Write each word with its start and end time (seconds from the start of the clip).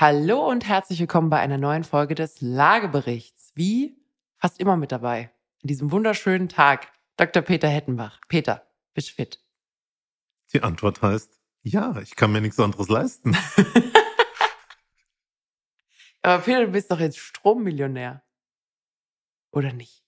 Hallo 0.00 0.48
und 0.48 0.66
herzlich 0.66 0.98
willkommen 0.98 1.28
bei 1.28 1.40
einer 1.40 1.58
neuen 1.58 1.84
Folge 1.84 2.14
des 2.14 2.40
Lageberichts. 2.40 3.52
Wie 3.54 3.98
fast 4.38 4.58
immer 4.58 4.78
mit 4.78 4.92
dabei. 4.92 5.30
In 5.60 5.66
diesem 5.66 5.92
wunderschönen 5.92 6.48
Tag. 6.48 6.90
Dr. 7.18 7.42
Peter 7.42 7.68
Hettenbach. 7.68 8.18
Peter, 8.26 8.66
bist 8.94 9.10
du 9.10 9.14
fit? 9.16 9.44
Die 10.54 10.62
Antwort 10.62 11.02
heißt, 11.02 11.38
ja, 11.64 12.00
ich 12.00 12.16
kann 12.16 12.32
mir 12.32 12.40
nichts 12.40 12.58
anderes 12.58 12.88
leisten. 12.88 13.36
Aber 16.22 16.42
Peter, 16.44 16.64
du 16.64 16.72
bist 16.72 16.90
doch 16.90 16.98
jetzt 16.98 17.18
Strommillionär. 17.18 18.22
Oder 19.52 19.74
nicht? 19.74 20.02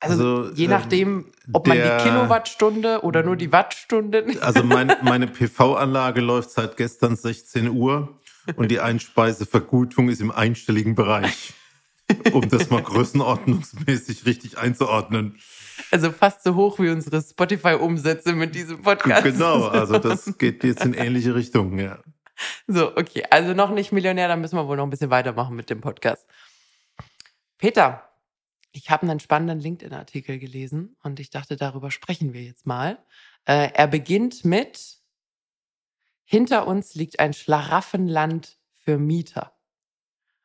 Also, 0.00 0.36
also 0.36 0.54
je 0.54 0.68
nachdem, 0.68 1.18
ähm, 1.18 1.32
ob 1.52 1.66
man 1.66 1.76
die 1.76 2.02
Kilowattstunde 2.02 3.02
oder 3.02 3.22
nur 3.22 3.36
die 3.36 3.52
Wattstunde. 3.52 4.24
Also 4.40 4.62
mein, 4.62 4.96
meine 5.02 5.26
PV-Anlage 5.26 6.20
läuft 6.22 6.52
seit 6.52 6.78
gestern 6.78 7.14
16 7.14 7.68
Uhr 7.68 8.18
und 8.54 8.70
die 8.70 8.80
Einspeisevergutung 8.80 10.08
ist 10.08 10.20
im 10.20 10.30
einstelligen 10.30 10.94
Bereich, 10.94 11.54
um 12.32 12.48
das 12.48 12.70
mal 12.70 12.82
größenordnungsmäßig 12.82 14.26
richtig 14.26 14.58
einzuordnen. 14.58 15.38
Also 15.90 16.12
fast 16.12 16.42
so 16.44 16.54
hoch 16.54 16.78
wie 16.78 16.88
unsere 16.88 17.20
Spotify-Umsätze 17.20 18.32
mit 18.32 18.54
diesem 18.54 18.82
Podcast. 18.82 19.24
Genau, 19.24 19.66
also 19.66 19.98
das 19.98 20.38
geht 20.38 20.64
jetzt 20.64 20.84
in 20.84 20.94
ähnliche 20.94 21.34
Richtungen, 21.34 21.78
ja. 21.78 21.98
So, 22.66 22.96
okay. 22.96 23.24
Also 23.30 23.54
noch 23.54 23.70
nicht 23.70 23.92
Millionär, 23.92 24.28
dann 24.28 24.40
müssen 24.40 24.56
wir 24.56 24.66
wohl 24.68 24.76
noch 24.76 24.84
ein 24.84 24.90
bisschen 24.90 25.10
weitermachen 25.10 25.56
mit 25.56 25.70
dem 25.70 25.80
Podcast. 25.80 26.26
Peter, 27.58 28.06
ich 28.72 28.90
habe 28.90 29.08
einen 29.08 29.20
spannenden 29.20 29.60
LinkedIn-Artikel 29.60 30.38
gelesen 30.38 30.96
und 31.02 31.18
ich 31.18 31.30
dachte, 31.30 31.56
darüber 31.56 31.90
sprechen 31.90 32.34
wir 32.34 32.42
jetzt 32.42 32.66
mal. 32.66 32.98
Äh, 33.46 33.70
er 33.72 33.86
beginnt 33.86 34.44
mit 34.44 34.95
Hinter 36.28 36.66
uns 36.66 36.96
liegt 36.96 37.20
ein 37.20 37.32
Schlaraffenland 37.32 38.58
für 38.74 38.98
Mieter. 38.98 39.52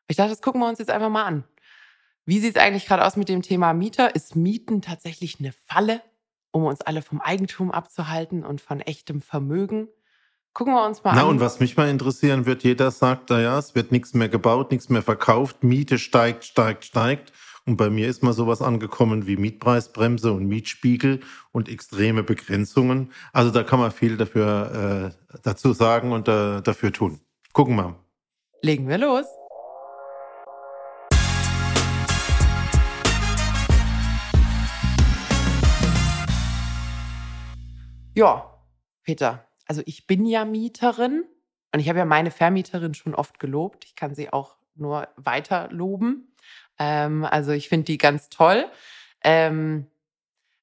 Ich 0.07 0.16
dachte, 0.16 0.30
das 0.30 0.41
gucken 0.41 0.62
wir 0.62 0.70
uns 0.70 0.77
jetzt 0.77 0.91
einfach 0.91 1.09
mal 1.09 1.26
an. 1.26 1.44
Wie 2.23 2.40
sieht 2.40 2.55
es 2.55 2.62
eigentlich 2.62 2.85
gerade 2.85 3.04
aus 3.04 3.15
mit 3.15 3.29
dem 3.29 3.41
Thema 3.41 3.73
Mieter? 3.73 4.13
Ist 4.13 4.35
Mieten 4.35 4.84
tatsächlich 4.84 5.40
eine 5.40 5.51
Falle, 5.51 6.01
um 6.51 6.65
uns 6.65 6.82
alle 6.82 7.01
vom 7.01 7.20
Eigentum 7.20 7.71
abzuhalten 7.71 8.46
und 8.46 8.62
von 8.62 8.79
echtem 8.79 9.21
Vermögen? 9.21 9.88
Gucken 10.54 10.73
wir 10.73 10.85
uns 10.85 11.04
mal 11.04 11.15
Na, 11.15 11.23
an. 11.23 11.29
und 11.29 11.40
was 11.40 11.60
mich 11.60 11.77
mal 11.77 11.90
interessieren 11.90 12.45
wird, 12.45 12.63
jeder 12.63 12.91
sagt, 12.91 13.32
naja, 13.32 13.57
es 13.57 13.73
wird 13.73 13.91
nichts 13.91 14.13
mehr 14.13 14.29
gebaut, 14.29 14.70
nichts 14.70 14.90
mehr 14.90 15.01
verkauft, 15.01 15.63
Miete 15.63 15.98
steigt, 15.98 16.43
steigt, 16.43 16.85
steigt. 16.85 17.34
Und 17.72 17.77
bei 17.77 17.90
mir 17.90 18.10
ist 18.10 18.22
mal 18.22 18.34
sowas 18.34 18.62
angekommen 18.62 19.27
wie 19.27 19.38
Mietpreisbremse 19.38 20.34
und 20.34 20.46
Mietspiegel 20.46 21.22
und 21.54 21.70
extreme 21.70 22.22
Begrenzungen. 22.22 23.13
Also 23.32 23.50
da 23.50 23.63
kann 23.63 23.80
man 23.80 23.91
viel 23.91 24.18
dafür 24.18 25.13
äh, 25.34 25.38
dazu 25.41 25.72
sagen 25.72 26.12
und 26.12 26.28
äh, 26.28 26.60
dafür 26.62 26.91
tun. 26.91 27.22
Gucken 27.54 27.78
wir. 27.78 27.96
Legen 28.62 28.90
wir 28.90 28.98
los. 28.98 29.24
Ja, 38.13 38.54
Peter, 39.04 39.48
also 39.66 39.82
ich 39.85 40.08
bin 40.08 40.26
ja 40.26 40.44
Mieterin 40.44 41.24
und 41.74 41.80
ich 41.80 41.88
habe 41.88 42.00
ja 42.00 42.06
meine 42.06 42.32
Vermieterin 42.32 42.96
schon 42.96 43.16
oft 43.16 43.40
gelobt. 43.40 43.85
Ich 43.85 43.96
kann 43.96 44.13
sie 44.13 44.34
auch 44.34 44.58
nur 44.76 45.08
weiter 45.16 45.70
loben. 45.72 46.30
Ähm, 46.80 47.26
also 47.26 47.52
ich 47.52 47.70
finde 47.70 47.86
die 47.86 47.98
ganz 47.98 48.30
toll. 48.30 48.66
Ähm, 49.24 49.88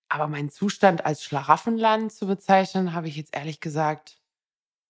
aber 0.09 0.27
meinen 0.27 0.51
Zustand 0.51 1.05
als 1.05 1.23
Schlaraffenland 1.23 2.13
zu 2.13 2.27
bezeichnen, 2.27 2.95
habe 2.95 3.09
ich 3.09 3.17
jetzt 3.17 3.37
ehrlich 3.37 3.61
gesagt 3.61 4.19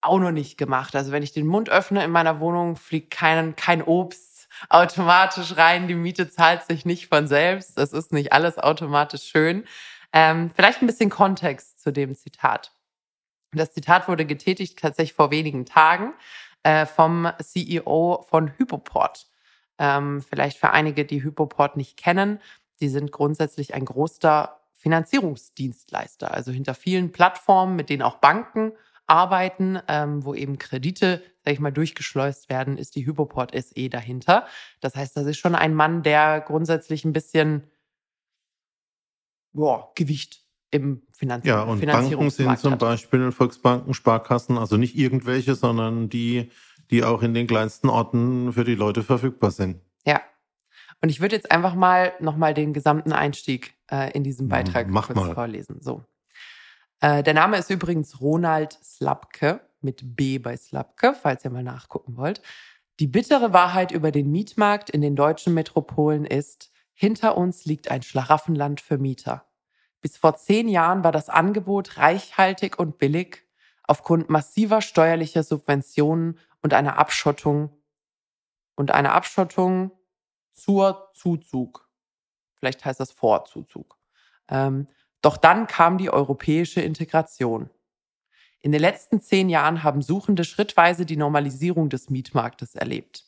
auch 0.01 0.19
noch 0.19 0.31
nicht 0.31 0.59
gemacht. 0.59 0.95
Also 0.95 1.11
wenn 1.11 1.23
ich 1.23 1.33
den 1.33 1.47
Mund 1.47 1.69
öffne 1.69 2.05
in 2.05 2.11
meiner 2.11 2.41
Wohnung, 2.41 2.77
fliegt 2.77 3.11
kein, 3.11 3.57
kein 3.57 3.83
Obst 3.83 4.49
automatisch 4.69 5.57
rein. 5.57 5.89
Die 5.89 5.95
Miete 5.95 6.31
zahlt 6.31 6.65
sich 6.65 6.85
nicht 6.85 7.09
von 7.09 7.27
selbst. 7.27 7.79
Das 7.79 7.93
ist 7.93 8.13
nicht 8.13 8.33
alles 8.33 8.59
automatisch 8.59 9.25
schön. 9.25 9.65
Ähm, 10.13 10.51
vielleicht 10.55 10.83
ein 10.83 10.87
bisschen 10.87 11.11
Kontext 11.11 11.81
zu 11.81 11.93
dem 11.93 12.15
Zitat. 12.15 12.73
Das 13.53 13.73
Zitat 13.73 14.09
wurde 14.09 14.27
getätigt 14.27 14.79
tatsächlich 14.79 15.15
vor 15.15 15.31
wenigen 15.31 15.67
Tagen 15.67 16.15
äh, 16.63 16.87
vom 16.87 17.31
CEO 17.43 18.25
von 18.29 18.53
Hypoport. 18.57 19.27
Ähm, 19.79 20.23
vielleicht 20.23 20.59
für 20.59 20.71
einige, 20.71 21.05
die 21.05 21.23
Hypoport 21.23 21.77
nicht 21.77 21.97
kennen, 21.97 22.41
die 22.81 22.89
sind 22.89 23.13
grundsätzlich 23.13 23.75
ein 23.75 23.85
großer 23.85 24.59
Finanzierungsdienstleister. 24.75 26.33
Also 26.33 26.53
hinter 26.53 26.75
vielen 26.75 27.13
Plattformen, 27.13 27.77
mit 27.77 27.91
denen 27.91 28.03
auch 28.03 28.17
Banken 28.17 28.73
arbeiten, 29.07 29.79
ähm, 29.89 30.25
wo 30.25 30.35
eben 30.35 30.59
Kredite, 30.59 31.23
sag 31.45 31.55
ich 31.55 31.61
mal, 31.61 31.73
durchgeschleust 31.73 32.49
werden, 32.49 32.77
ist 32.77 32.95
die 32.95 33.07
Hypoport 33.07 33.53
SE 33.55 33.89
dahinter. 33.89 34.47
Das 34.81 34.95
heißt, 34.95 35.17
das 35.17 35.27
ist 35.27 35.39
schon 35.39 35.55
ein 35.55 35.75
Mann, 35.75 36.03
der 36.03 36.41
grundsätzlich 36.41 37.05
ein 37.05 37.13
bisschen 37.13 37.65
boah, 39.53 39.93
Gewicht 39.95 40.45
im 40.71 41.03
Finanz 41.13 41.47
Ja, 41.47 41.63
und 41.63 41.85
Banken 41.85 42.31
sind 42.31 42.59
zum 42.59 42.79
Beispiel 42.79 43.33
Volksbanken, 43.33 43.95
Sparkassen, 43.95 44.59
also 44.59 44.77
nicht 44.77 44.97
irgendwelche, 44.97 45.55
sondern 45.55 46.09
die, 46.09 46.51
die 46.91 47.05
auch 47.05 47.23
in 47.23 47.35
den 47.35 47.47
kleinsten 47.47 47.89
Orten 47.89 48.53
für 48.53 48.65
die 48.65 48.75
Leute 48.75 49.03
verfügbar 49.03 49.51
sind. 49.51 49.81
Ja. 50.05 50.21
Und 51.01 51.11
ich 51.11 51.21
würde 51.21 51.37
jetzt 51.37 51.51
einfach 51.51 51.75
mal 51.75 52.13
nochmal 52.21 52.55
den 52.55 52.73
gesamten 52.73 53.13
Einstieg 53.13 53.75
äh, 53.91 54.11
in 54.13 54.25
diesem 54.25 54.49
Beitrag 54.49 54.89
Mach 54.89 55.07
kurz 55.07 55.19
mal. 55.19 55.35
vorlesen. 55.35 55.81
So. 55.81 56.03
Äh, 57.01 57.23
der 57.23 57.35
Name 57.35 57.57
ist 57.59 57.71
übrigens 57.71 58.21
Ronald 58.21 58.73
Slapke 58.83 59.61
mit 59.81 60.17
B 60.17 60.39
bei 60.39 60.57
Slapke, 60.57 61.15
falls 61.15 61.45
ihr 61.45 61.51
mal 61.51 61.63
nachgucken 61.63 62.17
wollt. 62.17 62.43
Die 62.99 63.07
bittere 63.07 63.53
Wahrheit 63.53 63.93
über 63.93 64.11
den 64.11 64.31
Mietmarkt 64.33 64.91
in 64.91 65.01
den 65.01 65.15
deutschen 65.15 65.55
Metropolen 65.55 66.25
ist, 66.25 66.73
hinter 66.95 67.37
uns 67.37 67.65
liegt 67.65 67.93
ein 67.93 68.03
Schlaraffenland 68.03 68.81
für 68.81 68.99
Mieter. 68.99 69.45
Bis 70.01 70.17
vor 70.17 70.35
zehn 70.37 70.69
Jahren 70.69 71.05
war 71.05 71.13
das 71.13 71.29
Angebot 71.29 71.97
reichhaltig 71.97 72.79
und 72.79 72.99
billig. 72.99 73.45
Aufgrund 73.85 74.31
massiver 74.31 74.83
steuerlicher 74.83 75.45
Subventionen 75.45 76.39
und 76.63 76.75
einer 76.75 76.99
Abschottung 76.99 77.71
und 78.75 78.91
einer 78.91 79.15
Abschottung 79.15 79.93
zur 80.53 81.11
Zuzug. 81.15 81.89
Vielleicht 82.55 82.85
heißt 82.85 83.01
das 83.01 83.13
Vorzuzug. 83.13 83.99
Ähm, 84.49 84.89
doch 85.21 85.37
dann 85.37 85.67
kam 85.67 85.99
die 85.99 86.11
europäische 86.11 86.81
Integration. 86.81 87.71
In 88.61 88.73
den 88.73 88.81
letzten 88.81 89.21
zehn 89.21 89.49
Jahren 89.49 89.83
haben 89.85 90.03
Suchende 90.03 90.45
schrittweise 90.45 91.07
die 91.07 91.17
Normalisierung 91.17 91.91
des 91.91 92.11
Mietmarktes 92.11 92.75
erlebt. 92.75 93.25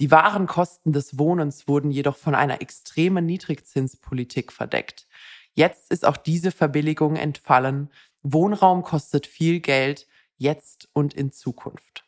Die 0.00 0.12
wahren 0.12 0.46
Kosten 0.46 0.92
des 0.92 1.18
Wohnens 1.18 1.66
wurden 1.66 1.90
jedoch 1.90 2.16
von 2.16 2.36
einer 2.36 2.60
extremen 2.60 3.26
Niedrigzinspolitik 3.26 4.52
verdeckt. 4.52 5.08
Jetzt 5.54 5.90
ist 5.90 6.04
auch 6.04 6.16
diese 6.16 6.52
Verbilligung 6.52 7.16
entfallen. 7.16 7.90
Wohnraum 8.22 8.82
kostet 8.82 9.26
viel 9.26 9.58
Geld, 9.58 10.06
jetzt 10.36 10.88
und 10.92 11.14
in 11.14 11.32
Zukunft. 11.32 12.07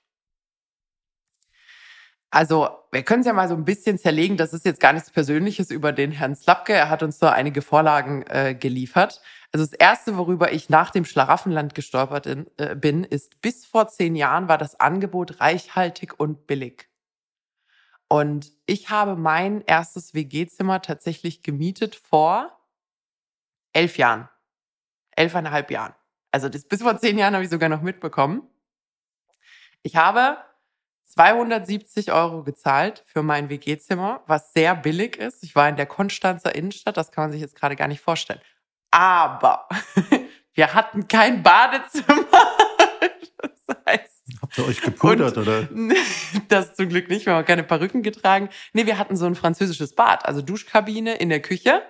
Also, 2.33 2.69
wir 2.93 3.03
können 3.03 3.21
es 3.21 3.27
ja 3.27 3.33
mal 3.33 3.49
so 3.49 3.55
ein 3.55 3.65
bisschen 3.65 3.99
zerlegen. 3.99 4.37
Das 4.37 4.53
ist 4.53 4.65
jetzt 4.65 4.81
gar 4.81 4.93
nichts 4.93 5.11
Persönliches 5.11 5.71
über 5.71 5.93
den 5.93 6.13
Herrn 6.13 6.37
Slapke. 6.37 6.73
Er 6.73 6.89
hat 6.89 7.03
uns 7.03 7.19
da 7.19 7.33
einige 7.33 7.61
Vorlagen 7.61 8.23
äh, 8.29 8.55
geliefert. 8.55 9.21
Also 9.53 9.67
das 9.67 9.73
Erste, 9.73 10.17
worüber 10.17 10.53
ich 10.53 10.69
nach 10.69 10.91
dem 10.91 11.05
Schlaraffenland 11.05 11.75
gestolpert 11.75 12.27
in, 12.27 12.47
äh, 12.57 12.77
bin, 12.77 13.03
ist, 13.03 13.41
bis 13.41 13.67
vor 13.67 13.89
zehn 13.89 14.15
Jahren 14.15 14.49
war 14.49 14.59
das 14.59 14.79
Angebot 14.79 15.41
reichhaltig 15.41 16.21
und 16.21 16.47
billig. 16.47 16.89
Und 18.09 18.53
ich 18.67 18.91
habe 18.91 19.17
mein 19.17 19.63
erstes 19.63 20.15
WG-Zimmer 20.15 20.83
tatsächlich 20.83 21.43
gemietet 21.43 21.97
vor 21.97 22.57
elf 23.73 23.99
Jahren. 23.99 24.29
Elfeinhalb 25.17 25.71
Jahren. 25.71 25.95
Also 26.31 26.49
das, 26.49 26.65
bis 26.65 26.83
vor 26.83 26.99
zehn 26.99 27.19
Jahren 27.19 27.35
habe 27.35 27.45
ich 27.45 27.51
sogar 27.51 27.69
noch 27.69 27.83
mitbekommen. 27.83 28.43
Ich 29.83 29.97
habe 29.97 30.37
270 31.11 32.13
Euro 32.13 32.45
gezahlt 32.45 33.03
für 33.07 33.23
mein 33.23 33.49
WG-Zimmer, 33.49 34.23
was 34.27 34.53
sehr 34.53 34.77
billig 34.77 35.17
ist. 35.17 35.43
Ich 35.43 35.57
war 35.57 35.69
in 35.69 35.77
der 35.77 35.87
Konstanzer 35.87 36.55
Innenstadt, 36.55 36.97
das 36.97 37.11
kann 37.11 37.25
man 37.25 37.33
sich 37.33 37.41
jetzt 37.41 37.57
gerade 37.57 37.75
gar 37.77 37.89
nicht 37.89 38.01
vorstellen. 38.01 38.41
Aber 38.93 39.69
wir 40.55 40.73
hatten 40.75 41.09
kein 41.09 41.43
Badezimmer. 41.43 42.27
Das 43.67 43.77
heißt, 43.87 44.23
Habt 44.43 44.59
ihr 44.59 44.67
euch 44.67 44.81
gepudert, 44.81 45.37
oder? 45.37 45.69
Das 46.49 46.75
zum 46.75 46.89
Glück 46.89 47.09
nicht, 47.09 47.27
wir 47.27 47.35
haben 47.35 47.45
keine 47.45 47.63
Perücken 47.63 48.03
getragen. 48.03 48.49
Nee, 48.73 48.87
wir 48.87 48.99
hatten 48.99 49.17
so 49.17 49.27
ein 49.27 49.35
französisches 49.35 49.95
Bad, 49.95 50.27
also 50.27 50.43
Duschkabine 50.43 51.15
in 51.17 51.29
der 51.29 51.41
Küche, 51.41 51.83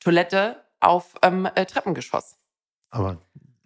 Toilette 0.00 0.64
auf 0.80 1.14
ähm, 1.22 1.48
äh, 1.54 1.66
Treppengeschoss. 1.66 2.36
Aber 2.90 3.18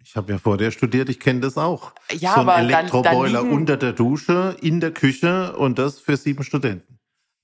ich 0.07 0.15
habe 0.15 0.31
ja 0.31 0.37
vor 0.37 0.57
dir 0.57 0.71
studiert, 0.71 1.09
ich 1.09 1.19
kenne 1.19 1.41
das 1.41 1.57
auch. 1.57 1.91
Ja, 2.11 2.35
so 2.35 2.41
ein 2.41 2.49
aber 2.49 2.59
Elektroboiler 2.59 3.41
liegen, 3.41 3.53
unter 3.53 3.75
der 3.75 3.91
Dusche, 3.91 4.55
in 4.61 4.79
der 4.79 4.93
Küche 4.93 5.57
und 5.57 5.77
das 5.77 5.99
für 5.99 6.15
sieben 6.15 6.45
Studenten. 6.45 6.97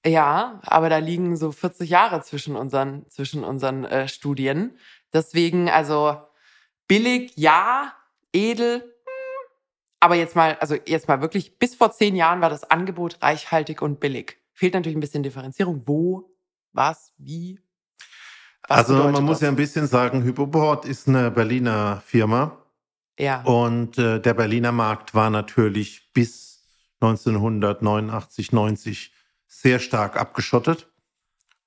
Ja, 0.06 0.62
aber 0.63 0.88
da 0.88 0.98
liegen 0.98 1.36
so 1.36 1.51
40 1.51 1.89
Jahre 1.89 2.21
zwischen 2.21 2.56
unseren, 2.56 3.06
zwischen 3.10 3.44
unseren 3.44 3.83
äh, 3.83 4.07
Studien. 4.07 4.77
Deswegen, 5.12 5.69
also 5.69 6.15
billig, 6.88 7.33
ja, 7.36 7.94
edel, 8.31 8.80
hm, 8.80 9.50
aber 10.00 10.16
jetzt 10.16 10.38
mal, 10.38 10.57
also 10.62 10.75
jetzt 10.86 11.09
mal 11.09 11.19
wirklich, 11.19 11.59
bis 11.59 11.75
vor 11.75 11.92
zehn 11.92 12.16
Jahren 12.16 12.39
war 12.39 12.50
das 12.50 12.63
Angebot 12.63 13.21
reichhaltig 13.21 13.81
und 13.81 14.00
billig. 14.00 14.38
Fehlt 14.54 14.74
natürlich 14.74 14.98
ein 14.98 15.01
bisschen 15.01 15.24
Differenzierung. 15.24 15.83
Wo, 15.86 16.33
was, 16.71 17.12
wie? 17.18 17.59
Also 18.69 19.10
man 19.10 19.24
muss 19.24 19.42
ja 19.42 19.50
ein 19.50 19.56
bisschen 19.56 19.88
sagen, 19.88 20.24
Hypoport 20.24 20.86
ist 20.86 21.07
eine 21.07 21.31
Berliner 21.31 22.01
Firma. 22.06 22.57
Ja. 23.19 23.42
Und 23.44 23.98
äh, 23.98 24.19
der 24.19 24.33
Berliner 24.33 24.71
Markt 24.71 25.13
war 25.13 25.30
natürlich 25.30 26.12
bis 26.13 26.63
1989, 27.01 28.51
90 28.51 29.13
sehr 29.48 29.80
stark 29.80 30.18
abgeschottet. 30.18 30.88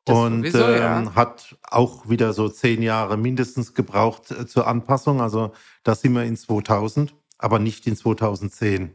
Das 0.04 0.16
und 0.16 0.38
sowieso, 0.38 0.64
ähm, 0.64 1.04
ja. 1.04 1.14
hat 1.14 1.56
auch 1.62 2.08
wieder 2.08 2.32
so 2.32 2.48
zehn 2.48 2.81
Jahre 2.81 3.16
mindestens 3.16 3.75
gebraucht 3.75 4.31
äh, 4.31 4.46
zur 4.46 4.66
Anpassung. 4.66 5.20
Also 5.20 5.52
da 5.82 5.94
sind 5.94 6.14
wir 6.14 6.25
in 6.25 6.37
2000, 6.37 7.14
aber 7.38 7.58
nicht 7.58 7.87
in 7.87 7.96
2010. 7.96 8.92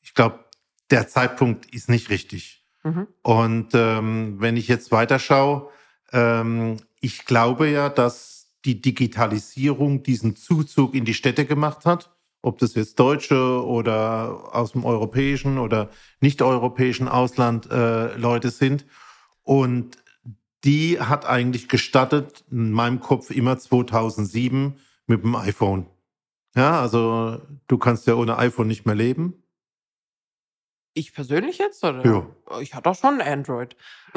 Ich 0.00 0.14
glaube, 0.14 0.44
der 0.90 1.08
Zeitpunkt 1.08 1.66
ist 1.74 1.88
nicht 1.88 2.10
richtig. 2.10 2.66
Mhm. 2.82 3.06
Und 3.22 3.68
ähm, 3.74 4.36
wenn 4.40 4.56
ich 4.56 4.66
jetzt 4.66 4.92
weiterschaue, 4.92 5.68
ähm, 6.12 6.76
ich 7.00 7.24
glaube 7.24 7.68
ja, 7.68 7.88
dass 7.88 8.48
die 8.64 8.80
Digitalisierung 8.80 10.02
diesen 10.02 10.36
Zuzug 10.36 10.94
in 10.94 11.04
die 11.04 11.14
Städte 11.14 11.46
gemacht 11.46 11.86
hat. 11.86 12.14
Ob 12.42 12.58
das 12.58 12.74
jetzt 12.74 12.98
Deutsche 12.98 13.64
oder 13.64 14.54
aus 14.54 14.72
dem 14.72 14.84
europäischen 14.84 15.58
oder 15.58 15.90
nicht-europäischen 16.20 17.08
Ausland 17.08 17.70
äh, 17.70 18.16
Leute 18.16 18.50
sind. 18.50 18.86
Und 19.42 19.98
die 20.64 21.00
hat 21.00 21.26
eigentlich 21.26 21.68
gestartet 21.68 22.44
in 22.50 22.70
meinem 22.70 23.00
Kopf 23.00 23.30
immer 23.30 23.58
2007 23.58 24.76
mit 25.06 25.22
dem 25.22 25.36
iPhone. 25.36 25.86
Ja, 26.54 26.80
also 26.80 27.40
du 27.68 27.78
kannst 27.78 28.06
ja 28.06 28.14
ohne 28.14 28.38
iPhone 28.38 28.68
nicht 28.68 28.86
mehr 28.86 28.94
leben. 28.94 29.39
Ich 30.92 31.14
persönlich 31.14 31.58
jetzt? 31.58 31.84
Oder? 31.84 32.04
Ja. 32.04 32.26
Ich 32.60 32.74
hatte 32.74 32.90
auch 32.90 32.96
schon 32.96 33.20
Android. 33.20 33.76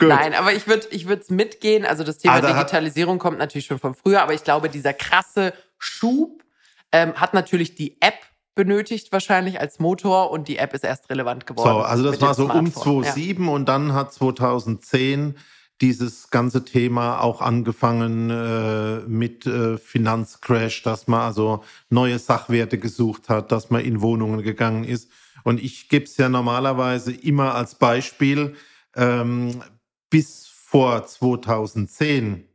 Nein, 0.00 0.34
aber 0.34 0.52
ich 0.52 0.68
würde 0.68 0.86
ich 0.90 1.06
es 1.06 1.30
mitgehen. 1.30 1.84
Also 1.84 2.04
das 2.04 2.18
Thema 2.18 2.34
also 2.34 2.48
Digitalisierung 2.48 3.18
kommt 3.18 3.38
natürlich 3.38 3.66
schon 3.66 3.80
von 3.80 3.94
früher, 3.94 4.22
aber 4.22 4.32
ich 4.32 4.44
glaube, 4.44 4.68
dieser 4.68 4.92
krasse 4.92 5.54
Schub 5.78 6.44
ähm, 6.92 7.14
hat 7.14 7.34
natürlich 7.34 7.74
die 7.74 8.00
App 8.00 8.14
benötigt 8.54 9.12
wahrscheinlich 9.12 9.60
als 9.60 9.80
Motor 9.80 10.30
und 10.30 10.48
die 10.48 10.56
App 10.56 10.72
ist 10.72 10.84
erst 10.84 11.10
relevant 11.10 11.46
geworden. 11.46 11.68
So, 11.68 11.80
also 11.80 12.10
das 12.10 12.20
war 12.20 12.34
so 12.34 12.50
um 12.50 12.72
2007 12.72 13.44
ja. 13.44 13.50
und 13.50 13.68
dann 13.68 13.92
hat 13.92 14.12
2010 14.12 15.36
dieses 15.80 16.30
ganze 16.30 16.64
Thema 16.64 17.20
auch 17.20 17.40
angefangen 17.42 18.30
äh, 18.30 19.00
mit 19.06 19.46
äh, 19.46 19.76
Finanzcrash, 19.76 20.82
dass 20.82 21.06
man 21.06 21.20
also 21.20 21.64
neue 21.90 22.18
Sachwerte 22.18 22.78
gesucht 22.78 23.28
hat, 23.28 23.52
dass 23.52 23.70
man 23.70 23.84
in 23.84 24.00
Wohnungen 24.00 24.42
gegangen 24.42 24.84
ist. 24.84 25.10
Und 25.44 25.62
ich 25.62 25.88
gebe 25.88 26.06
es 26.06 26.16
ja 26.16 26.28
normalerweise 26.28 27.12
immer 27.12 27.54
als 27.54 27.74
Beispiel, 27.74 28.56
ähm, 28.96 29.62
bis 30.08 30.46
vor 30.46 31.06
2010 31.06 32.48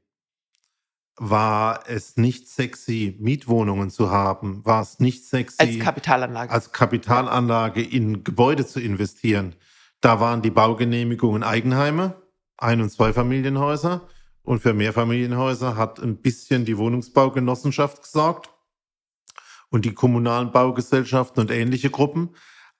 war 1.17 1.83
es 1.87 2.17
nicht 2.17 2.49
sexy, 2.49 3.15
Mietwohnungen 3.19 3.91
zu 3.91 4.09
haben, 4.09 4.65
war 4.65 4.81
es 4.81 4.99
nicht 4.99 5.25
sexy, 5.25 5.61
als 5.61 5.79
Kapitalanlage, 5.79 6.51
als 6.51 6.71
Kapitalanlage 6.71 7.83
in 7.83 8.23
Gebäude 8.23 8.65
zu 8.65 8.79
investieren. 8.79 9.55
Da 9.99 10.19
waren 10.19 10.41
die 10.41 10.49
Baugenehmigungen 10.49 11.43
Eigenheime, 11.43 12.20
Ein- 12.61 12.81
und 12.81 12.89
Zweifamilienhäuser. 12.89 14.07
Und 14.43 14.61
für 14.61 14.73
Mehrfamilienhäuser 14.73 15.75
hat 15.75 15.99
ein 15.99 16.17
bisschen 16.17 16.65
die 16.65 16.77
Wohnungsbaugenossenschaft 16.77 18.01
gesorgt 18.01 18.49
und 19.69 19.85
die 19.85 19.93
kommunalen 19.93 20.51
Baugesellschaften 20.51 21.41
und 21.41 21.51
ähnliche 21.51 21.89
Gruppen. 21.89 22.29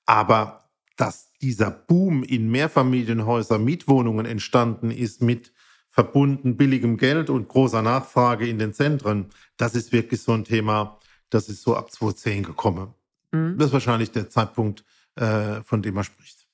Aber 0.06 0.70
dass 0.98 1.32
dieser 1.42 1.72
Boom 1.72 2.24
in 2.24 2.50
Mehrfamilienhäuser 2.52 3.58
Mietwohnungen 3.58 4.26
entstanden 4.26 4.92
ist 4.92 5.22
mit 5.22 5.54
verbunden 5.90 6.58
billigem 6.58 6.98
Geld 6.98 7.30
und 7.30 7.48
großer 7.48 7.82
Nachfrage 7.82 8.48
in 8.48 8.60
den 8.60 8.74
Zentren, 8.74 9.30
das 9.58 9.76
ist 9.76 9.92
wirklich 9.92 10.22
so 10.22 10.34
ein 10.34 10.46
Thema, 10.46 11.00
das 11.30 11.50
ist 11.50 11.64
so 11.64 11.76
ab 11.76 11.92
2010 11.92 12.44
gekommen. 12.44 12.94
Mhm. 13.32 13.58
Das 13.58 13.68
ist 13.68 13.74
wahrscheinlich 13.74 14.12
der 14.12 14.30
Zeitpunkt, 14.30 14.86
äh, 15.16 15.62
von 15.64 15.82
dem 15.82 15.98
er 15.98 16.04
spricht. 16.04 16.48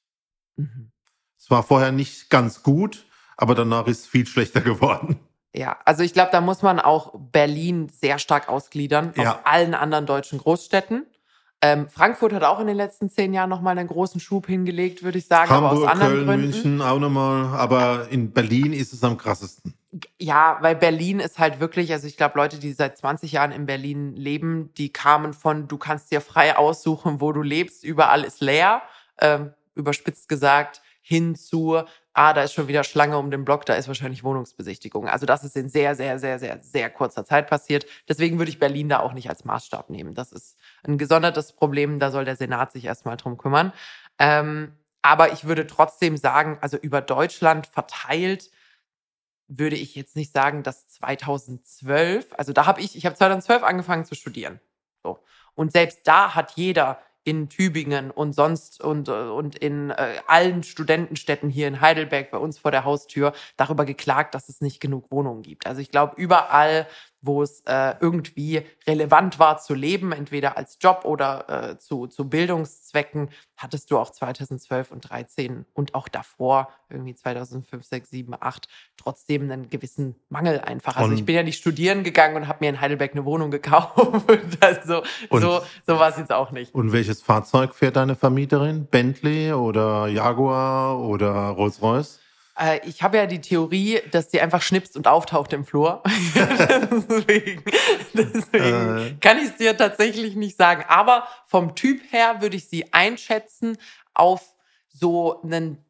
Mhm. 0.56 0.92
Es 1.38 1.52
war 1.52 1.64
vorher 1.64 1.92
nicht 1.92 2.30
ganz 2.30 2.64
gut, 2.64 3.06
aber 3.38 3.56
danach 3.56 3.88
ist 3.88 4.02
es 4.02 4.08
viel 4.08 4.26
schlechter 4.26 4.62
geworden. 4.72 5.20
Ja, 5.54 5.78
also 5.86 6.04
ich 6.04 6.14
glaube, 6.14 6.30
da 6.32 6.42
muss 6.42 6.62
man 6.62 6.80
auch 6.80 7.14
Berlin 7.18 7.90
sehr 7.90 8.20
stark 8.20 8.50
ausgliedern 8.50 9.14
ja. 9.16 9.32
auf 9.32 9.40
allen 9.46 9.74
anderen 9.74 10.06
deutschen 10.06 10.40
Großstädten. 10.40 11.06
Ähm, 11.62 11.90
Frankfurt 11.90 12.34
hat 12.34 12.44
auch 12.44 12.60
in 12.60 12.68
den 12.68 12.78
letzten 12.78 13.10
zehn 13.10 13.34
Jahren 13.34 13.50
nochmal 13.50 13.78
einen 13.78 13.88
großen 13.88 14.22
Schub 14.22 14.46
hingelegt, 14.46 15.02
würde 15.02 15.18
ich 15.18 15.26
sagen, 15.26 15.50
Hamburg, 15.50 15.72
aber 15.72 15.82
aus 15.82 15.88
anderen 15.88 16.14
Köln, 16.14 16.26
Gründen. 16.28 16.50
München 16.50 16.82
auch 16.84 17.00
nochmal, 17.00 17.58
aber 17.58 18.08
in 18.12 18.32
Berlin 18.32 18.74
ist 18.74 18.94
es 18.94 19.04
am 19.04 19.18
krassesten. 19.18 19.74
Ja, 20.20 20.58
weil 20.62 20.76
Berlin 20.76 21.20
ist 21.20 21.40
halt 21.40 21.60
wirklich, 21.60 21.92
also 21.92 22.06
ich 22.06 22.16
glaube, 22.16 22.38
Leute, 22.38 22.60
die 22.60 22.74
seit 22.74 22.98
20 22.98 23.32
Jahren 23.32 23.52
in 23.52 23.66
Berlin 23.66 24.16
leben, 24.16 24.72
die 24.76 24.94
kamen 24.94 25.34
von, 25.34 25.68
du 25.68 25.78
kannst 25.78 26.12
dir 26.12 26.22
frei 26.22 26.56
aussuchen, 26.56 27.22
wo 27.22 27.32
du 27.32 27.42
lebst, 27.42 27.84
überall 27.84 28.24
ist 28.24 28.42
leer, 28.42 28.84
ähm, 29.20 29.54
überspitzt 29.74 30.30
gesagt, 30.30 30.82
hin 31.02 31.34
zu, 31.34 31.82
ah, 32.18 32.34
da 32.34 32.42
ist 32.42 32.54
schon 32.54 32.68
wieder 32.68 32.84
Schlange 32.84 33.18
um 33.20 33.30
den 33.30 33.46
Block, 33.46 33.66
da 33.68 33.76
ist 33.76 33.88
wahrscheinlich 33.88 34.24
Wohnungsbesichtigung. 34.24 35.08
Also 35.08 35.28
das 35.28 35.44
ist 35.44 35.56
in 35.56 35.70
sehr, 35.70 35.96
sehr, 35.96 36.18
sehr, 36.18 36.40
sehr, 36.40 36.60
sehr 36.64 36.90
kurzer 36.90 37.26
Zeit 37.26 37.48
passiert. 37.48 37.86
Deswegen 38.10 38.40
würde 38.40 38.50
ich 38.50 38.58
Berlin 38.58 38.90
da 38.90 39.02
auch 39.02 39.14
nicht 39.14 39.30
als 39.30 39.46
Maßstab 39.46 39.92
nehmen. 39.92 40.16
Das 40.16 40.32
ist 40.32 40.58
ein 40.84 40.98
gesondertes 40.98 41.54
Problem, 41.54 42.00
da 42.00 42.10
soll 42.10 42.26
der 42.26 42.36
Senat 42.36 42.72
sich 42.72 42.86
erstmal 42.86 43.18
drum 43.18 43.38
kümmern. 43.38 43.72
Ähm, 44.18 44.74
aber 45.04 45.32
ich 45.32 45.46
würde 45.46 45.68
trotzdem 45.68 46.18
sagen, 46.18 46.58
also 46.60 46.76
über 46.78 47.02
Deutschland 47.02 47.68
verteilt, 47.68 48.50
würde 49.48 49.76
ich 49.76 49.94
jetzt 49.94 50.16
nicht 50.16 50.34
sagen, 50.34 50.64
dass 50.64 50.88
2012, 50.88 52.34
also 52.36 52.52
da 52.52 52.66
habe 52.66 52.82
ich, 52.82 52.96
ich 52.96 53.06
habe 53.06 53.16
2012 53.16 53.62
angefangen 53.62 54.06
zu 54.06 54.16
studieren. 54.16 54.60
So. 55.04 55.20
Und 55.54 55.72
selbst 55.72 56.02
da 56.06 56.34
hat 56.34 56.54
jeder 56.56 57.00
in 57.28 57.50
Tübingen 57.50 58.10
und 58.10 58.32
sonst 58.32 58.82
und, 58.82 59.10
und 59.10 59.58
in 59.58 59.90
äh, 59.90 60.14
allen 60.28 60.64
Studentenstädten 60.64 61.50
hier 61.50 61.68
in 61.68 61.82
Heidelberg 61.82 62.32
bei 62.32 62.38
uns 62.38 62.58
vor 62.58 62.72
der 62.72 62.86
Haustür 62.86 63.34
darüber 63.58 63.84
geklagt, 63.84 64.34
dass 64.34 64.48
es 64.48 64.62
nicht 64.62 64.80
genug 64.80 65.12
Wohnungen 65.12 65.42
gibt. 65.42 65.68
Also 65.68 65.82
ich 65.82 65.92
glaube, 65.92 66.14
überall 66.16 66.88
wo 67.22 67.42
es 67.42 67.62
äh, 67.66 67.96
irgendwie 68.00 68.62
relevant 68.88 69.40
war 69.40 69.58
zu 69.58 69.74
leben, 69.74 70.12
entweder 70.12 70.58
als 70.58 70.78
Job 70.80 71.02
oder 71.04 71.72
äh, 71.72 71.78
zu, 71.80 72.08
zu 72.08 72.30
Bildungszwecken, 72.30 73.30
hattest 73.56 73.92
du 73.92 73.98
auch 73.98 74.12
2012 74.12 74.92
und 74.92 75.04
2013 75.04 75.66
und 75.74 75.96
auch 75.96 76.08
davor, 76.08 76.70
irgendwie 76.90 77.16
2005, 77.16 77.84
6, 77.84 78.10
7, 78.10 78.34
8, 78.40 78.68
trotzdem 78.98 79.44
einen 79.44 79.70
gewissen 79.70 80.16
Mangel 80.30 80.60
einfach. 80.60 80.96
Also 80.96 81.10
und 81.10 81.16
ich 81.18 81.26
bin 81.26 81.36
ja 81.36 81.44
nicht 81.44 81.58
studieren 81.58 82.04
gegangen 82.04 82.36
und 82.36 82.48
habe 82.48 82.60
mir 82.62 82.70
in 82.70 82.82
Heidelberg 82.82 83.12
eine 83.12 83.26
Wohnung 83.26 83.52
gekauft. 83.52 83.98
also 84.60 85.04
so, 85.32 85.62
so 85.86 86.00
war 86.00 86.10
es 86.10 86.18
jetzt 86.18 86.32
auch 86.32 86.52
nicht. 86.52 86.74
Und 86.74 86.92
welches 86.92 87.22
Fahrzeug 87.22 87.74
fährt 87.74 87.96
deine 87.96 88.16
Vermieterin? 88.16 88.86
Bentley 88.86 89.54
oder 89.54 90.08
Jaguar 90.08 91.00
oder 91.00 91.50
Rolls-Royce? 91.50 92.20
Äh, 92.58 92.88
ich 92.88 93.04
habe 93.04 93.18
ja 93.18 93.26
die 93.26 93.42
Theorie, 93.42 94.02
dass 94.12 94.30
die 94.30 94.42
einfach 94.42 94.62
schnipst 94.62 94.96
und 94.96 95.08
auftaucht 95.08 95.54
im 95.54 95.66
Flur. 95.66 96.04
deswegen 96.36 97.64
deswegen 98.14 98.98
äh. 98.98 99.16
kann 99.22 99.38
ich 99.38 99.46
es 99.46 99.58
dir 99.58 99.78
tatsächlich 99.78 100.36
nicht 100.36 100.58
sagen. 100.58 100.84
Aber 100.88 101.28
vom 101.46 101.76
Typ 101.76 102.02
her 102.12 102.42
würde 102.42 102.58
ich 102.58 102.68
sie 102.68 102.92
einschätzen 102.94 103.78
auf 104.14 104.56
so 104.90 105.42
einen 105.42 105.84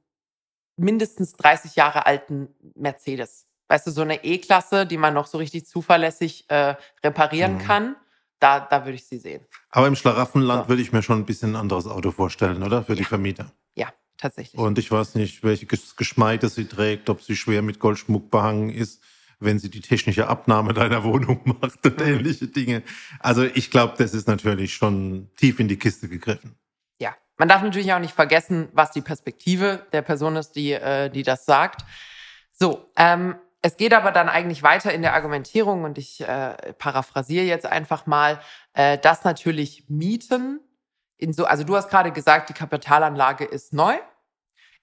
mindestens 0.75 1.33
30 1.33 1.75
Jahre 1.75 2.05
alten 2.05 2.49
Mercedes. 2.75 3.47
Weißt 3.69 3.87
du, 3.87 3.91
so 3.91 4.01
eine 4.01 4.23
E-Klasse, 4.23 4.85
die 4.85 4.97
man 4.97 5.13
noch 5.13 5.27
so 5.27 5.37
richtig 5.37 5.65
zuverlässig 5.65 6.45
äh, 6.49 6.75
reparieren 7.03 7.55
mhm. 7.55 7.59
kann. 7.59 7.95
Da, 8.39 8.59
da 8.59 8.85
würde 8.85 8.95
ich 8.95 9.07
sie 9.07 9.17
sehen. 9.17 9.43
Aber 9.71 9.87
im 9.87 9.95
Schlaraffenland 9.95 10.65
so. 10.65 10.69
würde 10.69 10.81
ich 10.81 10.91
mir 10.91 11.01
schon 11.01 11.19
ein 11.19 11.25
bisschen 11.25 11.53
ein 11.53 11.55
anderes 11.55 11.87
Auto 11.87 12.11
vorstellen, 12.11 12.61
oder? 12.61 12.83
Für 12.83 12.93
ja. 12.93 12.97
die 12.97 13.03
Vermieter. 13.03 13.51
Ja, 13.75 13.91
tatsächlich. 14.17 14.59
Und 14.59 14.77
ich 14.77 14.91
weiß 14.91 15.15
nicht, 15.15 15.43
welches 15.43 15.95
Geschmeide 15.95 16.49
sie 16.49 16.65
trägt, 16.65 17.09
ob 17.09 17.21
sie 17.21 17.35
schwer 17.35 17.61
mit 17.61 17.79
Goldschmuck 17.79 18.29
behangen 18.31 18.69
ist, 18.69 19.01
wenn 19.39 19.59
sie 19.59 19.69
die 19.69 19.81
technische 19.81 20.27
Abnahme 20.27 20.73
deiner 20.73 21.03
Wohnung 21.03 21.41
macht 21.61 21.85
und 21.85 21.99
mhm. 21.99 22.05
ähnliche 22.05 22.47
Dinge. 22.47 22.83
Also 23.19 23.43
ich 23.43 23.71
glaube, 23.71 23.95
das 23.97 24.13
ist 24.13 24.27
natürlich 24.27 24.73
schon 24.73 25.29
tief 25.35 25.59
in 25.59 25.67
die 25.67 25.77
Kiste 25.77 26.07
gegriffen. 26.07 26.55
Ja, 26.99 27.15
man 27.37 27.47
darf 27.47 27.61
natürlich 27.61 27.93
auch 27.93 27.99
nicht 27.99 28.13
vergessen, 28.13 28.69
was 28.73 28.91
die 28.91 29.01
Perspektive 29.01 29.85
der 29.93 30.01
Person 30.01 30.35
ist, 30.35 30.53
die, 30.55 30.73
äh, 30.73 31.09
die 31.09 31.23
das 31.23 31.45
sagt. 31.45 31.81
So, 32.51 32.89
ähm, 32.95 33.35
es 33.61 33.77
geht 33.77 33.93
aber 33.93 34.11
dann 34.11 34.29
eigentlich 34.29 34.63
weiter 34.63 34.93
in 34.93 35.01
der 35.01 35.13
Argumentierung 35.13 35.83
und 35.83 35.97
ich 35.97 36.21
äh, 36.21 36.73
paraphrasiere 36.77 37.45
jetzt 37.45 37.65
einfach 37.65 38.05
mal, 38.05 38.39
äh, 38.73 38.97
dass 38.97 39.23
natürlich 39.23 39.85
Mieten 39.89 40.61
in 41.17 41.33
so, 41.33 41.45
also 41.45 41.63
du 41.63 41.75
hast 41.75 41.89
gerade 41.89 42.11
gesagt, 42.11 42.49
die 42.49 42.53
Kapitalanlage 42.53 43.45
ist 43.45 43.73
neu. 43.73 43.95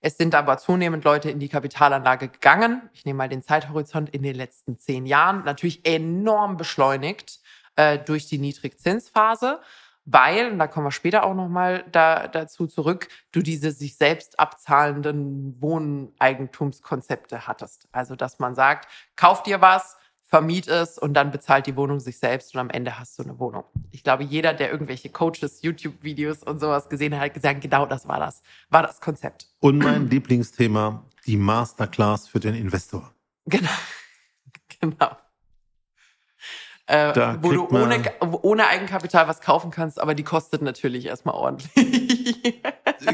Es 0.00 0.18
sind 0.18 0.34
aber 0.34 0.58
zunehmend 0.58 1.04
Leute 1.04 1.30
in 1.30 1.38
die 1.38 1.48
Kapitalanlage 1.48 2.28
gegangen. 2.28 2.90
Ich 2.92 3.04
nehme 3.06 3.18
mal 3.18 3.28
den 3.28 3.42
Zeithorizont 3.42 4.10
in 4.10 4.22
den 4.22 4.34
letzten 4.34 4.78
zehn 4.78 5.06
Jahren. 5.06 5.44
Natürlich 5.44 5.86
enorm 5.86 6.56
beschleunigt. 6.56 7.40
äh, 7.76 7.98
durch 7.98 8.26
die 8.26 8.38
Niedrigzinsphase 8.38 9.60
weil, 10.04 10.52
und 10.52 10.58
da 10.58 10.66
kommen 10.66 10.86
wir 10.86 10.90
später 10.90 11.24
auch 11.24 11.34
nochmal 11.34 11.84
da, 11.90 12.28
dazu 12.28 12.66
zurück, 12.66 13.08
du 13.32 13.40
diese 13.40 13.70
sich 13.70 13.96
selbst 13.96 14.38
abzahlenden 14.38 15.60
Wohneigentumskonzepte 15.60 17.46
hattest. 17.46 17.88
Also, 17.92 18.14
dass 18.14 18.38
man 18.38 18.54
sagt, 18.54 18.88
kauf 19.16 19.42
dir 19.42 19.62
was, 19.62 19.96
vermiet 20.34 20.66
es 20.66 20.98
und 20.98 21.14
dann 21.14 21.30
bezahlt 21.30 21.68
die 21.68 21.76
Wohnung 21.76 22.00
sich 22.00 22.18
selbst 22.18 22.56
und 22.56 22.60
am 22.60 22.68
Ende 22.68 22.98
hast 22.98 23.16
du 23.16 23.22
eine 23.22 23.38
Wohnung. 23.38 23.62
Ich 23.92 24.02
glaube, 24.02 24.24
jeder, 24.24 24.52
der 24.52 24.72
irgendwelche 24.72 25.08
Coaches, 25.08 25.62
YouTube-Videos 25.62 26.42
und 26.42 26.58
sowas 26.58 26.88
gesehen 26.88 27.14
hat, 27.14 27.26
hat 27.26 27.34
gesagt, 27.34 27.60
genau 27.60 27.86
das 27.86 28.08
war 28.08 28.18
das, 28.18 28.42
war 28.68 28.82
das 28.82 29.00
Konzept. 29.00 29.46
Und 29.60 29.78
mein 29.78 30.10
Lieblingsthema, 30.10 31.04
die 31.24 31.36
Masterclass 31.36 32.26
für 32.26 32.40
den 32.40 32.56
Investor. 32.56 33.12
Genau. 33.46 33.70
Genau 34.80 35.16
äh, 36.86 37.36
wo 37.40 37.52
du 37.52 37.68
ohne, 37.68 38.02
ohne 38.42 38.66
Eigenkapital 38.66 39.26
was 39.26 39.40
kaufen 39.40 39.70
kannst, 39.70 39.98
aber 40.00 40.14
die 40.14 40.22
kostet 40.22 40.60
natürlich 40.60 41.06
erstmal 41.06 41.34
ordentlich. 41.34 42.52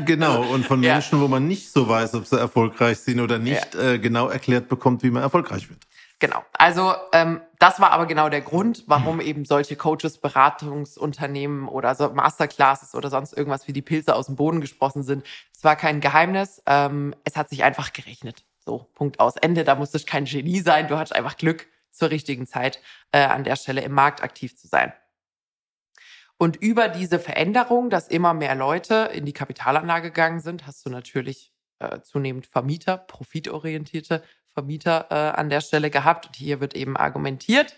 genau, 0.04 0.42
und 0.42 0.66
von 0.66 0.82
ja. 0.82 0.94
Menschen, 0.94 1.20
wo 1.20 1.28
man 1.28 1.46
nicht 1.46 1.70
so 1.70 1.88
weiß, 1.88 2.14
ob 2.14 2.26
sie 2.26 2.38
erfolgreich 2.38 2.98
sind 2.98 3.20
oder 3.20 3.38
nicht, 3.38 3.74
ja. 3.74 3.92
äh, 3.92 3.98
genau 3.98 4.28
erklärt 4.28 4.68
bekommt, 4.68 5.02
wie 5.02 5.10
man 5.10 5.22
erfolgreich 5.22 5.68
wird. 5.68 5.86
Genau. 6.20 6.44
Also 6.52 6.94
ähm, 7.12 7.40
das 7.58 7.80
war 7.80 7.92
aber 7.92 8.04
genau 8.04 8.28
der 8.28 8.42
Grund, 8.42 8.84
warum 8.86 9.22
eben 9.22 9.46
solche 9.46 9.74
Coaches, 9.74 10.18
Beratungsunternehmen 10.18 11.66
oder 11.66 11.94
so 11.94 12.10
Masterclasses 12.10 12.94
oder 12.94 13.08
sonst 13.08 13.32
irgendwas 13.32 13.66
wie 13.66 13.72
die 13.72 13.80
Pilze 13.80 14.14
aus 14.14 14.26
dem 14.26 14.36
Boden 14.36 14.60
gesprossen 14.60 15.02
sind. 15.02 15.26
Es 15.56 15.64
war 15.64 15.76
kein 15.76 16.00
Geheimnis. 16.00 16.62
Ähm, 16.66 17.14
es 17.24 17.36
hat 17.36 17.48
sich 17.48 17.64
einfach 17.64 17.94
gerechnet. 17.94 18.44
So, 18.58 18.86
Punkt 18.94 19.18
aus 19.18 19.36
Ende. 19.36 19.64
Da 19.64 19.74
musstest 19.76 20.06
kein 20.06 20.26
Genie 20.26 20.60
sein. 20.60 20.88
Du 20.88 20.98
hattest 20.98 21.16
einfach 21.16 21.38
Glück 21.38 21.66
zur 21.90 22.10
richtigen 22.10 22.46
Zeit 22.46 22.80
äh, 23.12 23.24
an 23.24 23.42
der 23.42 23.56
Stelle 23.56 23.80
im 23.80 23.92
Markt 23.92 24.22
aktiv 24.22 24.54
zu 24.54 24.68
sein. 24.68 24.92
Und 26.36 26.56
über 26.56 26.88
diese 26.88 27.18
Veränderung, 27.18 27.88
dass 27.88 28.08
immer 28.08 28.34
mehr 28.34 28.54
Leute 28.54 29.10
in 29.14 29.24
die 29.24 29.32
Kapitalanlage 29.32 30.08
gegangen 30.08 30.40
sind, 30.40 30.66
hast 30.66 30.84
du 30.84 30.90
natürlich 30.90 31.54
äh, 31.78 32.00
zunehmend 32.02 32.46
Vermieter, 32.46 32.98
profitorientierte 32.98 34.22
Vermieter 34.54 35.06
äh, 35.10 35.38
an 35.38 35.50
der 35.50 35.60
Stelle 35.60 35.90
gehabt. 35.90 36.26
Und 36.26 36.36
hier 36.36 36.60
wird 36.60 36.74
eben 36.74 36.96
argumentiert, 36.96 37.74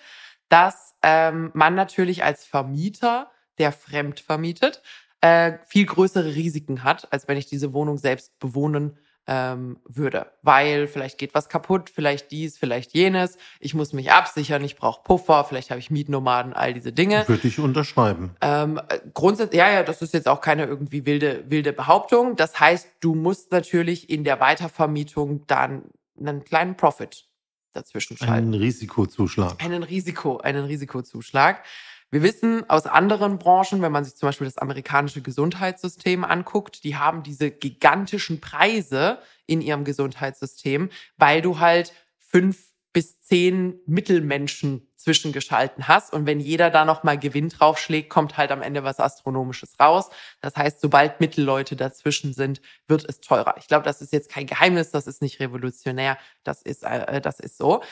dass 0.49 0.95
ähm, 1.02 1.50
man 1.55 1.75
natürlich 1.75 2.25
als 2.25 2.45
Vermieter, 2.45 3.31
der 3.59 3.73
fremd 3.73 4.21
vermietet, 4.21 4.83
äh, 5.21 5.59
viel 5.67 5.87
größere 5.87 6.35
Risiken 6.35 6.85
hat, 6.85 7.12
als 7.12 7.29
wenn 7.29 7.38
ich 7.38 7.47
diese 7.47 7.73
Wohnung 7.73 7.97
selbst 7.99 8.38
bewohnen 8.38 8.99
ähm, 9.26 9.79
würde. 9.85 10.26
Weil 10.43 10.88
vielleicht 10.88 11.19
geht 11.19 11.35
was 11.35 11.49
kaputt, 11.49 11.91
vielleicht 11.91 12.31
dies, 12.31 12.59
vielleicht 12.59 12.93
jenes. 12.93 13.38
Ich 13.61 13.75
muss 13.75 13.93
mich 13.93 14.11
absichern, 14.11 14.64
ich 14.64 14.76
brauche 14.76 15.02
Puffer, 15.05 15.45
vielleicht 15.45 15.71
habe 15.71 15.79
ich 15.79 15.91
Mietnomaden, 15.91 16.52
all 16.52 16.75
diese 16.75 16.93
Dinge. 16.93 17.25
Würde 17.29 17.47
ich 17.47 17.59
unterschreiben. 17.61 18.35
Ähm, 18.41 18.81
grundsätzlich, 19.14 19.59
ja, 19.59 19.71
ja, 19.71 19.83
das 19.85 20.02
ist 20.02 20.12
jetzt 20.12 20.29
auch 20.29 20.41
keine 20.41 20.64
irgendwie 20.64 21.07
wilde, 21.07 21.45
wilde 21.49 21.73
Behauptung. 21.73 22.37
Das 22.37 22.59
heißt, 22.59 22.88
du 23.00 23.14
musst 23.14 23.52
natürlich 23.52 24.11
in 24.11 24.25
der 24.25 24.41
Weitervermietung 24.41 25.47
dann 25.47 25.85
einen 26.19 26.45
kleinen 26.45 26.76
Profit 26.76 27.28
dazwischen 27.73 28.16
schalten. 28.16 28.33
Einen 28.33 28.54
Risikozuschlag. 28.54 29.62
Einen 29.62 29.83
Risiko, 29.83 30.38
einen 30.38 30.64
Risikozuschlag. 30.64 31.64
Wir 32.11 32.23
wissen 32.23 32.69
aus 32.69 32.87
anderen 32.87 33.38
Branchen, 33.38 33.81
wenn 33.81 33.90
man 33.90 34.04
sich 34.04 34.16
zum 34.16 34.28
Beispiel 34.28 34.45
das 34.47 34.59
amerikanische 34.59 35.23
Gesundheitssystem 35.23 36.25
anguckt, 36.25 36.85
die 36.85 36.97
haben 36.97 37.23
diese 37.23 37.50
gigantischen 37.50 38.40
Preise 38.40 39.19
in 39.47 39.62
ihrem 39.62 39.85
Gesundheitssystem, 39.85 40.90
weil 41.16 41.40
du 41.40 41.59
halt 41.59 41.95
fünf 42.19 42.72
bis 42.92 43.20
zehn 43.20 43.80
Mittelmenschen 43.87 44.87
zwischengeschalten 44.96 45.88
hast. 45.88 46.12
Und 46.12 46.26
wenn 46.26 46.40
jeder 46.40 46.70
da 46.70 46.84
nochmal 46.84 47.18
Gewinn 47.18 47.49
draufschlägt, 47.49 48.11
kommt 48.11 48.37
halt 48.37 48.50
am 48.52 48.62
Ende 48.62 48.84
was 48.84 49.00
Astronomisches 49.00 49.80
raus. 49.80 50.11
Das 50.40 50.56
heißt, 50.56 50.80
sobald 50.80 51.18
Mittelleute 51.20 51.75
dazwischen 51.75 52.34
sind, 52.34 52.61
wird 52.87 53.08
es 53.08 53.20
teurer. 53.20 53.54
Ich 53.58 53.66
glaube, 53.66 53.84
das 53.84 54.02
ist 54.02 54.12
jetzt 54.12 54.30
kein 54.30 54.46
Geheimnis, 54.46 54.90
das 54.90 55.06
ist 55.06 55.22
nicht 55.22 55.40
revolutionär, 55.40 56.18
das 56.44 56.62
ist, 56.62 56.82
äh, 56.82 57.20
das 57.20 57.40
ist 57.40 57.56
so. 57.56 57.82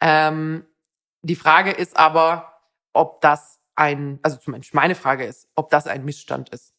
Ähm, 0.00 0.66
die 1.22 1.36
Frage 1.36 1.70
ist 1.70 1.96
aber, 1.96 2.60
ob 2.92 3.20
das 3.20 3.60
ein, 3.76 4.18
also 4.22 4.36
zum 4.38 4.54
Beispiel 4.54 4.76
meine 4.76 4.96
Frage 4.96 5.24
ist, 5.24 5.48
ob 5.54 5.70
das 5.70 5.86
ein 5.86 6.04
Missstand 6.04 6.48
ist. 6.50 6.74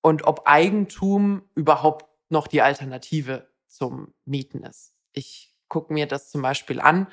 Und 0.00 0.24
ob 0.24 0.46
Eigentum 0.46 1.42
überhaupt 1.54 2.06
noch 2.30 2.48
die 2.48 2.62
Alternative 2.62 3.48
zum 3.66 4.14
Mieten 4.24 4.64
ist. 4.64 4.94
Ich 5.12 5.54
gucke 5.68 5.92
mir 5.92 6.06
das 6.06 6.30
zum 6.30 6.42
Beispiel 6.42 6.80
an. 6.80 7.08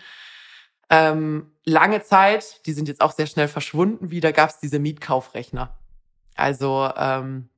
Ähm, 0.89 1.51
lange 1.63 2.03
Zeit, 2.03 2.65
die 2.65 2.73
sind 2.73 2.87
jetzt 2.87 3.01
auch 3.01 3.11
sehr 3.11 3.27
schnell 3.27 3.47
verschwunden, 3.47 4.11
wieder 4.11 4.33
gab 4.33 4.49
es 4.49 4.59
diese 4.59 4.79
Mietkaufrechner. 4.79 5.75
Also, 6.35 6.89
ähm, 6.95 7.49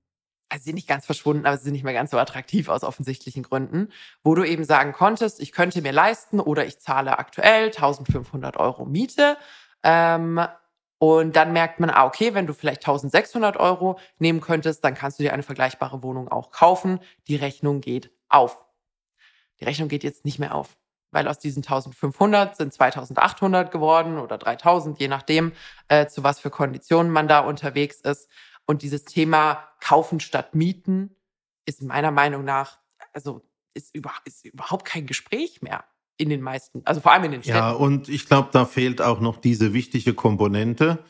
also 0.50 0.64
sie 0.64 0.70
sind 0.70 0.76
nicht 0.76 0.88
ganz 0.88 1.06
verschwunden, 1.06 1.46
aber 1.46 1.58
sie 1.58 1.66
sind 1.66 1.74
nicht 1.74 1.84
mehr 1.84 1.94
ganz 1.94 2.12
so 2.12 2.18
attraktiv 2.18 2.70
aus 2.70 2.84
offensichtlichen 2.84 3.44
Gründen, 3.44 3.90
wo 4.24 4.34
du 4.34 4.46
eben 4.46 4.64
sagen 4.64 4.94
konntest, 4.94 5.42
ich 5.42 5.52
könnte 5.52 5.82
mir 5.82 5.92
leisten 5.92 6.40
oder 6.40 6.66
ich 6.66 6.80
zahle 6.80 7.20
aktuell 7.20 7.66
1500 7.66 8.56
Euro 8.58 8.86
Miete. 8.86 9.38
Ähm, 9.84 10.40
und 11.00 11.36
dann 11.36 11.54
merkt 11.54 11.80
man, 11.80 11.90
ah, 11.90 12.06
okay, 12.06 12.34
wenn 12.34 12.48
du 12.48 12.54
vielleicht 12.54 12.82
1600 12.82 13.58
Euro 13.58 14.00
nehmen 14.20 14.42
könntest, 14.42 14.84
dann 14.84 14.96
kannst 14.96 15.20
du 15.20 15.24
dir 15.24 15.34
eine 15.34 15.44
vergleichbare 15.44 16.02
Wohnung 16.02 16.28
auch 16.30 16.50
kaufen. 16.52 17.00
Die 17.28 17.36
Rechnung 17.36 17.82
geht 17.82 18.12
auf. 18.30 18.66
Die 19.60 19.66
Rechnung 19.66 19.90
geht 19.90 20.04
jetzt 20.04 20.26
nicht 20.26 20.40
mehr 20.40 20.56
auf, 20.56 20.78
weil 21.12 21.28
aus 21.28 21.40
diesen 21.40 21.64
1500 21.64 22.56
sind 22.58 22.74
2800 22.74 23.72
geworden 23.72 24.18
oder 24.18 24.38
3000, 24.38 25.00
je 25.00 25.08
nachdem, 25.08 25.54
äh, 25.88 26.08
zu 26.08 26.24
was 26.24 26.40
für 26.40 26.50
Konditionen 26.50 27.12
man 27.12 27.28
da 27.28 27.40
unterwegs 27.40 28.02
ist. 28.02 28.30
Und 28.66 28.82
dieses 28.82 29.06
Thema 29.06 29.64
Kaufen 29.80 30.20
statt 30.20 30.54
Mieten 30.54 31.16
ist 31.66 31.82
meiner 31.82 32.12
Meinung 32.12 32.44
nach, 32.44 32.80
also 33.14 33.42
ist, 33.74 33.96
über, 33.96 34.12
ist 34.26 34.46
überhaupt 34.46 34.86
kein 34.86 35.06
Gespräch 35.06 35.62
mehr 35.62 35.86
in 36.18 36.30
den 36.30 36.42
meisten, 36.42 36.82
also 36.86 37.00
vor 37.00 37.12
allem 37.14 37.26
in 37.26 37.32
den 37.32 37.44
Städten. 37.44 37.58
Ja, 37.58 37.72
und 37.72 38.10
ich 38.10 38.28
glaube, 38.28 38.50
da 38.52 38.66
fehlt 38.66 39.02
auch 39.02 39.20
noch 39.20 39.38
diese 39.38 39.74
wichtige 39.74 40.14
Komponente, 40.14 41.04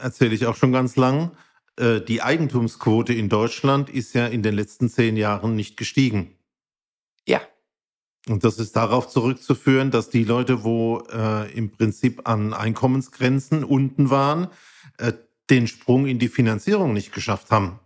erzähle 0.00 0.34
ich 0.34 0.46
auch 0.46 0.56
schon 0.56 0.72
ganz 0.72 0.96
lang. 0.96 1.32
Äh, 1.76 2.00
die 2.00 2.22
Eigentumsquote 2.22 3.12
in 3.12 3.28
Deutschland 3.28 3.90
ist 3.90 4.14
ja 4.14 4.26
in 4.26 4.42
den 4.42 4.54
letzten 4.54 4.88
zehn 4.88 5.16
Jahren 5.16 5.54
nicht 5.54 5.76
gestiegen. 5.76 6.35
Und 8.28 8.42
das 8.42 8.58
ist 8.58 8.74
darauf 8.74 9.08
zurückzuführen, 9.08 9.90
dass 9.90 10.10
die 10.10 10.24
Leute, 10.24 10.64
wo 10.64 11.02
äh, 11.12 11.52
im 11.52 11.70
Prinzip 11.70 12.28
an 12.28 12.54
Einkommensgrenzen 12.54 13.62
unten 13.62 14.10
waren, 14.10 14.48
äh, 14.98 15.12
den 15.48 15.68
Sprung 15.68 16.06
in 16.06 16.18
die 16.18 16.28
Finanzierung 16.28 16.92
nicht 16.92 17.12
geschafft 17.12 17.52
haben. 17.52 17.78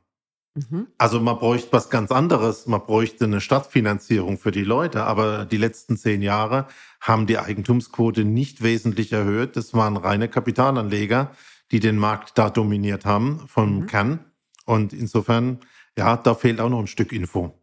Mhm. 0.55 0.89
Also 0.99 1.21
man 1.21 1.39
bräuchte 1.39 1.73
was 1.73 1.91
ganz 1.91 2.11
anderes. 2.11 2.67
Man 2.67 2.81
bräuchte 2.81 3.25
eine 3.25 3.41
Stadtfinanzierung 3.41 4.39
für 4.39 4.51
die 4.51 4.65
Leute. 4.65 5.05
Aber 5.05 5.45
die 5.45 5.59
letzten 5.59 5.97
zehn 5.97 6.23
Jahre 6.23 6.67
haben 7.01 7.27
die 7.27 7.39
Eigentumsquote 7.39 8.25
nicht 8.25 8.63
wesentlich 8.63 9.13
erhöht. 9.13 9.57
Das 9.57 9.75
waren 9.75 9.97
reine 9.97 10.29
Kapitalanleger, 10.29 11.33
die 11.71 11.81
den 11.81 11.97
Markt 11.97 12.39
da 12.39 12.51
dominiert 12.51 13.05
haben 13.05 13.47
vom 13.47 13.81
mhm. 13.81 13.87
Kern. 13.87 14.25
Und 14.65 14.93
insofern, 14.93 15.61
ja, 15.97 16.17
da 16.17 16.35
fehlt 16.35 16.61
auch 16.61 16.71
noch 16.71 16.81
ein 16.81 16.87
Stück 16.87 17.13
Info. 17.13 17.55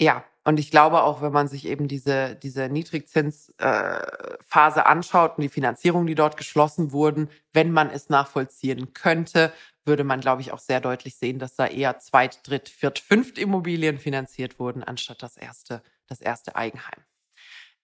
Ja, 0.00 0.24
und 0.44 0.60
ich 0.60 0.70
glaube 0.70 1.02
auch, 1.02 1.22
wenn 1.22 1.32
man 1.32 1.48
sich 1.48 1.66
eben 1.66 1.88
diese, 1.88 2.36
diese 2.36 2.68
Niedrigzinsphase 2.68 4.80
äh, 4.80 4.84
anschaut 4.84 5.38
und 5.38 5.42
die 5.42 5.48
Finanzierung, 5.48 6.06
die 6.06 6.14
dort 6.14 6.36
geschlossen 6.36 6.92
wurden, 6.92 7.30
wenn 7.52 7.72
man 7.72 7.88
es 7.88 8.10
nachvollziehen 8.10 8.92
könnte, 8.92 9.52
würde 9.86 10.04
man, 10.04 10.20
glaube 10.20 10.42
ich, 10.42 10.52
auch 10.52 10.58
sehr 10.58 10.80
deutlich 10.80 11.16
sehen, 11.16 11.38
dass 11.38 11.56
da 11.56 11.66
eher 11.66 11.98
Zweit-, 11.98 12.46
Dritt-, 12.46 12.68
Viert-, 12.68 12.98
Fünft 12.98 13.38
Immobilien 13.38 13.98
finanziert 13.98 14.58
wurden, 14.58 14.82
anstatt 14.82 15.22
das 15.22 15.36
erste, 15.36 15.82
das 16.06 16.20
erste 16.20 16.56
Eigenheim. 16.56 17.00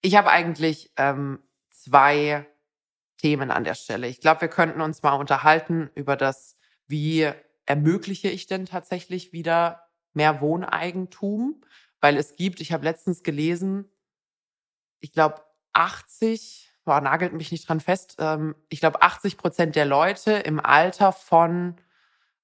Ich 0.03 0.17
habe 0.17 0.31
eigentlich 0.31 0.93
ähm, 0.97 1.41
zwei 1.71 2.47
Themen 3.17 3.51
an 3.51 3.65
der 3.65 3.75
Stelle. 3.75 4.07
Ich 4.07 4.21
glaube, 4.21 4.43
wir 4.43 4.49
könnten 4.49 4.81
uns 4.81 5.03
mal 5.03 5.15
unterhalten 5.15 5.91
über 5.95 6.17
das, 6.17 6.57
wie 6.87 7.31
ermögliche 7.67 8.29
ich 8.29 8.47
denn 8.47 8.67
tatsächlich 8.67 9.33
wieder 9.33 9.87
mehr 10.13 10.41
Wohneigentum? 10.41 11.63
Weil 12.01 12.17
es 12.17 12.37
gibt, 12.37 12.61
ich 12.61 12.73
habe 12.73 12.85
letztens 12.85 13.23
gelesen, 13.23 13.91
ich 15.01 15.13
glaube, 15.13 15.43
80, 15.73 16.73
boah, 16.85 17.01
nagelt 17.01 17.33
mich 17.33 17.53
nicht 17.53 17.69
dran 17.69 17.81
fest, 17.81 18.17
ähm, 18.19 18.55
ich 18.69 18.81
glaube, 18.81 19.03
80 19.03 19.37
Prozent 19.37 19.77
der 19.77 19.87
Leute 19.87 20.33
im 20.33 20.61
Alter 20.61 21.13
von 21.13 21.77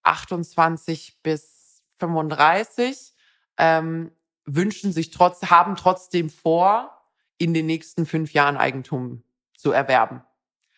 28 0.02 1.22
bis 1.22 1.82
35 1.98 3.14
ähm, 3.58 4.12
wünschen 4.44 4.92
sich 4.92 5.10
trotz, 5.10 5.42
haben 5.50 5.76
trotzdem 5.76 6.30
vor, 6.30 6.92
in 7.38 7.52
den 7.52 7.66
nächsten 7.66 8.06
fünf 8.06 8.32
Jahren 8.32 8.56
Eigentum 8.56 9.22
zu 9.56 9.72
erwerben. 9.72 10.22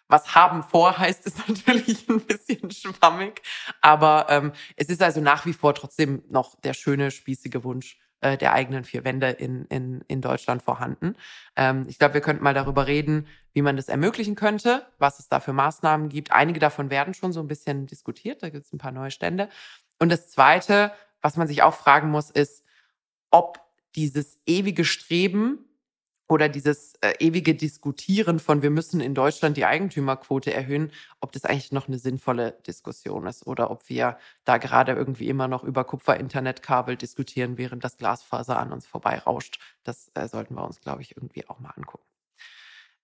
Was 0.09 0.35
haben 0.35 0.63
vor 0.63 0.99
heißt, 0.99 1.27
ist 1.27 1.39
natürlich 1.49 2.09
ein 2.09 2.21
bisschen 2.21 2.71
schwammig, 2.71 3.43
aber 3.81 4.27
ähm, 4.29 4.53
es 4.77 4.89
ist 4.89 5.03
also 5.03 5.21
nach 5.21 5.47
wie 5.47 5.53
vor 5.53 5.75
trotzdem 5.75 6.25
noch 6.29 6.59
der 6.61 6.75
schöne, 6.75 7.11
spießige 7.11 7.63
Wunsch, 7.63 7.99
äh, 8.21 8.37
der 8.37 8.53
eigenen 8.53 8.85
vier 8.85 9.05
Wände 9.05 9.29
in, 9.31 9.65
in, 9.67 10.03
in 10.09 10.21
Deutschland 10.21 10.63
vorhanden. 10.63 11.15
Ähm, 11.57 11.87
ich 11.89 11.99
glaube, 11.99 12.15
wir 12.15 12.21
könnten 12.21 12.43
mal 12.43 12.55
darüber 12.55 12.87
reden, 12.87 13.27
wie 13.53 13.63
man 13.63 13.77
das 13.77 13.89
ermöglichen 13.89 14.35
könnte, 14.35 14.87
was 14.99 15.19
es 15.19 15.29
da 15.29 15.41
für 15.41 15.53
Maßnahmen 15.53 16.09
gibt. 16.09 16.33
Einige 16.33 16.61
davon 16.61 16.91
werden 16.91 17.15
schon 17.15 17.33
so 17.33 17.41
ein 17.41 17.49
bisschen 17.49 17.87
diskutiert, 17.87 18.43
da 18.43 18.51
gibt 18.51 18.67
es 18.67 18.73
ein 18.73 18.79
paar 18.79 18.93
neue 18.93 19.11
Stände. 19.11 19.49
Und 19.99 20.11
das 20.11 20.31
Zweite, 20.31 20.93
was 21.21 21.37
man 21.37 21.49
sich 21.49 21.63
auch 21.63 21.75
fragen 21.75 22.11
muss, 22.11 22.31
ist, 22.31 22.65
ob 23.31 23.61
dieses 23.95 24.39
ewige 24.47 24.85
Streben 24.85 25.68
oder 26.29 26.49
dieses 26.49 26.95
äh, 27.01 27.15
ewige 27.19 27.55
Diskutieren 27.55 28.39
von, 28.39 28.63
wir 28.63 28.71
müssen 28.71 29.01
in 29.01 29.15
Deutschland 29.15 29.57
die 29.57 29.65
Eigentümerquote 29.65 30.53
erhöhen, 30.53 30.93
ob 31.21 31.33
das 31.33 31.45
eigentlich 31.45 31.73
noch 31.73 31.89
eine 31.89 31.99
sinnvolle 31.99 32.53
Diskussion 32.67 33.27
ist 33.27 33.47
oder 33.47 33.71
ob 33.71 33.89
wir 33.89 34.19
da 34.45 34.59
gerade 34.59 34.93
irgendwie 34.93 35.29
immer 35.29 35.49
noch 35.49 35.65
über 35.65 35.85
Kupfer-Internetkabel 35.85 36.97
diskutieren, 36.97 37.57
während 37.57 37.83
das 37.83 37.97
Glasfaser 37.97 38.59
an 38.59 38.73
uns 38.73 38.87
vorbeirauscht. 38.87 39.59
Das 39.85 40.11
äh, 40.15 40.29
sollten 40.29 40.55
wir 40.55 40.65
uns, 40.65 40.81
glaube 40.81 41.01
ich, 41.01 41.17
irgendwie 41.17 41.49
auch 41.49 41.61
mal 41.61 41.73
angucken. 41.75 42.05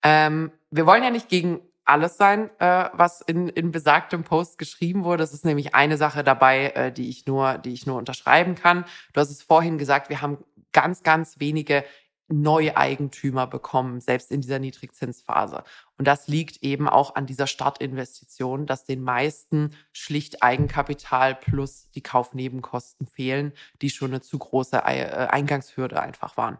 Ähm, 0.03 0.53
wir 0.71 0.85
wollen 0.85 1.03
ja 1.03 1.11
nicht 1.11 1.31
gegen 1.31 1.61
alles 1.87 2.17
sein, 2.17 2.51
äh, 2.61 2.89
was 2.93 3.21
in, 3.23 3.49
in 3.49 3.71
besagtem 3.71 4.23
Post 4.23 4.59
geschrieben 4.59 5.05
wurde. 5.05 5.25
Es 5.25 5.33
ist 5.33 5.45
nämlich 5.45 5.75
eine 5.75 5.97
Sache 5.97 6.25
dabei, 6.25 6.69
äh, 6.71 6.93
die 6.93 7.09
ich 7.09 7.27
nur, 7.27 7.59
die 7.59 7.73
ich 7.73 7.87
nur 7.87 7.97
unterschreiben 7.97 8.55
kann. 8.55 8.85
Du 9.13 9.21
hast 9.21 9.31
es 9.31 9.43
vorhin 9.43 9.79
gesagt, 9.79 10.09
wir 10.09 10.21
haben 10.23 10.39
ganz, 10.73 11.03
ganz 11.03 11.39
wenige 11.41 11.85
Neueigentümer 12.29 13.47
bekommen, 13.47 14.01
selbst 14.01 14.31
in 14.31 14.41
dieser 14.41 14.59
Niedrigzinsphase. 14.59 15.63
Und 15.99 16.07
das 16.07 16.27
liegt 16.27 16.63
eben 16.63 16.89
auch 16.89 17.15
an 17.15 17.27
dieser 17.27 17.47
Startinvestition, 17.47 18.67
dass 18.67 18.85
den 18.85 19.03
meisten 19.03 19.77
schlicht 19.93 20.43
Eigenkapital 20.43 21.35
plus 21.35 21.91
die 21.91 22.03
Kaufnebenkosten 22.03 23.07
fehlen, 23.07 23.53
die 23.83 23.91
schon 23.91 24.11
eine 24.11 24.21
zu 24.21 24.39
große 24.39 24.77
äh, 24.77 25.29
Eingangshürde 25.29 26.01
einfach 26.01 26.37
waren. 26.37 26.59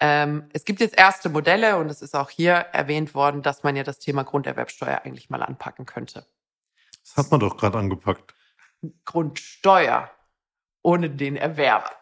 Ähm, 0.00 0.48
es 0.52 0.64
gibt 0.64 0.80
jetzt 0.80 0.96
erste 0.96 1.28
Modelle 1.28 1.76
und 1.76 1.90
es 1.90 2.00
ist 2.00 2.16
auch 2.16 2.30
hier 2.30 2.52
erwähnt 2.52 3.14
worden, 3.14 3.42
dass 3.42 3.62
man 3.62 3.76
ja 3.76 3.82
das 3.82 3.98
Thema 3.98 4.24
Grunderwerbsteuer 4.24 5.02
eigentlich 5.04 5.28
mal 5.28 5.42
anpacken 5.42 5.84
könnte. 5.84 6.26
Das 7.02 7.16
hat 7.16 7.30
man 7.30 7.40
doch 7.40 7.56
gerade 7.56 7.78
angepackt. 7.78 8.34
Grundsteuer 9.04 10.10
ohne 10.82 11.10
den 11.10 11.36
Erwerb. 11.36 11.99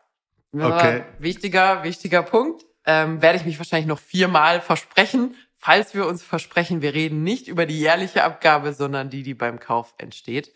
Okay. 0.67 1.05
Wichtiger, 1.19 1.83
wichtiger 1.85 2.23
Punkt. 2.23 2.65
Ähm, 2.85 3.21
werde 3.21 3.39
ich 3.39 3.45
mich 3.45 3.59
wahrscheinlich 3.59 3.87
noch 3.89 3.99
viermal 3.99 4.61
versprechen. 4.61 5.35
Falls 5.59 5.95
wir 5.95 6.07
uns 6.07 6.23
versprechen, 6.23 6.83
wir 6.83 6.95
reden 6.95 7.23
nicht 7.23 7.49
über 7.49 7.67
die 7.67 7.79
jährliche 7.79 8.25
Abgabe, 8.25 8.73
sondern 8.73 9.11
die, 9.11 9.23
die 9.23 9.35
beim 9.35 9.59
Kauf 9.59 9.95
entsteht. 9.99 10.53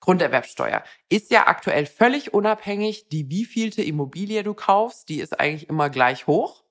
Grunderwerbsteuer 0.00 0.82
ist 1.08 1.30
ja 1.30 1.46
aktuell 1.46 1.86
völlig 1.86 2.34
unabhängig, 2.34 3.08
die 3.08 3.30
wievielte 3.30 3.82
Immobilie 3.82 4.42
du 4.42 4.52
kaufst, 4.52 5.08
die 5.08 5.20
ist 5.20 5.38
eigentlich 5.38 5.68
immer 5.68 5.90
gleich 5.90 6.26
hoch. 6.26 6.64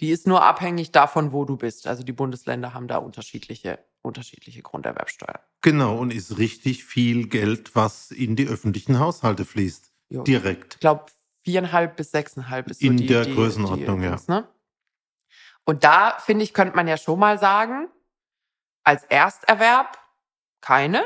Die 0.00 0.10
ist 0.10 0.26
nur 0.26 0.42
abhängig 0.42 0.92
davon, 0.92 1.32
wo 1.32 1.44
du 1.44 1.56
bist. 1.56 1.86
Also 1.86 2.02
die 2.02 2.12
Bundesländer 2.12 2.74
haben 2.74 2.88
da 2.88 2.98
unterschiedliche, 2.98 3.78
unterschiedliche 4.02 4.60
Grunderwerbsteuer. 4.60 5.40
Genau, 5.62 5.96
und 5.96 6.12
ist 6.12 6.36
richtig 6.36 6.84
viel 6.84 7.28
Geld, 7.28 7.74
was 7.74 8.10
in 8.10 8.36
die 8.36 8.46
öffentlichen 8.46 8.98
Haushalte 8.98 9.44
fließt. 9.44 9.90
Jo. 10.10 10.22
Direkt. 10.22 10.74
Ich 10.74 10.80
glaube, 10.80 11.06
viereinhalb 11.46 11.96
bis 11.96 12.10
sechseinhalb 12.10 12.68
ist 12.68 12.80
so 12.80 12.88
in 12.88 12.96
die, 12.96 13.06
der 13.06 13.24
die, 13.24 13.34
Größenordnung, 13.34 14.00
die, 14.00 14.06
ja. 14.06 14.16
Ne? 14.26 14.48
Und 15.64 15.84
da, 15.84 16.16
finde 16.18 16.42
ich, 16.42 16.52
könnte 16.52 16.74
man 16.74 16.88
ja 16.88 16.96
schon 16.96 17.20
mal 17.20 17.38
sagen, 17.38 17.88
als 18.82 19.04
Ersterwerb 19.04 19.96
keine, 20.60 21.04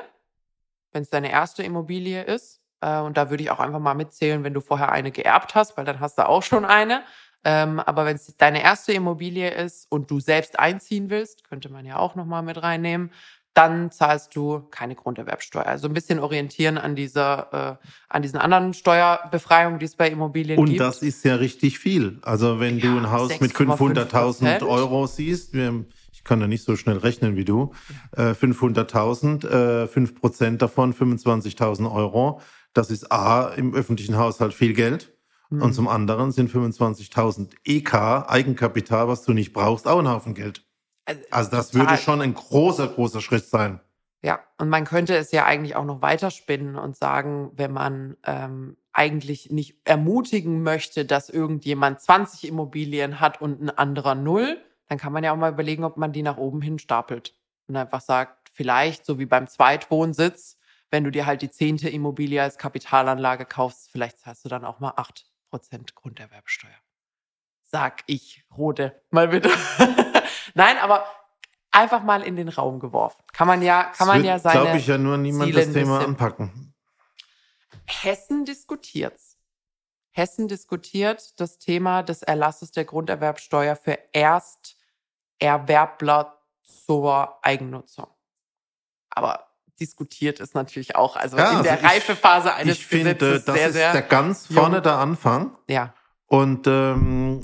wenn 0.92 1.02
es 1.02 1.10
deine 1.10 1.30
erste 1.30 1.62
Immobilie 1.62 2.22
ist. 2.22 2.62
Äh, 2.80 3.00
und 3.00 3.18
da 3.18 3.28
würde 3.28 3.42
ich 3.42 3.50
auch 3.50 3.60
einfach 3.60 3.80
mal 3.80 3.92
mitzählen, 3.92 4.42
wenn 4.42 4.54
du 4.54 4.62
vorher 4.62 4.90
eine 4.90 5.12
geerbt 5.12 5.54
hast, 5.54 5.76
weil 5.76 5.84
dann 5.84 6.00
hast 6.00 6.16
du 6.16 6.26
auch 6.26 6.42
schon 6.42 6.64
eine. 6.64 7.04
Ähm, 7.44 7.78
aber 7.80 8.06
wenn 8.06 8.16
es 8.16 8.34
deine 8.38 8.62
erste 8.62 8.94
Immobilie 8.94 9.50
ist 9.50 9.90
und 9.92 10.10
du 10.10 10.20
selbst 10.20 10.58
einziehen 10.58 11.10
willst, 11.10 11.44
könnte 11.44 11.68
man 11.70 11.84
ja 11.84 11.96
auch 11.96 12.14
nochmal 12.14 12.42
mit 12.42 12.62
reinnehmen, 12.62 13.12
dann 13.54 13.90
zahlst 13.90 14.36
du 14.36 14.60
keine 14.70 14.94
Grunderwerbsteuer. 14.94 15.66
Also 15.66 15.88
ein 15.88 15.94
bisschen 15.94 16.20
orientieren 16.20 16.78
an 16.78 16.94
dieser, 16.94 17.78
äh, 17.80 17.86
an 18.08 18.22
diesen 18.22 18.38
anderen 18.38 18.74
Steuerbefreiungen, 18.74 19.78
die 19.78 19.86
es 19.86 19.96
bei 19.96 20.08
Immobilien 20.08 20.58
Und 20.58 20.66
gibt. 20.66 20.80
Und 20.80 20.86
das 20.86 21.02
ist 21.02 21.24
ja 21.24 21.34
richtig 21.34 21.78
viel. 21.78 22.18
Also 22.22 22.60
wenn 22.60 22.78
ja, 22.78 22.86
du 22.86 22.98
ein 22.98 23.10
Haus 23.10 23.40
mit 23.40 23.52
500.000 23.52 24.66
Euro 24.66 25.06
siehst, 25.06 25.52
wir, 25.52 25.84
ich 26.12 26.22
kann 26.22 26.40
ja 26.40 26.46
nicht 26.46 26.64
so 26.64 26.76
schnell 26.76 26.98
rechnen 26.98 27.34
wie 27.36 27.44
du, 27.44 27.72
äh, 28.16 28.34
500.000, 28.34 29.48
äh, 29.48 29.86
5 29.88 30.14
Prozent 30.14 30.62
davon 30.62 30.94
25.000 30.94 31.92
Euro. 31.92 32.40
Das 32.72 32.90
ist 32.90 33.10
A, 33.10 33.48
im 33.48 33.74
öffentlichen 33.74 34.16
Haushalt 34.16 34.54
viel 34.54 34.74
Geld. 34.74 35.12
Mhm. 35.50 35.62
Und 35.62 35.74
zum 35.74 35.88
anderen 35.88 36.30
sind 36.30 36.52
25.000 36.52 37.50
EK, 37.64 37.94
Eigenkapital, 38.28 39.08
was 39.08 39.24
du 39.24 39.32
nicht 39.32 39.52
brauchst, 39.52 39.88
auch 39.88 39.98
ein 39.98 40.08
Haufen 40.08 40.34
Geld. 40.34 40.64
Also, 41.10 41.22
also 41.30 41.50
das 41.50 41.70
total. 41.70 41.88
würde 41.88 42.02
schon 42.02 42.20
ein 42.20 42.34
großer, 42.34 42.88
großer 42.88 43.20
Schritt 43.20 43.46
sein. 43.46 43.80
Ja, 44.22 44.40
und 44.58 44.68
man 44.68 44.84
könnte 44.84 45.16
es 45.16 45.32
ja 45.32 45.46
eigentlich 45.46 45.76
auch 45.76 45.84
noch 45.84 46.02
weiterspinnen 46.02 46.76
und 46.76 46.96
sagen, 46.96 47.52
wenn 47.54 47.72
man 47.72 48.16
ähm, 48.24 48.76
eigentlich 48.92 49.50
nicht 49.50 49.78
ermutigen 49.84 50.62
möchte, 50.62 51.06
dass 51.06 51.30
irgendjemand 51.30 52.00
20 52.00 52.48
Immobilien 52.48 53.20
hat 53.20 53.40
und 53.40 53.62
ein 53.62 53.70
anderer 53.70 54.14
null, 54.14 54.62
dann 54.88 54.98
kann 54.98 55.12
man 55.12 55.24
ja 55.24 55.32
auch 55.32 55.36
mal 55.36 55.52
überlegen, 55.52 55.84
ob 55.84 55.96
man 55.96 56.12
die 56.12 56.22
nach 56.22 56.36
oben 56.36 56.60
hin 56.60 56.78
stapelt 56.78 57.34
und 57.66 57.76
einfach 57.76 58.00
sagt, 58.00 58.50
vielleicht 58.52 59.06
so 59.06 59.18
wie 59.18 59.26
beim 59.26 59.46
Zweitwohnsitz, 59.46 60.58
wenn 60.90 61.04
du 61.04 61.10
dir 61.10 61.24
halt 61.24 61.40
die 61.40 61.50
zehnte 61.50 61.88
Immobilie 61.88 62.42
als 62.42 62.58
Kapitalanlage 62.58 63.46
kaufst, 63.46 63.90
vielleicht 63.90 64.18
zahlst 64.18 64.44
du 64.44 64.48
dann 64.48 64.64
auch 64.64 64.80
mal 64.80 64.92
8% 65.52 65.94
Grunderwerbsteuer. 65.94 66.70
Sag 67.72 68.02
ich, 68.06 68.44
Rode, 68.56 69.00
mal 69.10 69.28
bitte. 69.28 69.50
Nein, 70.54 70.78
aber 70.78 71.04
einfach 71.70 72.02
mal 72.02 72.22
in 72.22 72.36
den 72.36 72.48
Raum 72.48 72.80
geworfen. 72.80 73.22
Kann 73.32 73.46
man 73.46 73.60
ja, 73.62 73.84
kann 73.84 74.08
man 74.08 74.24
ja 74.24 74.38
seine. 74.38 74.60
Glaube 74.60 74.78
ich 74.78 74.86
ja 74.86 74.96
nur 74.98 75.16
niemand 75.18 75.50
Ziele 75.50 75.64
das 75.64 75.72
Thema 75.72 76.04
anpacken. 76.04 76.74
Hessen 77.86 78.44
diskutiert's. 78.44 79.38
Hessen 80.12 80.48
diskutiert 80.48 81.40
das 81.40 81.58
Thema 81.58 82.02
des 82.02 82.22
Erlasses 82.22 82.72
der 82.72 82.84
Grunderwerbsteuer 82.84 83.76
für 83.76 83.96
Ersterwerbler 84.12 86.36
zur 86.64 87.38
Eigennutzung. 87.44 88.08
Aber 89.10 89.46
diskutiert 89.78 90.40
ist 90.40 90.54
natürlich 90.54 90.96
auch, 90.96 91.16
also 91.16 91.36
ja, 91.36 91.44
in 91.44 91.50
also 91.50 91.62
der 91.62 91.78
ich, 91.78 91.84
Reifephase 91.84 92.54
eines 92.54 92.78
ich 92.78 92.88
Gesetzes 92.88 93.18
finde, 93.18 93.40
das 93.40 93.54
sehr, 93.54 93.66
ist 93.68 93.74
sehr 93.74 93.92
der 93.92 94.02
ganz 94.02 94.46
vorne 94.46 94.76
jung. 94.76 94.82
der 94.82 94.98
Anfang. 94.98 95.56
Ja. 95.68 95.94
Und 96.26 96.66
ähm, 96.66 97.40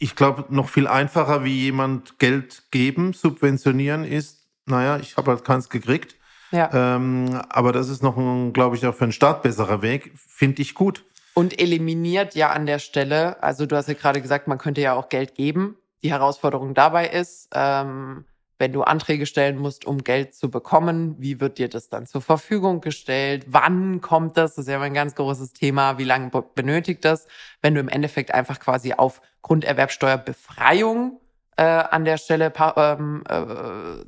ich 0.00 0.16
glaube, 0.16 0.46
noch 0.48 0.68
viel 0.68 0.88
einfacher, 0.88 1.44
wie 1.44 1.60
jemand 1.60 2.18
Geld 2.18 2.64
geben, 2.70 3.12
subventionieren 3.12 4.04
ist, 4.04 4.48
naja, 4.64 4.96
ich 4.96 5.16
habe 5.16 5.30
halt 5.30 5.44
keins 5.44 5.68
gekriegt. 5.68 6.16
Ja. 6.52 6.96
Ähm, 6.96 7.40
aber 7.50 7.70
das 7.72 7.88
ist 7.88 8.02
noch, 8.02 8.16
glaube 8.52 8.76
ich, 8.76 8.86
auch 8.86 8.94
für 8.94 9.04
einen 9.04 9.12
Staat 9.12 9.42
besserer 9.42 9.82
Weg. 9.82 10.12
Finde 10.16 10.62
ich 10.62 10.74
gut. 10.74 11.04
Und 11.34 11.60
eliminiert 11.60 12.34
ja 12.34 12.50
an 12.50 12.66
der 12.66 12.78
Stelle, 12.78 13.40
also 13.42 13.66
du 13.66 13.76
hast 13.76 13.88
ja 13.88 13.94
gerade 13.94 14.20
gesagt, 14.20 14.48
man 14.48 14.58
könnte 14.58 14.80
ja 14.80 14.94
auch 14.94 15.08
Geld 15.08 15.34
geben. 15.34 15.76
Die 16.02 16.10
Herausforderung 16.10 16.74
dabei 16.74 17.08
ist, 17.08 17.50
ähm, 17.54 18.24
wenn 18.60 18.74
du 18.74 18.82
Anträge 18.82 19.24
stellen 19.24 19.56
musst, 19.56 19.86
um 19.86 20.04
Geld 20.04 20.34
zu 20.34 20.50
bekommen, 20.50 21.16
wie 21.18 21.40
wird 21.40 21.56
dir 21.56 21.68
das 21.68 21.88
dann 21.88 22.06
zur 22.06 22.20
Verfügung 22.20 22.82
gestellt? 22.82 23.46
Wann 23.48 24.02
kommt 24.02 24.36
das? 24.36 24.54
Das 24.54 24.66
ist 24.66 24.70
ja 24.70 24.80
ein 24.82 24.92
ganz 24.92 25.14
großes 25.14 25.54
Thema. 25.54 25.96
Wie 25.96 26.04
lange 26.04 26.30
benötigt 26.54 27.06
das? 27.06 27.26
Wenn 27.62 27.74
du 27.74 27.80
im 27.80 27.88
Endeffekt 27.88 28.34
einfach 28.34 28.60
quasi 28.60 28.92
auf 28.92 29.22
Grunderwerbsteuerbefreiung 29.40 31.18
äh, 31.56 31.62
an 31.62 32.04
der 32.04 32.18
Stelle 32.18 32.52
ähm, 32.76 33.24
äh, 33.26 33.34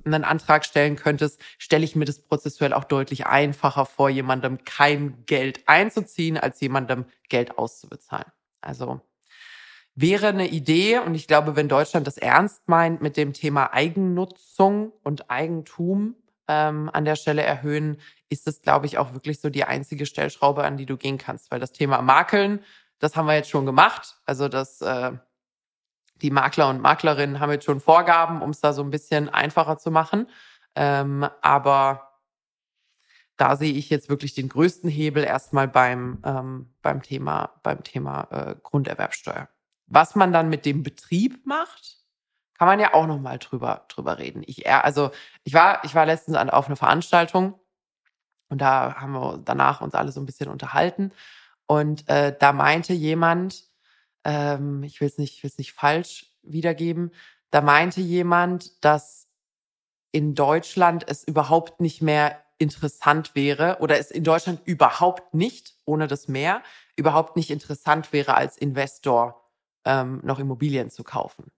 einen 0.05 0.25
Antrag 0.25 0.67
stellen 0.67 0.97
könntest, 0.97 1.41
stelle 1.57 1.85
ich 1.85 1.97
mir 1.97 2.05
das 2.05 2.19
prozessuell 2.19 2.75
auch 2.75 2.85
deutlich 2.85 3.27
einfacher 3.27 3.87
vor, 3.87 4.11
jemandem 4.11 4.65
kein 4.65 5.25
Geld 5.25 5.63
einzuziehen, 5.67 6.37
als 6.37 6.61
jemandem 6.61 7.07
Geld 7.31 7.57
auszubezahlen. 7.57 8.31
Also 8.61 9.01
wäre 9.95 10.29
eine 10.29 10.49
Idee. 10.49 10.99
Und 10.99 11.15
ich 11.15 11.27
glaube, 11.27 11.57
wenn 11.57 11.69
Deutschland 11.69 12.07
das 12.07 12.19
ernst 12.19 12.69
meint 12.69 13.03
mit 13.03 13.17
dem 13.17 13.33
Thema 13.33 13.73
Eigennutzung 13.73 14.93
und 15.03 15.31
Eigentum 15.31 16.17
ähm, 16.49 16.91
an 16.93 17.05
der 17.05 17.17
Stelle 17.17 17.43
erhöhen, 17.43 17.99
ist 18.29 18.49
es, 18.49 18.63
glaube 18.63 18.87
ich, 18.87 18.99
auch 18.99 19.13
wirklich 19.13 19.41
so 19.41 19.51
die 19.51 19.65
einzige 19.65 20.07
Stellschraube, 20.07 20.65
an 20.65 20.77
die 20.77 20.87
du 20.87 20.97
gehen 20.97 21.19
kannst. 21.19 21.51
Weil 21.51 21.61
das 21.61 21.73
Thema 21.73 22.01
Makeln, 22.03 22.61
das 22.99 23.17
haben 23.17 23.27
wir 23.27 23.35
jetzt 23.35 23.51
schon 23.51 23.67
gemacht. 23.67 24.17
Also 24.25 24.49
das, 24.49 24.81
äh, 24.81 25.13
die 26.17 26.31
Makler 26.31 26.69
und 26.69 26.81
Maklerinnen 26.81 27.41
haben 27.41 27.51
jetzt 27.51 27.65
schon 27.65 27.81
Vorgaben, 27.81 28.43
um 28.43 28.51
es 28.51 28.61
da 28.61 28.73
so 28.73 28.83
ein 28.83 28.91
bisschen 28.91 29.29
einfacher 29.29 29.77
zu 29.79 29.91
machen. 29.91 30.29
Ähm, 30.75 31.29
aber 31.43 32.09
da 33.37 33.57
sehe 33.57 33.73
ich 33.73 33.91
jetzt 33.91 34.09
wirklich 34.09 34.35
den 34.35 34.49
größten 34.49 34.89
Hebel 34.89 35.25
erstmal 35.25 35.69
beim, 35.69 36.23
ähm, 36.25 36.75
beim 36.81 37.03
Thema, 37.03 37.61
beim 37.63 37.83
Thema 37.83 38.29
äh, 38.31 38.55
Grunderwerbsteuer. 38.63 39.49
Was 39.93 40.15
man 40.15 40.33
dann 40.33 40.49
mit 40.49 40.65
dem 40.65 40.83
Betrieb 40.83 41.45
macht, 41.45 41.99
kann 42.55 42.67
man 42.67 42.81
ja 42.81 42.95
auch 42.95 43.07
noch 43.07 43.21
mal 43.21 43.39
drüber, 43.39 43.85
drüber 43.89 44.17
reden. 44.17 44.43
Ich, 44.47 44.67
also 44.67 45.11
ich 45.45 45.53
war, 45.53 45.85
ich 45.85 45.95
war 45.95 46.07
letztens 46.07 46.39
auf 46.39 46.67
einer 46.67 46.77
Veranstaltung 46.77 47.61
und 48.49 48.63
da 48.63 48.95
haben 48.95 49.13
wir 49.13 49.43
danach 49.45 49.83
uns 49.83 49.95
alle 49.95 50.11
so 50.11 50.19
ein 50.19 50.25
bisschen 50.25 50.49
unterhalten. 50.49 51.13
Und 51.67 52.09
äh, 52.09 52.35
da 52.39 52.55
meinte 52.55 52.95
jemand, 52.95 53.65
ähm, 54.25 54.83
ich 54.83 54.99
will 55.03 55.09
es 55.09 55.19
nicht, 55.19 55.35
ich 55.35 55.43
will's 55.43 55.59
nicht 55.59 55.75
falsch 55.75 56.33
wiedergeben, 56.43 57.13
da 57.51 57.61
meinte 57.61 58.01
jemand, 58.01 58.83
dass 58.83 59.29
in 60.11 60.35
Deutschland 60.35 61.05
es 61.07 61.23
überhaupt 61.23 61.83
nicht 61.83 62.01
mehr 62.01 62.43
interessant 62.57 63.35
wäre 63.35 63.77
oder 63.81 63.99
es 63.99 64.11
in 64.11 64.25
Deutschland 64.25 64.63
überhaupt 64.65 65.35
nicht, 65.35 65.75
ohne 65.85 66.07
das 66.07 66.29
Meer, 66.29 66.63
überhaupt 66.97 67.37
nicht 67.37 67.51
interessant 67.51 68.15
wäre, 68.15 68.37
als 68.37 68.57
Investor 68.57 69.42
ähm, 69.85 70.21
noch 70.23 70.39
Immobilien 70.39 70.91
zu 70.91 71.05
kaufen. 71.05 71.51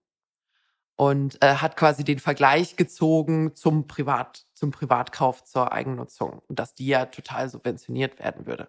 Und 0.97 1.43
äh, 1.43 1.57
hat 1.57 1.77
quasi 1.77 2.05
den 2.05 2.21
Vergleich 2.21 2.77
gezogen 2.77 3.57
zum 3.57 3.89
Privat, 3.89 4.47
zum 4.55 4.71
Privatkauf 4.71 5.43
zur 5.43 5.73
Eigennutzung 5.73 6.41
und 6.49 6.61
dass 6.61 6.75
die 6.75 6.87
ja 6.87 7.07
total 7.07 7.49
subventioniert 7.49 8.21
werden 8.21 8.47
würde. 8.47 8.69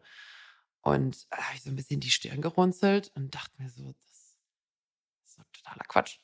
Und 0.82 1.32
da 1.32 1.38
habe 1.38 1.56
ich 1.56 1.64
so 1.64 1.70
ein 1.70 1.76
bisschen 1.76 2.00
die 2.00 2.10
Stirn 2.10 2.42
gerunzelt 2.42 3.12
und 3.16 3.36
dachte 3.36 3.52
mir 3.60 3.70
so, 3.70 3.84
das 3.84 4.12
ist 4.12 4.38
so 5.36 5.44
totaler 5.54 5.86
Quatsch. 5.88 6.18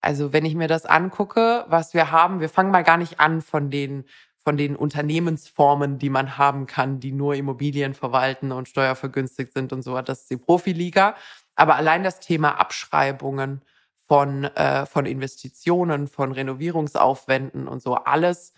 Also 0.00 0.32
wenn 0.32 0.44
ich 0.44 0.54
mir 0.54 0.68
das 0.68 0.86
angucke, 0.86 1.64
was 1.68 1.92
wir 1.92 2.12
haben, 2.12 2.40
wir 2.40 2.48
fangen 2.48 2.70
mal 2.70 2.82
gar 2.82 2.96
nicht 2.96 3.18
an 3.18 3.42
von 3.42 3.70
den 3.70 4.04
von 4.44 4.56
den 4.56 4.74
Unternehmensformen, 4.74 5.98
die 5.98 6.10
man 6.10 6.36
haben 6.36 6.66
kann, 6.66 6.98
die 6.98 7.12
nur 7.12 7.36
Immobilien 7.36 7.94
verwalten 7.94 8.50
und 8.50 8.68
steuervergünstigt 8.68 9.52
sind 9.52 9.72
und 9.72 9.82
so, 9.82 10.00
das 10.00 10.22
ist 10.22 10.30
die 10.30 10.36
Profiliga. 10.36 11.14
Aber 11.54 11.76
allein 11.76 12.02
das 12.02 12.20
Thema 12.20 12.58
Abschreibungen 12.58 13.62
von, 14.06 14.44
äh, 14.44 14.86
von 14.86 15.06
Investitionen, 15.06 16.08
von 16.08 16.32
Renovierungsaufwänden 16.32 17.68
und 17.68 17.82
so, 17.82 17.94
alles 17.94 18.52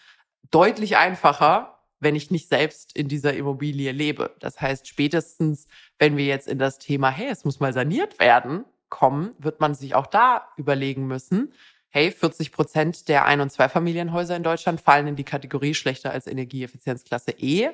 deutlich 0.51 0.97
einfacher, 0.97 1.79
wenn 2.01 2.17
ich 2.17 2.31
nicht 2.31 2.49
selbst 2.49 2.97
in 2.97 3.09
dieser 3.09 3.35
Immobilie 3.35 3.93
lebe. 3.93 4.35
Das 4.41 4.61
heißt, 4.61 4.87
spätestens, 4.87 5.67
wenn 5.99 6.17
wir 6.17 6.27
jetzt 6.27 6.49
in 6.49 6.59
das 6.59 6.79
Thema, 6.79 7.11
hey, 7.11 7.29
es 7.31 7.45
muss 7.45 7.61
mal 7.61 7.73
saniert 7.73 8.19
werden, 8.19 8.65
kommen, 8.91 9.35
wird 9.39 9.61
man 9.61 9.75
sich 9.75 9.95
auch 9.95 10.07
da 10.07 10.49
überlegen 10.57 11.07
müssen, 11.07 11.53
hey, 11.89 12.11
40 12.11 12.51
Prozent 12.51 13.09
der 13.09 13.25
Ein- 13.25 13.41
und 13.41 13.51
Zweifamilienhäuser 13.51 14.35
in 14.35 14.43
Deutschland 14.43 14.81
fallen 14.81 15.07
in 15.07 15.17
die 15.17 15.25
Kategorie 15.25 15.75
schlechter 15.75 16.11
als 16.11 16.27
Energieeffizienzklasse 16.27 17.31
E, 17.39 17.71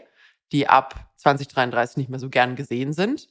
die 0.52 0.68
ab 0.68 1.10
2033 1.16 1.96
nicht 1.96 2.10
mehr 2.10 2.18
so 2.18 2.28
gern 2.28 2.54
gesehen 2.54 2.92
sind. 2.92 3.28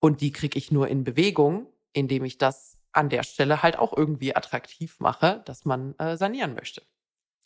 Und 0.00 0.20
die 0.20 0.32
kriege 0.32 0.58
ich 0.58 0.72
nur 0.72 0.88
in 0.88 1.04
Bewegung, 1.04 1.66
indem 1.92 2.24
ich 2.24 2.38
das 2.38 2.78
an 2.92 3.08
der 3.08 3.22
Stelle 3.22 3.62
halt 3.62 3.78
auch 3.78 3.96
irgendwie 3.96 4.34
attraktiv 4.34 4.98
mache, 4.98 5.42
dass 5.44 5.64
man 5.64 5.94
äh, 5.98 6.16
sanieren 6.16 6.54
möchte. 6.54 6.82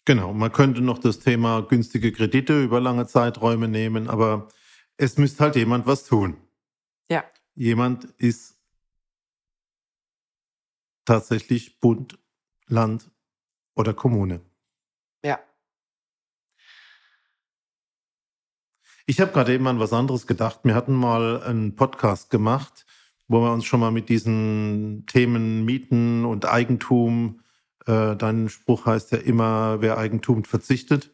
Genau, 0.07 0.33
man 0.33 0.53
könnte 0.53 0.81
noch 0.81 0.99
das 0.99 1.21
Thema 1.21 1.63
günstige 1.63 2.13
Kredite 2.13 2.63
über 2.63 2.81
lange 2.81 3.07
Zeiträume 3.07 3.69
nehmen, 3.69 4.09
aber 4.09 4.49
es 4.97 5.19
müsste 5.19 5.45
halt 5.45 5.57
jemand 5.57 5.87
was 5.87 6.05
tun. 6.05 6.37
Ja. 7.11 7.25
Jemand 7.55 8.05
ist 8.19 8.59
tatsächlich 11.05 11.81
Bund, 11.81 12.19
Land 12.67 13.11
oder 13.75 13.95
Kommune. 13.95 14.41
Ja. 15.25 15.41
Ich 19.07 19.21
habe 19.21 19.33
gerade 19.33 19.53
eben 19.53 19.67
an 19.67 19.79
was 19.79 19.93
anderes 19.93 20.27
gedacht. 20.27 20.61
Wir 20.63 20.75
hatten 20.75 20.95
mal 20.95 21.43
einen 21.43 21.77
Podcast 21.77 22.31
gemacht, 22.31 22.87
wo 23.29 23.43
wir 23.43 23.53
uns 23.53 23.67
schon 23.67 23.81
mal 23.81 23.91
mit 23.91 24.09
diesen 24.09 25.05
Themen 25.07 25.67
Mieten 25.67 26.25
und 26.25 26.47
Eigentum, 26.47 27.41
äh, 27.87 28.17
dein 28.17 28.49
Spruch 28.49 28.87
heißt 28.87 29.13
ja 29.13 29.19
immer, 29.19 29.83
wer 29.83 29.99
Eigentum 29.99 30.45
verzichtet, 30.45 31.11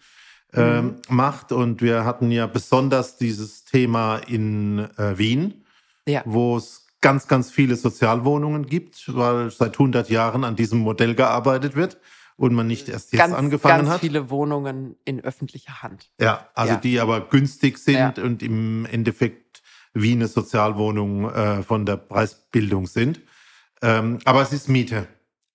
äh, 0.53 0.83
mhm. 0.83 0.98
macht. 1.09 1.50
Und 1.50 1.83
wir 1.83 2.05
hatten 2.05 2.31
ja 2.31 2.46
besonders 2.46 3.16
dieses 3.16 3.64
Thema 3.64 4.18
in 4.18 4.79
äh, 4.96 5.18
Wien, 5.18 5.64
ja. 6.07 6.22
wo 6.26 6.57
es 6.57 6.87
ganz, 7.00 7.26
ganz 7.26 7.50
viele 7.50 7.74
Sozialwohnungen 7.74 8.66
gibt, 8.66 9.12
weil 9.16 9.50
seit 9.50 9.72
100 9.72 10.11
Jahren 10.11 10.44
an 10.44 10.55
diesem 10.55 10.79
Modell 10.79 11.16
gearbeitet 11.16 11.74
wird 11.74 11.98
und 12.40 12.55
man 12.55 12.66
nicht 12.66 12.88
erst 12.88 13.12
jetzt 13.12 13.20
ganz, 13.20 13.35
angefangen 13.35 13.76
ganz 13.76 13.88
hat. 13.90 14.00
Ganz 14.00 14.00
viele 14.00 14.31
Wohnungen 14.31 14.96
in 15.05 15.20
öffentlicher 15.20 15.83
Hand. 15.83 16.11
Ja, 16.18 16.48
also 16.55 16.72
ja. 16.72 16.81
die 16.81 16.98
aber 16.98 17.29
günstig 17.29 17.76
sind 17.76 18.16
ja. 18.16 18.24
und 18.24 18.42
im 18.42 18.87
Endeffekt 18.87 19.62
wie 19.92 20.12
eine 20.12 20.26
Sozialwohnung 20.26 21.31
äh, 21.31 21.62
von 21.62 21.85
der 21.85 21.98
Preisbildung 21.98 22.87
sind. 22.87 23.20
Ähm, 23.83 24.20
aber 24.24 24.40
es 24.40 24.55
ist 24.55 24.70
Miete. 24.70 25.07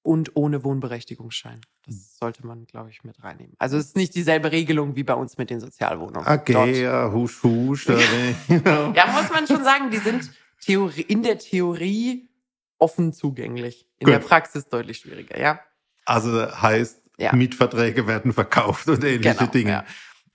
Und 0.03 0.35
ohne 0.35 0.63
Wohnberechtigungsschein. 0.63 1.59
Das 1.87 2.19
sollte 2.19 2.45
man, 2.45 2.67
glaube 2.67 2.91
ich, 2.91 3.03
mit 3.03 3.23
reinnehmen. 3.23 3.55
Also 3.57 3.77
es 3.77 3.87
ist 3.87 3.95
nicht 3.95 4.13
dieselbe 4.13 4.51
Regelung 4.51 4.95
wie 4.95 5.03
bei 5.03 5.15
uns 5.15 5.39
mit 5.39 5.49
den 5.49 5.59
Sozialwohnungen. 5.59 6.27
Okay, 6.27 6.83
ja, 6.83 7.11
husch, 7.11 7.41
husch. 7.41 7.87
ja, 8.47 9.07
muss 9.07 9.31
man 9.31 9.47
schon 9.47 9.63
sagen, 9.63 9.89
die 9.89 9.97
sind 9.97 10.29
Theorie, 10.61 11.01
in 11.01 11.23
der 11.23 11.39
Theorie 11.39 12.29
offen 12.77 13.11
zugänglich. 13.11 13.87
In 13.97 14.05
Gut. 14.05 14.13
der 14.13 14.19
Praxis 14.19 14.67
deutlich 14.67 14.99
schwieriger, 14.99 15.39
ja. 15.39 15.59
Also 16.05 16.51
heißt, 16.61 17.01
ja. 17.17 17.33
Mietverträge 17.33 18.07
werden 18.07 18.33
verkauft 18.33 18.87
und 18.87 19.03
ähnliche 19.03 19.35
genau, 19.35 19.51
Dinge. 19.51 19.71
Ja. 19.71 19.85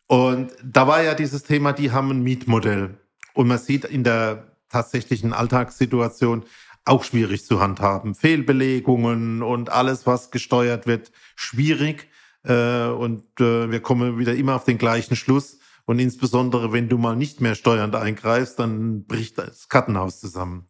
Und 0.07 0.53
da 0.65 0.87
war 0.87 1.03
ja 1.03 1.15
dieses 1.15 1.45
Thema, 1.45 1.73
die 1.73 1.93
haben 1.93 2.11
ein 2.11 2.23
Mietmodell. 2.23 2.99
Und 3.33 3.47
man 3.47 3.59
sieht 3.59 3.85
in 3.85 4.03
der 4.03 4.57
tatsächlichen 4.69 5.33
Alltagssituation 5.33 6.45
auch 6.85 7.05
schwierig 7.05 7.45
zu 7.45 7.61
handhaben. 7.61 8.15
Fehlbelegungen 8.15 9.43
und 9.43 9.71
alles, 9.71 10.07
was 10.07 10.31
gesteuert 10.31 10.87
wird, 10.87 11.13
schwierig. 11.37 12.09
Äh, 12.43 12.87
und 12.87 13.23
äh, 13.41 13.71
wir 13.71 13.81
kommen 13.81 14.19
wieder 14.19 14.35
immer 14.35 14.57
auf 14.57 14.65
den 14.65 14.79
gleichen 14.79 15.15
Schluss. 15.15 15.59
Und 15.85 15.99
insbesondere, 15.99 16.73
wenn 16.73 16.89
du 16.89 16.99
mal 16.99 17.17
nicht 17.17 17.41
mehr 17.41 17.55
steuernd 17.55 17.95
eingreifst, 17.95 18.59
dann 18.59 19.05
bricht 19.05 19.39
das 19.39 19.69
Kartenhaus 19.69 20.21
zusammen. 20.21 20.69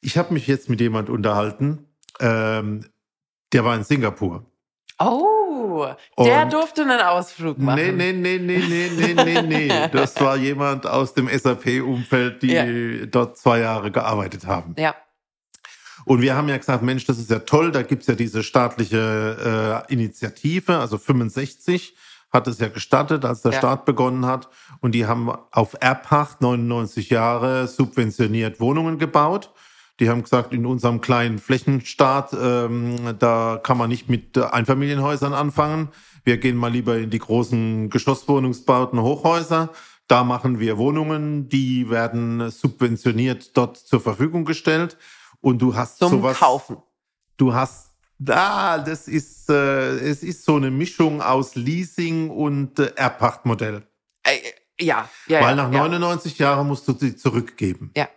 Ich 0.00 0.18
habe 0.18 0.34
mich 0.34 0.46
jetzt 0.46 0.68
mit 0.68 0.80
jemand 0.80 1.10
unterhalten, 1.10 1.86
ähm, 2.20 2.84
der 3.52 3.64
war 3.64 3.76
in 3.76 3.84
Singapur. 3.84 4.44
Oh, 4.98 5.86
der 6.18 6.42
Und 6.42 6.52
durfte 6.52 6.82
einen 6.82 7.00
Ausflug 7.00 7.58
machen. 7.58 7.96
Nee, 7.96 8.12
nee, 8.12 8.12
nee, 8.12 8.38
nee, 8.38 8.58
nee, 8.58 9.14
nee, 9.14 9.14
nee, 9.14 9.42
nee. 9.42 9.88
Das 9.92 10.20
war 10.20 10.36
jemand 10.36 10.86
aus 10.86 11.14
dem 11.14 11.28
SAP-Umfeld, 11.28 12.42
die 12.42 12.52
ja. 12.52 13.06
dort 13.06 13.36
zwei 13.38 13.60
Jahre 13.60 13.90
gearbeitet 13.90 14.46
haben. 14.46 14.74
Ja. 14.78 14.94
Und 16.04 16.20
wir 16.20 16.34
haben 16.34 16.48
ja 16.48 16.56
gesagt, 16.56 16.82
Mensch, 16.82 17.04
das 17.06 17.18
ist 17.18 17.30
ja 17.30 17.40
toll, 17.40 17.70
da 17.70 17.82
gibt's 17.82 18.06
ja 18.06 18.14
diese 18.14 18.42
staatliche 18.42 19.84
äh, 19.88 19.92
Initiative, 19.92 20.78
also 20.78 20.98
65 20.98 21.96
hat 22.32 22.48
es 22.48 22.58
ja 22.58 22.68
gestartet, 22.68 23.24
als 23.24 23.42
der 23.42 23.52
ja. 23.52 23.58
Staat 23.58 23.84
begonnen 23.84 24.24
hat. 24.24 24.48
Und 24.80 24.92
die 24.92 25.06
haben 25.06 25.30
auf 25.50 25.76
Erbpacht 25.80 26.40
99 26.40 27.10
Jahre 27.10 27.68
subventioniert 27.68 28.58
Wohnungen 28.58 28.98
gebaut. 28.98 29.52
Die 30.02 30.10
haben 30.10 30.24
gesagt, 30.24 30.52
in 30.52 30.66
unserem 30.66 31.00
kleinen 31.00 31.38
Flächenstaat, 31.38 32.32
ähm, 32.32 33.14
da 33.20 33.60
kann 33.62 33.78
man 33.78 33.88
nicht 33.88 34.08
mit 34.08 34.36
Einfamilienhäusern 34.36 35.32
anfangen. 35.32 35.90
Wir 36.24 36.38
gehen 36.38 36.56
mal 36.56 36.72
lieber 36.72 36.98
in 36.98 37.10
die 37.10 37.20
großen 37.20 37.88
Geschosswohnungsbauten, 37.88 39.00
Hochhäuser. 39.00 39.70
Da 40.08 40.24
machen 40.24 40.58
wir 40.58 40.76
Wohnungen, 40.76 41.48
die 41.48 41.88
werden 41.88 42.50
subventioniert 42.50 43.56
dort 43.56 43.76
zur 43.76 44.00
Verfügung 44.00 44.44
gestellt. 44.44 44.96
Und 45.40 45.62
du 45.62 45.76
hast 45.76 45.98
Zum 45.98 46.10
sowas. 46.10 46.36
Kaufen. 46.36 46.78
Du 47.36 47.54
hast 47.54 47.92
da, 48.18 48.78
das 48.78 49.06
ist, 49.06 49.50
äh, 49.50 49.98
es 49.98 50.24
ist 50.24 50.44
so 50.44 50.56
eine 50.56 50.72
Mischung 50.72 51.22
aus 51.22 51.54
Leasing 51.54 52.28
und 52.28 52.76
äh, 52.80 52.92
Erbpachtmodell. 52.96 53.86
Äh, 54.24 54.38
ja, 54.80 55.08
ja. 55.28 55.42
Weil 55.42 55.54
nach 55.54 55.70
ja. 55.72 55.78
99 55.78 56.40
Jahren 56.40 56.66
musst 56.66 56.88
du 56.88 56.92
sie 56.92 57.14
zurückgeben. 57.14 57.92
Ja. 57.96 58.08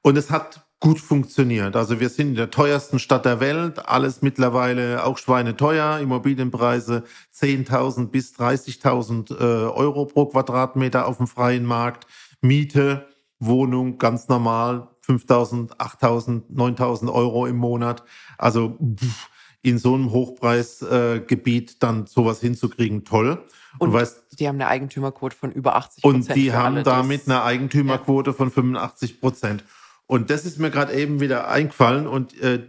Und 0.00 0.16
es 0.16 0.30
hat 0.30 0.64
gut 0.80 1.00
funktioniert. 1.00 1.74
Also 1.74 1.98
wir 1.98 2.08
sind 2.08 2.28
in 2.28 2.34
der 2.36 2.50
teuersten 2.50 2.98
Stadt 2.98 3.24
der 3.24 3.40
Welt, 3.40 3.88
alles 3.88 4.22
mittlerweile 4.22 5.04
auch 5.04 5.18
schweineteuer, 5.18 5.98
Immobilienpreise 5.98 7.04
10.000 7.34 8.08
bis 8.08 8.34
30.000 8.36 9.32
äh, 9.32 9.42
Euro 9.70 10.06
pro 10.06 10.26
Quadratmeter 10.26 11.06
auf 11.06 11.16
dem 11.16 11.26
freien 11.26 11.64
Markt, 11.64 12.06
Miete, 12.40 13.08
Wohnung 13.40 13.98
ganz 13.98 14.28
normal 14.28 14.88
5.000, 15.06 15.76
8.000, 15.78 16.42
9.000 16.54 17.12
Euro 17.12 17.46
im 17.46 17.56
Monat. 17.56 18.04
Also 18.36 18.78
pff, 18.78 19.28
in 19.62 19.78
so 19.78 19.94
einem 19.94 20.12
Hochpreisgebiet 20.12 21.70
äh, 21.70 21.74
dann 21.80 22.06
sowas 22.06 22.40
hinzukriegen, 22.40 23.04
toll. 23.04 23.44
Und, 23.78 23.88
und 23.88 23.92
weißt, 23.92 24.38
die 24.38 24.46
haben 24.46 24.56
eine 24.56 24.68
Eigentümerquote 24.68 25.36
von 25.36 25.50
über 25.50 25.76
80 25.76 26.02
Prozent. 26.02 26.28
Und 26.28 26.36
die 26.36 26.52
haben 26.52 26.84
damit 26.84 27.22
eine 27.26 27.42
Eigentümerquote 27.42 28.30
ja. 28.30 28.36
von 28.36 28.50
85 28.50 29.20
Prozent. 29.20 29.64
Und 30.08 30.30
das 30.30 30.46
ist 30.46 30.58
mir 30.58 30.70
gerade 30.70 30.94
eben 30.94 31.20
wieder 31.20 31.48
eingefallen. 31.48 32.06
Und 32.06 32.36
äh, 32.40 32.64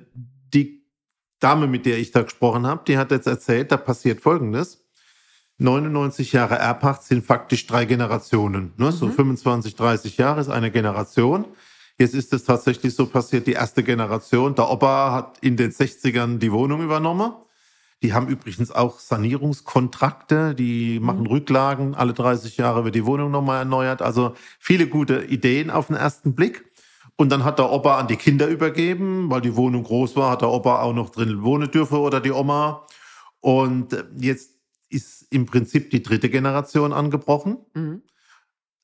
die 0.53 0.83
Dame, 1.39 1.67
mit 1.67 1.85
der 1.85 1.97
ich 1.97 2.11
da 2.11 2.21
gesprochen 2.21 2.67
habe, 2.67 2.83
die 2.85 2.97
hat 2.97 3.11
jetzt 3.11 3.27
erzählt, 3.27 3.71
da 3.71 3.77
passiert 3.77 4.19
Folgendes. 4.21 4.85
99 5.57 6.33
Jahre 6.33 6.57
Erbpacht 6.57 7.03
sind 7.03 7.25
faktisch 7.25 7.65
drei 7.65 7.85
Generationen. 7.85 8.73
Ne? 8.77 8.87
Mhm. 8.87 8.91
So 8.91 9.09
25, 9.09 9.75
30 9.75 10.17
Jahre 10.17 10.41
ist 10.41 10.49
eine 10.49 10.69
Generation. 10.69 11.45
Jetzt 11.97 12.13
ist 12.13 12.33
es 12.33 12.43
tatsächlich 12.43 12.93
so 12.93 13.07
passiert, 13.07 13.47
die 13.47 13.53
erste 13.53 13.83
Generation, 13.83 14.53
der 14.55 14.69
Opa 14.69 15.13
hat 15.13 15.37
in 15.39 15.55
den 15.55 15.71
60ern 15.71 16.39
die 16.39 16.51
Wohnung 16.51 16.83
übernommen. 16.83 17.33
Die 18.01 18.13
haben 18.13 18.27
übrigens 18.27 18.71
auch 18.71 18.99
Sanierungskontrakte, 18.99 20.55
die 20.55 20.99
machen 21.01 21.21
mhm. 21.21 21.27
Rücklagen, 21.27 21.95
alle 21.95 22.13
30 22.13 22.57
Jahre 22.57 22.83
wird 22.83 22.95
die 22.95 23.05
Wohnung 23.05 23.31
nochmal 23.31 23.59
erneuert. 23.59 24.01
Also 24.01 24.35
viele 24.59 24.87
gute 24.87 25.23
Ideen 25.25 25.69
auf 25.69 25.87
den 25.87 25.95
ersten 25.95 26.35
Blick. 26.35 26.68
Und 27.19 27.33
dann 27.33 27.43
hat 27.43 27.59
der 27.59 27.69
Opa 27.69 27.99
an 27.99 28.07
die 28.07 28.15
Kinder 28.15 28.47
übergeben, 28.47 29.29
weil 29.29 29.41
die 29.41 29.57
Wohnung 29.57 29.83
groß 29.83 30.15
war, 30.15 30.31
hat 30.31 30.41
der 30.41 30.47
Opa 30.47 30.81
auch 30.81 30.93
noch 30.93 31.09
drin 31.09 31.43
wohnen 31.43 31.69
dürfen 31.69 31.97
oder 31.97 32.21
die 32.21 32.31
Oma. 32.31 32.87
Und 33.41 34.05
jetzt 34.15 34.51
ist 34.87 35.27
im 35.29 35.45
Prinzip 35.45 35.89
die 35.89 36.01
dritte 36.01 36.29
Generation 36.29 36.93
angebrochen. 36.93 37.57
Mhm. 37.73 38.03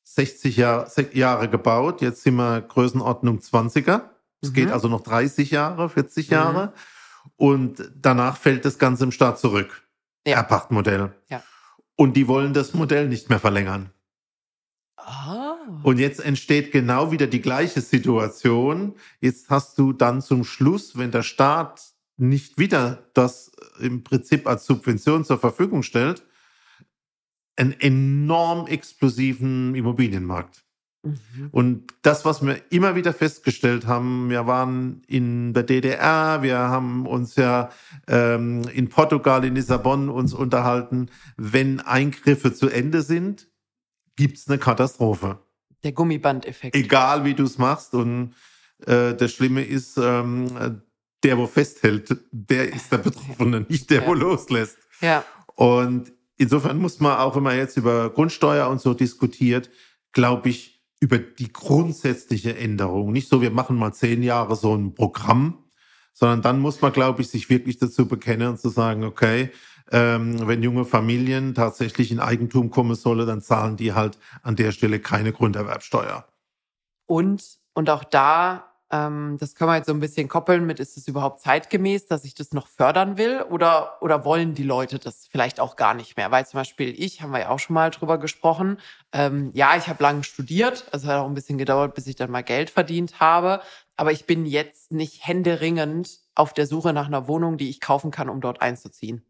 60 0.03 0.57
Jahr, 0.57 0.91
Jahre 1.13 1.47
gebaut, 1.47 2.01
jetzt 2.01 2.23
sind 2.23 2.35
wir 2.35 2.59
Größenordnung 2.59 3.39
20er. 3.39 4.01
Es 4.41 4.49
mhm. 4.49 4.53
geht 4.53 4.69
also 4.69 4.89
noch 4.89 5.01
30 5.01 5.51
Jahre, 5.51 5.87
40 5.87 6.27
Jahre. 6.27 6.67
Mhm. 6.67 7.31
Und 7.37 7.91
danach 7.95 8.35
fällt 8.35 8.65
das 8.65 8.77
Ganze 8.77 9.05
im 9.05 9.13
Staat 9.13 9.39
zurück. 9.39 9.87
Ja. 10.27 10.35
Erpachtmodell. 10.35 11.13
Ja. 11.29 11.41
Und 11.95 12.17
die 12.17 12.27
wollen 12.27 12.53
das 12.53 12.73
Modell 12.73 13.07
nicht 13.07 13.29
mehr 13.29 13.39
verlängern. 13.39 13.91
Ah. 14.97 15.44
Und 15.83 15.99
jetzt 15.99 16.23
entsteht 16.23 16.71
genau 16.71 17.11
wieder 17.11 17.27
die 17.27 17.41
gleiche 17.41 17.81
Situation. 17.81 18.95
Jetzt 19.19 19.49
hast 19.49 19.77
du 19.77 19.93
dann 19.93 20.21
zum 20.21 20.43
Schluss, 20.43 20.97
wenn 20.97 21.11
der 21.11 21.23
Staat 21.23 21.81
nicht 22.17 22.57
wieder 22.57 23.09
das 23.13 23.51
im 23.79 24.03
Prinzip 24.03 24.47
als 24.47 24.65
Subvention 24.65 25.25
zur 25.25 25.37
Verfügung 25.37 25.83
stellt, 25.83 26.23
einen 27.57 27.73
enorm 27.79 28.67
explosiven 28.67 29.75
Immobilienmarkt. 29.75 30.65
Mhm. 31.03 31.49
Und 31.51 31.93
das, 32.01 32.25
was 32.25 32.45
wir 32.45 32.59
immer 32.69 32.95
wieder 32.95 33.13
festgestellt 33.13 33.87
haben, 33.87 34.29
wir 34.29 34.47
waren 34.47 35.01
in 35.07 35.53
der 35.53 35.63
DDR, 35.63 36.41
wir 36.41 36.57
haben 36.57 37.05
uns 37.05 37.35
ja 37.35 37.69
ähm, 38.07 38.63
in 38.73 38.89
Portugal, 38.89 39.45
in 39.45 39.55
Lissabon 39.55 40.09
uns 40.09 40.33
unterhalten, 40.33 41.09
wenn 41.37 41.79
Eingriffe 41.79 42.53
zu 42.53 42.69
Ende 42.69 43.01
sind, 43.01 43.47
gibt's 44.15 44.47
eine 44.47 44.57
Katastrophe. 44.57 45.39
Der 45.85 45.91
Gummibandeffekt. 45.91 46.75
Egal 46.75 47.23
wie 47.25 47.35
du 47.35 47.43
es 47.43 47.59
machst. 47.59 47.93
Und 47.93 48.33
äh, 48.87 49.13
das 49.13 49.31
Schlimme 49.31 49.63
ist, 49.63 49.97
ähm, 49.97 50.81
der, 51.23 51.37
wo 51.37 51.45
festhält, 51.45 52.17
der 52.31 52.73
ist 52.73 52.91
der 52.91 52.97
Betroffene, 52.97 53.61
nicht 53.69 53.91
der, 53.91 54.01
ja. 54.01 54.07
wo 54.07 54.15
loslässt. 54.15 54.77
Ja. 54.99 55.23
Und 55.53 56.11
insofern 56.37 56.79
muss 56.79 56.99
man 56.99 57.17
auch, 57.17 57.35
wenn 57.35 57.43
man 57.43 57.55
jetzt 57.55 57.77
über 57.77 58.09
Grundsteuer 58.09 58.67
und 58.67 58.81
so 58.81 58.95
diskutiert, 58.95 59.69
glaube 60.11 60.49
ich, 60.49 60.83
über 60.99 61.19
die 61.19 61.53
grundsätzliche 61.53 62.57
Änderung. 62.57 63.11
Nicht 63.11 63.29
so, 63.29 63.43
wir 63.43 63.51
machen 63.51 63.77
mal 63.77 63.93
zehn 63.93 64.23
Jahre 64.23 64.55
so 64.55 64.75
ein 64.75 64.95
Programm, 64.95 65.65
sondern 66.13 66.41
dann 66.41 66.59
muss 66.59 66.81
man, 66.81 66.93
glaube 66.93 67.21
ich, 67.21 67.29
sich 67.29 67.47
wirklich 67.51 67.77
dazu 67.77 68.07
bekennen 68.07 68.47
und 68.47 68.59
zu 68.59 68.69
sagen, 68.69 69.03
okay, 69.03 69.51
ähm, 69.91 70.47
wenn 70.47 70.63
junge 70.63 70.85
Familien 70.85 71.53
tatsächlich 71.53 72.11
in 72.11 72.19
Eigentum 72.19 72.69
kommen 72.69 72.95
sollen, 72.95 73.27
dann 73.27 73.41
zahlen 73.41 73.77
die 73.77 73.93
halt 73.93 74.17
an 74.41 74.55
der 74.55 74.71
Stelle 74.71 74.99
keine 74.99 75.31
Grunderwerbsteuer. 75.31 76.25
Und, 77.07 77.59
und 77.73 77.89
auch 77.89 78.03
da 78.03 78.75
ähm, 78.91 79.37
das 79.39 79.55
können 79.55 79.71
wir 79.71 79.77
jetzt 79.77 79.87
so 79.87 79.93
ein 79.93 79.99
bisschen 79.99 80.27
koppeln 80.27 80.65
mit, 80.65 80.79
ist 80.79 80.95
es 80.95 81.07
überhaupt 81.07 81.41
zeitgemäß, 81.41 82.05
dass 82.05 82.23
ich 82.23 82.35
das 82.35 82.51
noch 82.51 82.67
fördern 82.67 83.17
will 83.17 83.41
oder, 83.49 83.97
oder 84.01 84.25
wollen 84.25 84.53
die 84.53 84.63
Leute 84.63 84.99
das 84.99 85.27
vielleicht 85.27 85.59
auch 85.59 85.75
gar 85.75 85.95
nicht 85.95 86.17
mehr? 86.17 86.29
Weil 86.31 86.45
zum 86.45 86.59
Beispiel 86.59 86.93
ich, 87.01 87.21
haben 87.21 87.31
wir 87.31 87.39
ja 87.39 87.49
auch 87.49 87.59
schon 87.59 87.73
mal 87.73 87.89
drüber 87.89 88.19
gesprochen, 88.19 88.77
ähm, 89.11 89.51
ja, 89.53 89.75
ich 89.75 89.87
habe 89.87 90.03
lange 90.03 90.23
studiert, 90.23 90.85
also 90.91 91.07
hat 91.07 91.17
auch 91.17 91.27
ein 91.27 91.33
bisschen 91.33 91.57
gedauert, 91.57 91.95
bis 91.95 92.05
ich 92.07 92.15
dann 92.15 92.29
mal 92.29 92.43
Geld 92.43 92.69
verdient 92.69 93.19
habe, 93.19 93.61
aber 93.97 94.11
ich 94.11 94.25
bin 94.25 94.45
jetzt 94.45 94.91
nicht 94.91 95.25
händeringend 95.25 96.19
auf 96.35 96.53
der 96.53 96.67
Suche 96.67 96.93
nach 96.93 97.07
einer 97.07 97.27
Wohnung, 97.27 97.57
die 97.57 97.69
ich 97.69 97.81
kaufen 97.81 98.11
kann, 98.11 98.29
um 98.29 98.39
dort 98.39 98.61
einzuziehen. 98.61 99.25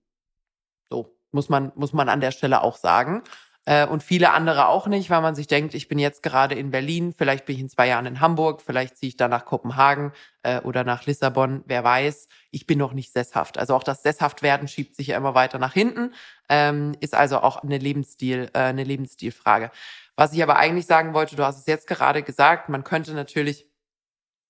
So, 0.89 1.17
muss 1.31 1.49
man, 1.49 1.71
muss 1.75 1.93
man 1.93 2.09
an 2.09 2.21
der 2.21 2.31
Stelle 2.31 2.61
auch 2.61 2.77
sagen 2.77 3.23
äh, 3.65 3.87
und 3.87 4.03
viele 4.03 4.31
andere 4.31 4.67
auch 4.67 4.87
nicht, 4.87 5.09
weil 5.09 5.21
man 5.21 5.35
sich 5.35 5.47
denkt, 5.47 5.73
ich 5.73 5.87
bin 5.87 5.97
jetzt 5.97 6.21
gerade 6.21 6.55
in 6.55 6.69
Berlin, 6.69 7.13
vielleicht 7.17 7.45
bin 7.45 7.55
ich 7.55 7.61
in 7.61 7.69
zwei 7.69 7.87
Jahren 7.87 8.05
in 8.05 8.21
Hamburg, 8.21 8.61
vielleicht 8.61 8.97
ziehe 8.97 9.09
ich 9.09 9.17
dann 9.17 9.31
nach 9.31 9.45
Kopenhagen 9.45 10.13
äh, 10.43 10.59
oder 10.61 10.83
nach 10.83 11.05
Lissabon, 11.05 11.63
wer 11.65 11.83
weiß. 11.83 12.27
Ich 12.51 12.67
bin 12.67 12.77
noch 12.77 12.93
nicht 12.93 13.11
sesshaft. 13.11 13.57
Also 13.57 13.75
auch 13.75 13.83
das 13.83 14.03
Sesshaftwerden 14.03 14.67
schiebt 14.67 14.95
sich 14.95 15.07
ja 15.07 15.17
immer 15.17 15.33
weiter 15.33 15.57
nach 15.57 15.73
hinten, 15.73 16.13
ähm, 16.47 16.95
ist 16.99 17.15
also 17.15 17.39
auch 17.39 17.63
eine 17.63 17.79
Lebensstil, 17.79 18.51
äh, 18.53 18.59
eine 18.59 18.83
Lebensstilfrage. 18.83 19.71
Was 20.15 20.33
ich 20.33 20.43
aber 20.43 20.57
eigentlich 20.57 20.85
sagen 20.85 21.13
wollte, 21.13 21.35
du 21.35 21.43
hast 21.43 21.59
es 21.59 21.65
jetzt 21.65 21.87
gerade 21.87 22.21
gesagt, 22.21 22.69
man 22.69 22.83
könnte 22.83 23.13
natürlich 23.13 23.67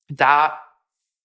da, 0.09 0.59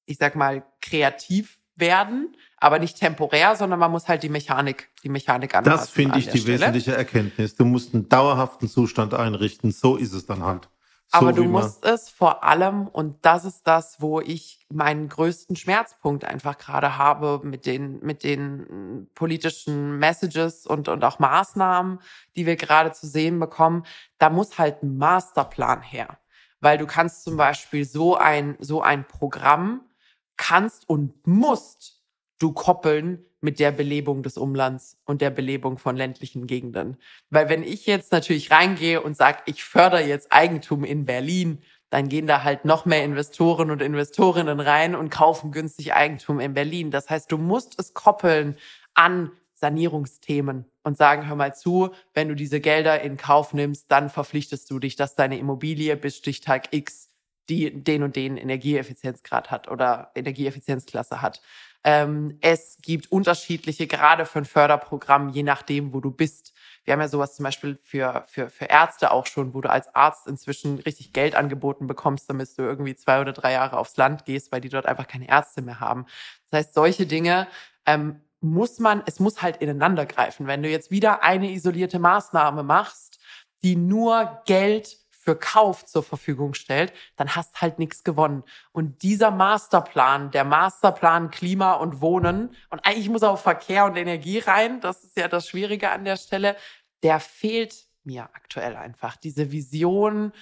ich 0.07 0.17
sag 0.19 0.37
mal, 0.37 0.65
kreativ 0.81 1.60
werden, 1.81 2.37
aber 2.59 2.79
nicht 2.79 2.99
temporär, 2.99 3.57
sondern 3.57 3.79
man 3.79 3.91
muss 3.91 4.07
halt 4.07 4.23
die 4.23 4.29
Mechanik, 4.29 4.91
die 5.03 5.09
Mechanik 5.09 5.55
anpassen. 5.55 5.79
Das 5.79 5.91
finde 5.91 6.19
ich 6.19 6.29
die 6.29 6.39
Stelle. 6.39 6.61
wesentliche 6.61 6.95
Erkenntnis. 6.95 7.57
Du 7.57 7.65
musst 7.65 7.95
einen 7.95 8.09
dauerhaften 8.09 8.69
Zustand 8.69 9.15
einrichten. 9.15 9.73
So 9.73 9.97
ist 9.97 10.13
es 10.13 10.27
dann 10.27 10.45
halt. 10.45 10.69
So 11.13 11.19
aber 11.19 11.33
du 11.33 11.43
musst 11.43 11.85
es 11.85 12.09
vor 12.09 12.45
allem, 12.45 12.87
und 12.87 13.17
das 13.23 13.45
ist 13.45 13.67
das, 13.67 14.01
wo 14.01 14.21
ich 14.21 14.65
meinen 14.71 15.09
größten 15.09 15.57
Schmerzpunkt 15.57 16.25
einfach 16.25 16.57
gerade 16.57 16.99
habe 16.99 17.41
mit 17.43 17.67
den, 17.67 17.99
mit 18.05 18.23
den 18.23 19.09
politischen 19.17 19.99
Messages 19.99 20.69
und, 20.69 20.89
und 20.89 21.03
auch 21.05 21.19
Maßnahmen, 21.19 21.99
die 22.37 22.47
wir 22.47 22.55
gerade 22.55 22.93
zu 22.93 23.09
sehen 23.09 23.41
bekommen. 23.41 23.85
Da 24.19 24.31
muss 24.31 24.57
halt 24.57 24.85
ein 24.85 24.99
Masterplan 24.99 25.83
her. 25.83 26.19
Weil 26.61 26.79
du 26.79 26.87
kannst 26.87 27.25
zum 27.25 27.37
Beispiel 27.37 27.85
so 27.85 28.17
ein, 28.17 28.57
so 28.61 28.81
ein 28.81 29.05
Programm 29.05 29.81
kannst 30.41 30.89
und 30.89 31.27
musst 31.27 32.03
du 32.39 32.53
koppeln 32.53 33.23
mit 33.43 33.61
der 33.61 33.73
Belebung 33.73 34.23
des 34.23 34.39
Umlands 34.39 34.99
und 35.05 35.21
der 35.21 35.29
Belebung 35.29 35.77
von 35.77 35.97
ländlichen 35.97 36.47
Gegenden. 36.47 36.97
Weil 37.29 37.51
wenn 37.51 37.63
ich 37.63 37.85
jetzt 37.85 38.11
natürlich 38.11 38.51
reingehe 38.51 39.03
und 39.03 39.17
sage, 39.17 39.41
ich 39.45 39.63
fördere 39.63 40.03
jetzt 40.03 40.33
Eigentum 40.33 40.83
in 40.83 41.05
Berlin, 41.05 41.59
dann 41.91 42.09
gehen 42.09 42.27
da 42.27 42.43
halt 42.43 42.65
noch 42.65 42.87
mehr 42.87 43.05
Investoren 43.05 43.71
und 43.71 43.83
Investorinnen 43.83 44.61
rein 44.61 44.95
und 44.95 45.11
kaufen 45.11 45.53
günstig 45.53 45.93
Eigentum 45.93 46.41
in 46.41 46.55
Berlin. 46.55 46.91
Das 46.91 47.11
heißt, 47.11 47.31
du 47.31 47.37
musst 47.37 47.79
es 47.79 47.93
koppeln 47.93 48.57
an 48.95 49.33
Sanierungsthemen 49.55 50.65
und 50.85 50.97
sagen, 50.97 51.29
hör 51.29 51.37
mal 51.37 51.55
zu, 51.55 51.91
wenn 52.15 52.29
du 52.29 52.35
diese 52.35 52.61
Gelder 52.61 53.03
in 53.03 53.19
Kauf 53.19 53.53
nimmst, 53.53 53.93
dann 53.93 54.09
verpflichtest 54.09 54.71
du 54.71 54.79
dich, 54.79 54.97
dass 54.97 55.17
deine 55.17 55.39
Immobilie 55.39 55.97
bis 55.99 56.17
Stichtag 56.17 56.73
X 56.73 57.10
die 57.51 57.83
den 57.83 58.03
und 58.03 58.17
den 58.17 58.37
Energieeffizienzgrad 58.37 59.51
hat 59.51 59.69
oder 59.69 60.13
Energieeffizienzklasse 60.15 61.21
hat. 61.21 61.43
Ähm, 61.83 62.39
es 62.43 62.79
gibt 62.83 63.11
unterschiedliche 63.11 63.87
Grade 63.87 64.27
für 64.27 64.39
ein 64.41 64.45
Förderprogramm, 64.45 65.31
je 65.31 65.43
nachdem, 65.43 65.95
wo 65.95 66.01
du 66.01 66.11
bist. 66.11 66.53
Wir 66.85 66.93
haben 66.93 67.01
ja 67.01 67.09
sowas 67.09 67.37
zum 67.37 67.45
Beispiel 67.45 67.79
für, 67.83 68.25
für, 68.29 68.51
für 68.51 68.67
Ärzte 68.67 69.11
auch 69.11 69.27
schon, 69.27 69.55
wo 69.55 69.61
du 69.63 69.71
als 69.71 69.95
Arzt 69.95 70.27
inzwischen 70.27 70.79
richtig 70.79 71.13
Geld 71.13 71.35
angeboten 71.35 71.87
bekommst, 71.87 72.29
damit 72.29 72.57
du 72.59 72.63
irgendwie 72.63 72.95
zwei 72.97 73.21
oder 73.21 73.33
drei 73.33 73.53
Jahre 73.53 73.79
aufs 73.79 73.97
Land 73.97 74.27
gehst, 74.27 74.53
weil 74.53 74.61
die 74.61 74.69
dort 74.69 74.87
einfach 74.87 75.07
keine 75.07 75.29
Ärzte 75.29 75.63
mehr 75.63 75.81
haben. 75.81 76.07
Das 76.51 76.59
heißt, 76.59 76.75
solche 76.75 77.07
Dinge 77.07 77.49
ähm, 77.87 78.21
muss 78.41 78.79
man, 78.79 79.03
es 79.07 79.19
muss 79.19 79.43
halt 79.43 79.57
ineinander 79.59 80.07
greifen. 80.07 80.47
Wenn 80.47 80.63
du 80.63 80.69
jetzt 80.69 80.91
wieder 80.91 81.23
eine 81.23 81.51
isolierte 81.51 81.99
Maßnahme 81.99 82.63
machst, 82.63 83.19
die 83.63 83.77
nur 83.77 84.43
Geld 84.47 85.00
für 85.23 85.37
Kauf 85.37 85.85
zur 85.85 86.03
Verfügung 86.03 86.55
stellt, 86.55 86.93
dann 87.17 87.37
hast 87.37 87.61
halt 87.61 87.79
nichts 87.79 88.05
gewonnen. 88.05 88.43
Und 88.73 89.03
dieser 89.03 89.31
Masterplan, 89.31 90.31
der 90.31 90.45
Masterplan 90.45 91.31
Klima 91.31 91.75
und 91.75 92.01
Wohnen, 92.01 92.55
und 92.71 92.87
eigentlich 92.87 93.11
muss 93.11 93.23
auch 93.23 93.39
Verkehr 93.39 93.85
und 93.85 93.97
Energie 93.97 94.39
rein, 94.39 94.81
das 94.81 95.05
ist 95.05 95.19
ja 95.19 95.29
das 95.29 95.47
Schwierige 95.47 95.91
an 95.91 96.05
der 96.05 96.17
Stelle, 96.17 96.57
der 97.03 97.21
fehlt 97.21 97.87
mir 98.03 98.25
aktuell 98.33 98.77
einfach. 98.77 99.17
Diese 99.17 99.53
Vision, 99.53 100.33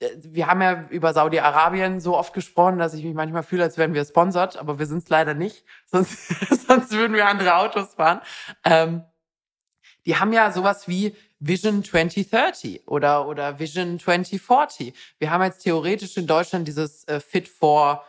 äh, 0.00 0.10
wir 0.18 0.48
haben 0.48 0.60
ja 0.60 0.86
über 0.90 1.14
Saudi-Arabien 1.14 2.00
so 2.00 2.16
oft 2.16 2.34
gesprochen, 2.34 2.78
dass 2.78 2.92
ich 2.92 3.04
mich 3.04 3.14
manchmal 3.14 3.42
fühle, 3.42 3.62
als 3.62 3.78
wären 3.78 3.94
wir 3.94 4.04
sponsert, 4.04 4.58
aber 4.58 4.78
wir 4.78 4.86
sind 4.86 5.02
es 5.04 5.08
leider 5.08 5.32
nicht. 5.32 5.64
Sonst, 5.86 6.28
sonst 6.66 6.92
würden 6.92 7.14
wir 7.14 7.26
andere 7.26 7.56
Autos 7.56 7.94
fahren. 7.94 8.20
Ähm, 8.64 9.02
die 10.06 10.16
haben 10.16 10.32
ja 10.32 10.50
sowas 10.52 10.88
wie 10.88 11.14
Vision 11.40 11.84
2030 11.84 12.86
oder, 12.86 13.26
oder 13.28 13.58
Vision 13.58 13.98
2040. 13.98 14.94
Wir 15.18 15.30
haben 15.30 15.42
jetzt 15.42 15.64
theoretisch 15.64 16.16
in 16.16 16.26
Deutschland 16.26 16.66
dieses 16.66 17.06
äh, 17.08 17.20
Fit 17.20 17.48
for, 17.48 18.04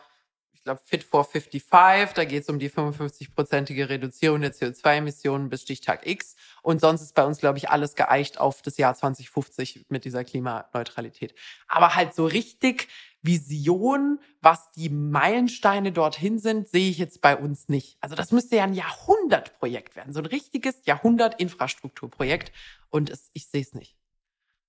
ich 0.58 0.64
glaube, 0.64 0.80
Fit 0.84 1.04
for 1.04 1.24
55. 1.24 2.14
Da 2.14 2.24
geht 2.24 2.42
es 2.42 2.48
um 2.48 2.58
die 2.58 2.68
55-prozentige 2.68 3.88
Reduzierung 3.88 4.40
der 4.40 4.52
CO2-Emissionen 4.52 5.48
bis 5.48 5.62
Stichtag 5.62 6.04
X. 6.04 6.34
Und 6.62 6.80
sonst 6.80 7.00
ist 7.00 7.14
bei 7.14 7.24
uns, 7.24 7.38
glaube 7.38 7.58
ich, 7.58 7.70
alles 7.70 7.94
geeicht 7.94 8.40
auf 8.40 8.60
das 8.60 8.76
Jahr 8.76 8.94
2050 8.94 9.86
mit 9.88 10.04
dieser 10.04 10.24
Klimaneutralität. 10.24 11.34
Aber 11.68 11.94
halt 11.94 12.12
so 12.12 12.26
richtig 12.26 12.88
Vision, 13.22 14.18
was 14.40 14.70
die 14.72 14.88
Meilensteine 14.88 15.92
dorthin 15.92 16.38
sind, 16.38 16.68
sehe 16.68 16.90
ich 16.90 16.98
jetzt 16.98 17.20
bei 17.20 17.36
uns 17.36 17.68
nicht. 17.68 17.96
Also 18.00 18.16
das 18.16 18.32
müsste 18.32 18.56
ja 18.56 18.64
ein 18.64 18.74
Jahrhundertprojekt 18.74 19.96
werden, 19.96 20.12
so 20.12 20.20
ein 20.20 20.26
richtiges 20.26 20.84
Jahrhundert-Infrastrukturprojekt. 20.86 22.52
Und 22.90 23.10
es, 23.10 23.30
ich 23.32 23.46
sehe 23.46 23.62
es 23.62 23.74
nicht. 23.74 23.96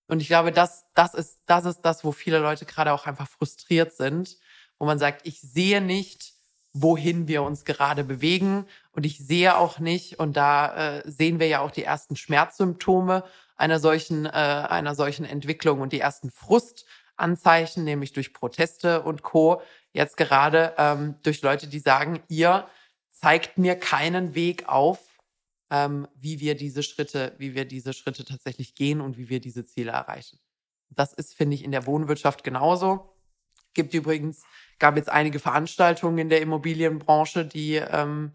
Und 0.07 0.21
ich 0.21 0.27
glaube, 0.27 0.51
das, 0.51 0.85
das, 0.95 1.13
ist, 1.13 1.39
das 1.45 1.65
ist 1.65 1.81
das, 1.81 2.03
wo 2.03 2.11
viele 2.11 2.39
Leute 2.39 2.65
gerade 2.65 2.93
auch 2.93 3.05
einfach 3.05 3.27
frustriert 3.27 3.93
sind, 3.93 4.37
wo 4.79 4.85
man 4.85 4.97
sagt, 4.97 5.27
ich 5.27 5.39
sehe 5.41 5.81
nicht, 5.81 6.33
wohin 6.73 7.27
wir 7.27 7.43
uns 7.43 7.65
gerade 7.65 8.03
bewegen. 8.03 8.65
Und 8.91 9.05
ich 9.05 9.17
sehe 9.19 9.57
auch 9.57 9.79
nicht, 9.79 10.19
und 10.19 10.37
da 10.37 10.97
äh, 10.99 11.03
sehen 11.09 11.39
wir 11.39 11.47
ja 11.47 11.59
auch 11.59 11.71
die 11.71 11.83
ersten 11.83 12.15
Schmerzsymptome 12.15 13.23
einer 13.55 13.79
solchen, 13.79 14.25
äh, 14.25 14.29
einer 14.29 14.95
solchen 14.95 15.25
Entwicklung 15.25 15.81
und 15.81 15.93
die 15.93 15.99
ersten 15.99 16.31
Frust 16.31 16.85
Anzeichen, 17.17 17.83
nämlich 17.83 18.13
durch 18.13 18.33
Proteste 18.33 19.03
und 19.03 19.23
Co. 19.23 19.61
Jetzt 19.91 20.17
gerade 20.17 20.73
ähm, 20.77 21.15
durch 21.23 21.41
Leute, 21.41 21.67
die 21.67 21.79
sagen, 21.79 22.21
ihr 22.29 22.67
zeigt 23.11 23.57
mir 23.57 23.75
keinen 23.75 24.35
Weg 24.35 24.69
auf, 24.69 24.99
ähm, 25.69 26.07
wie 26.15 26.39
wir 26.39 26.55
diese 26.55 26.81
Schritte, 26.81 27.35
wie 27.37 27.55
wir 27.55 27.65
diese 27.65 27.93
Schritte 27.93 28.23
tatsächlich 28.23 28.75
gehen 28.75 29.01
und 29.01 29.17
wie 29.17 29.29
wir 29.29 29.41
diese 29.41 29.65
Ziele 29.65 29.91
erreichen. 29.91 30.39
Das 30.89 31.13
ist, 31.13 31.35
finde 31.35 31.55
ich, 31.55 31.63
in 31.63 31.71
der 31.71 31.85
Wohnwirtschaft 31.85 32.43
genauso. 32.43 33.13
Gibt 33.73 33.93
übrigens, 33.93 34.43
gab 34.79 34.95
jetzt 34.95 35.09
einige 35.09 35.39
Veranstaltungen 35.39 36.17
in 36.17 36.29
der 36.29 36.41
Immobilienbranche, 36.41 37.45
die 37.45 37.75
ähm, 37.75 38.33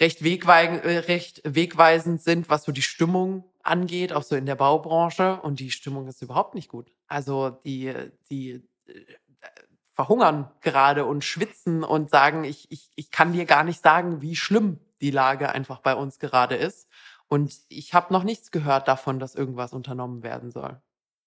recht, 0.00 0.22
wegweisend, 0.24 0.84
äh, 0.84 0.98
recht 0.98 1.40
wegweisend 1.44 2.22
sind, 2.22 2.50
was 2.50 2.64
so 2.64 2.72
die 2.72 2.82
Stimmung 2.82 3.44
angeht, 3.62 4.12
auch 4.12 4.22
so 4.22 4.36
in 4.36 4.46
der 4.46 4.56
Baubranche. 4.56 5.40
Und 5.40 5.60
die 5.60 5.70
Stimmung 5.70 6.08
ist 6.08 6.22
überhaupt 6.22 6.54
nicht 6.54 6.68
gut. 6.68 6.92
Also 7.06 7.50
die, 7.64 7.92
die 8.30 8.62
äh, 8.86 8.92
verhungern 9.92 10.50
gerade 10.60 11.04
und 11.04 11.24
schwitzen 11.24 11.84
und 11.84 12.10
sagen, 12.10 12.44
ich, 12.44 12.70
ich, 12.70 12.90
ich 12.96 13.10
kann 13.10 13.32
dir 13.32 13.44
gar 13.44 13.64
nicht 13.64 13.82
sagen, 13.82 14.22
wie 14.22 14.36
schlimm 14.36 14.80
die 15.00 15.10
Lage 15.10 15.50
einfach 15.50 15.80
bei 15.80 15.94
uns 15.94 16.18
gerade 16.18 16.56
ist. 16.56 16.88
Und 17.28 17.54
ich 17.68 17.94
habe 17.94 18.12
noch 18.12 18.24
nichts 18.24 18.50
gehört 18.50 18.88
davon, 18.88 19.18
dass 19.18 19.34
irgendwas 19.34 19.72
unternommen 19.72 20.22
werden 20.22 20.50
soll. 20.50 20.80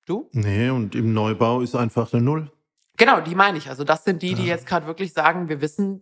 Du? 0.06 0.30
Nee, 0.34 0.70
und 0.70 0.94
im 0.94 1.14
Neubau 1.14 1.62
ist 1.62 1.76
einfach 1.76 2.14
eine 2.14 2.22
Null. 2.22 2.52
Genau, 2.98 3.20
die 3.22 3.36
meine 3.36 3.58
ich. 3.58 3.70
Also 3.70 3.84
das 3.84 4.04
sind 4.04 4.22
die, 4.22 4.36
die 4.36 4.46
jetzt 4.46 4.66
gerade 4.66 4.88
wirklich 4.88 5.14
sagen, 5.14 5.50
wir 5.50 5.62
wissen, 5.62 6.02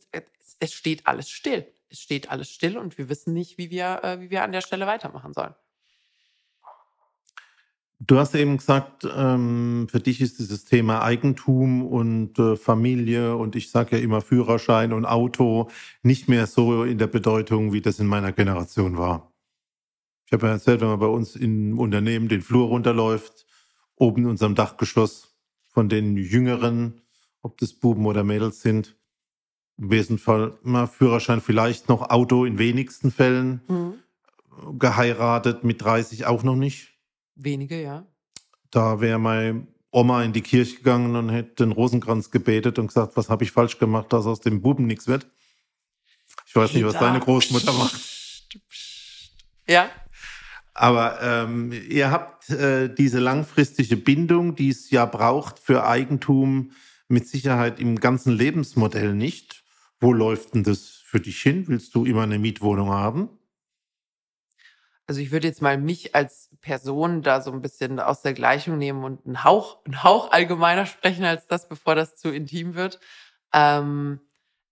es 0.59 0.73
steht 0.73 1.07
alles 1.07 1.29
still. 1.29 1.67
Es 1.89 1.99
steht 1.99 2.31
alles 2.31 2.49
still 2.49 2.77
und 2.77 2.97
wir 2.97 3.09
wissen 3.09 3.33
nicht, 3.33 3.57
wie 3.57 3.69
wir, 3.69 4.03
äh, 4.03 4.19
wie 4.19 4.29
wir 4.29 4.43
an 4.43 4.51
der 4.51 4.61
Stelle 4.61 4.87
weitermachen 4.87 5.33
sollen. 5.33 5.53
Du 7.99 8.19
hast 8.19 8.35
eben 8.35 8.57
gesagt, 8.57 9.07
ähm, 9.15 9.87
für 9.89 9.99
dich 9.99 10.19
ist 10.19 10.39
dieses 10.39 10.65
Thema 10.65 11.03
Eigentum 11.03 11.85
und 11.85 12.37
äh, 12.37 12.57
Familie 12.57 13.37
und 13.37 13.55
ich 13.55 13.71
sage 13.71 13.95
ja 13.97 14.03
immer 14.03 14.19
Führerschein 14.19 14.91
und 14.91 15.05
Auto 15.05 15.69
nicht 16.01 16.27
mehr 16.27 16.47
so 16.47 16.83
in 16.83 16.97
der 16.97 17.07
Bedeutung, 17.07 17.71
wie 17.71 17.81
das 17.81 17.99
in 17.99 18.07
meiner 18.07 18.33
Generation 18.33 18.97
war. 18.97 19.31
Ich 20.25 20.33
habe 20.33 20.47
ja 20.47 20.53
erzählt, 20.53 20.81
wenn 20.81 20.89
man 20.89 20.99
bei 20.99 21.07
uns 21.07 21.35
im 21.37 21.79
Unternehmen 21.79 22.27
den 22.27 22.41
Flur 22.41 22.67
runterläuft, 22.67 23.45
oben 23.95 24.23
in 24.23 24.29
unserem 24.31 24.55
Dachgeschoss 24.55 25.32
von 25.73 25.89
den 25.89 26.15
Jüngeren, 26.15 27.01
ob 27.41 27.57
das 27.57 27.73
Buben 27.73 28.05
oder 28.05 28.23
Mädels 28.23 28.61
sind, 28.61 28.95
im 29.77 29.91
Wesentlichen 29.91 30.53
mal 30.63 30.87
Führerschein 30.87 31.41
vielleicht 31.41 31.89
noch 31.89 32.09
Auto 32.09 32.45
in 32.45 32.57
wenigsten 32.57 33.11
Fällen, 33.11 33.61
mhm. 33.67 34.79
geheiratet 34.79 35.63
mit 35.63 35.81
30 35.81 36.25
auch 36.25 36.43
noch 36.43 36.55
nicht 36.55 36.93
Wenige, 37.35 37.81
ja. 37.81 38.05
Da 38.69 39.01
wäre 39.01 39.19
meine 39.19 39.67
Oma 39.91 40.23
in 40.23 40.33
die 40.33 40.41
Kirche 40.41 40.77
gegangen 40.77 41.15
und 41.15 41.29
hätte 41.29 41.65
den 41.65 41.71
Rosenkranz 41.71 42.31
gebetet 42.31 42.79
und 42.79 42.87
gesagt, 42.87 43.15
was 43.15 43.29
habe 43.29 43.43
ich 43.43 43.51
falsch 43.51 43.77
gemacht, 43.77 44.11
dass 44.13 44.25
aus 44.25 44.41
dem 44.41 44.61
Buben 44.61 44.87
nichts 44.87 45.07
wird. 45.07 45.27
Ich 46.45 46.55
weiß 46.55 46.71
Peter. 46.71 46.85
nicht, 46.85 46.93
was 46.93 46.99
deine 46.99 47.19
Großmutter 47.19 47.73
macht. 47.73 47.99
Ja. 49.67 49.89
Aber 50.73 51.21
ähm, 51.21 51.71
ihr 51.71 52.09
habt 52.09 52.49
äh, 52.49 52.93
diese 52.93 53.19
langfristige 53.19 53.95
Bindung, 53.95 54.55
die 54.55 54.69
es 54.69 54.89
ja 54.89 55.05
braucht 55.05 55.59
für 55.59 55.85
Eigentum, 55.85 56.71
mit 57.07 57.27
Sicherheit 57.27 57.79
im 57.79 57.99
ganzen 57.99 58.33
Lebensmodell 58.33 59.13
nicht. 59.13 59.63
Wo 59.99 60.13
läuft 60.13 60.55
denn 60.55 60.63
das 60.63 61.01
für 61.05 61.19
dich 61.19 61.41
hin? 61.41 61.67
Willst 61.67 61.93
du 61.93 62.05
immer 62.05 62.23
eine 62.23 62.39
Mietwohnung 62.39 62.89
haben? 62.89 63.29
Also 65.05 65.21
ich 65.21 65.31
würde 65.31 65.47
jetzt 65.47 65.61
mal 65.61 65.77
mich 65.77 66.15
als 66.15 66.49
Person 66.61 67.21
da 67.21 67.41
so 67.41 67.51
ein 67.51 67.61
bisschen 67.61 67.99
aus 67.99 68.21
der 68.21 68.33
Gleichung 68.33 68.77
nehmen 68.77 69.03
und 69.03 69.25
einen 69.25 69.43
Hauch, 69.43 69.85
einen 69.85 70.01
Hauch 70.01 70.31
allgemeiner 70.31 70.85
sprechen 70.85 71.25
als 71.25 71.45
das, 71.45 71.67
bevor 71.67 71.93
das 71.93 72.15
zu 72.15 72.29
intim 72.29 72.73
wird. 72.73 72.99
Ähm, 73.53 74.21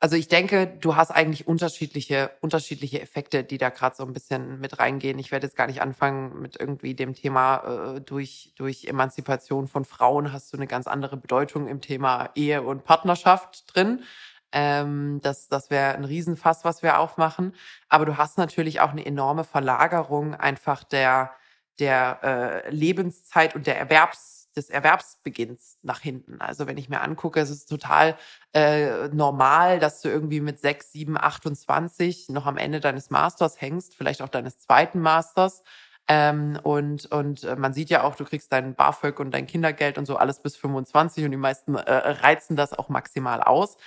also 0.02 0.16
ich 0.16 0.28
denke, 0.28 0.66
du 0.66 0.96
hast 0.96 1.12
eigentlich 1.12 1.48
unterschiedliche, 1.48 2.32
unterschiedliche 2.42 3.00
Effekte, 3.00 3.44
die 3.44 3.60
da 3.60 3.70
gerade 3.70 3.96
so 3.96 4.04
ein 4.04 4.14
bisschen 4.14 4.60
mit 4.60 4.80
reingehen. 4.80 5.20
Ich 5.20 5.32
werde 5.32 5.46
jetzt 5.46 5.56
gar 5.56 5.68
nicht 5.68 5.80
anfangen 5.80 6.42
mit 6.42 6.60
irgendwie 6.60 6.96
dem 6.96 7.14
Thema 7.14 7.98
äh, 7.98 8.02
durch, 8.02 8.52
durch 8.56 8.86
Emanzipation 8.86 9.68
von 9.68 9.86
Frauen 9.86 10.34
hast 10.34 10.52
du 10.52 10.58
eine 10.58 10.66
ganz 10.66 10.88
andere 10.88 11.18
Bedeutung 11.18 11.68
im 11.68 11.82
Thema 11.82 12.32
Ehe 12.34 12.64
und 12.64 12.84
Partnerschaft 12.84 13.76
drin. 13.76 14.02
Ähm, 14.52 15.20
das 15.22 15.50
das 15.50 15.70
wäre 15.70 15.94
ein 15.94 16.04
Riesenfass, 16.04 16.66
was 16.66 16.82
wir 16.82 16.98
aufmachen. 16.98 17.54
Aber 17.88 18.06
du 18.06 18.18
hast 18.18 18.40
natürlich 18.40 18.80
auch 18.80 18.90
eine 18.90 19.06
enorme 19.06 19.44
Verlagerung 19.44 20.34
einfach 20.34 20.84
der, 20.84 21.32
der 21.78 22.64
äh, 22.66 22.70
Lebenszeit 22.72 23.54
und 23.54 23.68
der 23.68 23.78
Erwerbs 23.78 24.31
des 24.56 24.70
Erwerbsbeginns 24.70 25.78
nach 25.82 26.00
hinten. 26.00 26.42
Also 26.42 26.68
wenn 26.68 26.78
ich 26.78 26.90
mir 26.90 27.02
angucke, 27.02 27.40
es 27.40 27.50
ist 27.50 27.68
total 27.68 28.18
äh, 28.54 29.08
normal, 29.10 29.80
dass 29.80 30.02
du 30.02 30.10
irgendwie 30.10 30.42
mit 30.42 30.60
6, 30.60 30.92
7, 30.92 31.18
28 31.18 32.30
noch 32.30 32.46
am 32.46 32.58
Ende 32.58 32.80
deines 32.80 33.10
Masters 33.10 33.60
hängst, 33.60 33.96
vielleicht 33.96 34.22
auch 34.22 34.30
deines 34.30 34.60
zweiten 34.60 35.00
Masters. 35.00 35.64
Ähm, 36.08 36.60
und, 36.64 37.06
und 37.12 37.44
äh, 37.44 37.56
man 37.56 37.74
sieht 37.74 37.90
ja 37.90 38.04
auch, 38.04 38.16
du 38.16 38.26
kriegst 38.26 38.52
dein 38.52 38.76
BAföG 38.76 39.20
und 39.20 39.32
dein 39.32 39.48
Kindergeld 39.48 39.98
und 39.98 40.06
so 40.06 40.18
alles 40.18 40.42
bis 40.42 40.58
25 40.58 41.26
und 41.26 41.32
die 41.32 41.38
meisten 41.38 41.76
äh, 41.76 41.92
reizen 41.92 42.56
das 42.56 42.74
auch 42.74 42.90
maximal 42.90 43.42
aus. 43.42 43.78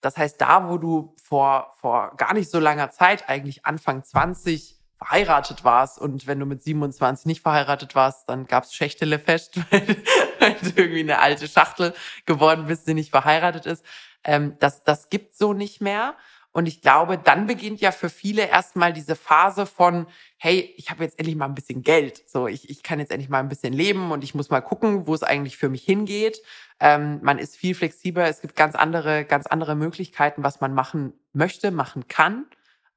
Das 0.00 0.16
heißt, 0.16 0.40
da, 0.40 0.68
wo 0.68 0.78
du 0.78 1.14
vor, 1.22 1.72
vor 1.80 2.14
gar 2.16 2.34
nicht 2.34 2.50
so 2.50 2.58
langer 2.58 2.90
Zeit, 2.90 3.28
eigentlich 3.28 3.64
Anfang 3.64 4.04
20, 4.04 4.81
verheiratet 5.02 5.64
warst 5.64 5.98
und 5.98 6.26
wenn 6.26 6.38
du 6.38 6.46
mit 6.46 6.62
27 6.62 7.26
nicht 7.26 7.42
verheiratet 7.42 7.94
warst, 7.94 8.28
dann 8.28 8.46
gab's 8.46 8.72
Schächtelefest, 8.74 9.58
weil 9.70 10.54
du 10.62 10.70
irgendwie 10.76 11.00
eine 11.00 11.18
alte 11.18 11.48
Schachtel 11.48 11.92
geworden 12.24 12.66
bist, 12.66 12.86
die 12.86 12.94
nicht 12.94 13.10
verheiratet 13.10 13.66
ist. 13.66 13.84
Ähm, 14.22 14.56
das, 14.60 14.84
das 14.84 15.08
gibt 15.08 15.34
so 15.34 15.54
nicht 15.54 15.80
mehr. 15.80 16.14
Und 16.52 16.66
ich 16.66 16.82
glaube, 16.82 17.18
dann 17.18 17.46
beginnt 17.46 17.80
ja 17.80 17.92
für 17.92 18.10
viele 18.10 18.46
erstmal 18.46 18.92
diese 18.92 19.16
Phase 19.16 19.64
von, 19.64 20.06
hey, 20.36 20.72
ich 20.76 20.90
habe 20.90 21.02
jetzt 21.02 21.18
endlich 21.18 21.34
mal 21.34 21.46
ein 21.46 21.54
bisschen 21.54 21.82
Geld. 21.82 22.22
So, 22.28 22.46
ich, 22.46 22.68
ich 22.68 22.82
kann 22.82 23.00
jetzt 23.00 23.10
endlich 23.10 23.30
mal 23.30 23.40
ein 23.40 23.48
bisschen 23.48 23.72
leben 23.72 24.12
und 24.12 24.22
ich 24.22 24.34
muss 24.34 24.50
mal 24.50 24.60
gucken, 24.60 25.06
wo 25.06 25.14
es 25.14 25.22
eigentlich 25.22 25.56
für 25.56 25.70
mich 25.70 25.82
hingeht. 25.82 26.42
Ähm, 26.78 27.20
man 27.22 27.38
ist 27.38 27.56
viel 27.56 27.74
flexibler. 27.74 28.28
Es 28.28 28.42
gibt 28.42 28.54
ganz 28.54 28.74
andere, 28.74 29.24
ganz 29.24 29.46
andere 29.46 29.74
Möglichkeiten, 29.74 30.44
was 30.44 30.60
man 30.60 30.74
machen 30.74 31.14
möchte, 31.32 31.70
machen 31.70 32.06
kann. 32.06 32.44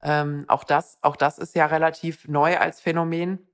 Ähm, 0.02 0.44
auch 0.48 0.64
das, 0.64 0.98
auch 1.02 1.16
das 1.16 1.38
ist 1.38 1.54
ja 1.54 1.66
relativ 1.66 2.28
neu 2.28 2.58
als 2.58 2.80
Phänomen, 2.80 3.46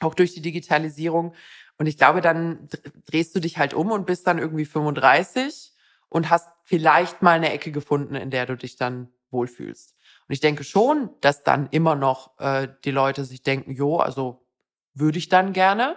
auch 0.00 0.14
durch 0.14 0.34
die 0.34 0.42
Digitalisierung. 0.42 1.34
Und 1.78 1.86
ich 1.86 1.96
glaube, 1.96 2.20
dann 2.20 2.68
drehst 3.06 3.34
du 3.34 3.40
dich 3.40 3.58
halt 3.58 3.74
um 3.74 3.90
und 3.90 4.06
bist 4.06 4.26
dann 4.26 4.38
irgendwie 4.38 4.64
35 4.64 5.72
und 6.08 6.30
hast 6.30 6.48
vielleicht 6.62 7.22
mal 7.22 7.32
eine 7.32 7.52
Ecke 7.52 7.72
gefunden, 7.72 8.14
in 8.14 8.30
der 8.30 8.46
du 8.46 8.56
dich 8.56 8.76
dann 8.76 9.12
wohlfühlst. 9.30 9.94
Und 10.28 10.32
ich 10.32 10.40
denke 10.40 10.64
schon, 10.64 11.10
dass 11.20 11.44
dann 11.44 11.68
immer 11.70 11.94
noch 11.94 12.38
äh, 12.40 12.68
die 12.84 12.90
Leute 12.90 13.24
sich 13.24 13.42
denken, 13.42 13.72
jo, 13.72 13.98
also 13.98 14.46
würde 14.94 15.18
ich 15.18 15.28
dann 15.28 15.52
gerne. 15.52 15.96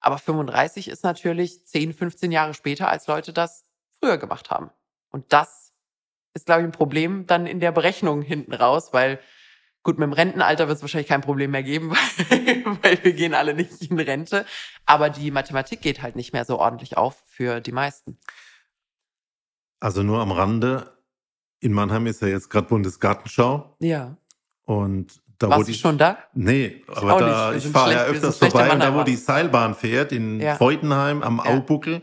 Aber 0.00 0.18
35 0.18 0.88
ist 0.88 1.04
natürlich 1.04 1.66
10, 1.66 1.92
15 1.92 2.32
Jahre 2.32 2.54
später, 2.54 2.88
als 2.88 3.06
Leute 3.06 3.32
das 3.32 3.66
früher 3.98 4.16
gemacht 4.16 4.50
haben. 4.50 4.70
Und 5.10 5.32
das 5.32 5.59
ist, 6.40 6.46
glaube 6.46 6.62
ich, 6.62 6.68
ein 6.68 6.72
Problem 6.72 7.26
dann 7.26 7.46
in 7.46 7.60
der 7.60 7.72
Berechnung 7.72 8.22
hinten 8.22 8.54
raus, 8.54 8.92
weil 8.92 9.20
gut, 9.82 9.98
mit 9.98 10.06
dem 10.06 10.12
Rentenalter 10.12 10.68
wird 10.68 10.76
es 10.76 10.82
wahrscheinlich 10.82 11.08
kein 11.08 11.20
Problem 11.20 11.52
mehr 11.52 11.62
geben, 11.62 11.90
weil, 11.90 12.64
weil 12.82 13.04
wir 13.04 13.12
gehen 13.12 13.34
alle 13.34 13.54
nicht 13.54 13.90
in 13.90 13.98
Rente. 13.98 14.44
Aber 14.86 15.10
die 15.10 15.30
Mathematik 15.30 15.80
geht 15.80 16.02
halt 16.02 16.16
nicht 16.16 16.32
mehr 16.32 16.44
so 16.44 16.58
ordentlich 16.58 16.96
auf 16.96 17.22
für 17.26 17.60
die 17.60 17.72
meisten. 17.72 18.18
Also 19.80 20.02
nur 20.02 20.20
am 20.20 20.32
Rande, 20.32 20.92
in 21.60 21.72
Mannheim 21.72 22.06
ist 22.06 22.20
ja 22.22 22.28
jetzt 22.28 22.50
gerade 22.50 22.68
Bundesgartenschau. 22.68 23.76
Ja. 23.80 24.16
Und 24.64 25.22
da 25.38 25.48
Warst 25.48 25.68
du 25.70 25.72
schon 25.72 25.96
da? 25.96 26.18
Nee, 26.34 26.84
aber 26.86 27.18
da, 27.18 27.54
ich 27.54 27.66
fahre 27.66 27.92
ja 27.92 28.04
öfters 28.04 28.36
vorbei 28.36 28.70
und 28.70 28.80
da, 28.80 28.94
wo 28.94 29.04
die 29.04 29.16
Seilbahn 29.16 29.74
fährt, 29.74 30.12
in 30.12 30.38
ja. 30.38 30.54
Freudenheim 30.56 31.22
am 31.22 31.38
ja. 31.38 31.44
Aubuckel, 31.44 32.02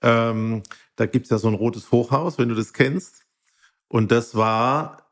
ähm, 0.00 0.62
da 0.94 1.06
gibt's 1.06 1.30
ja 1.30 1.38
so 1.38 1.48
ein 1.48 1.54
rotes 1.54 1.90
Hochhaus, 1.90 2.38
wenn 2.38 2.48
du 2.48 2.54
das 2.54 2.72
kennst. 2.72 3.24
Und 3.88 4.12
das 4.12 4.34
war 4.34 5.08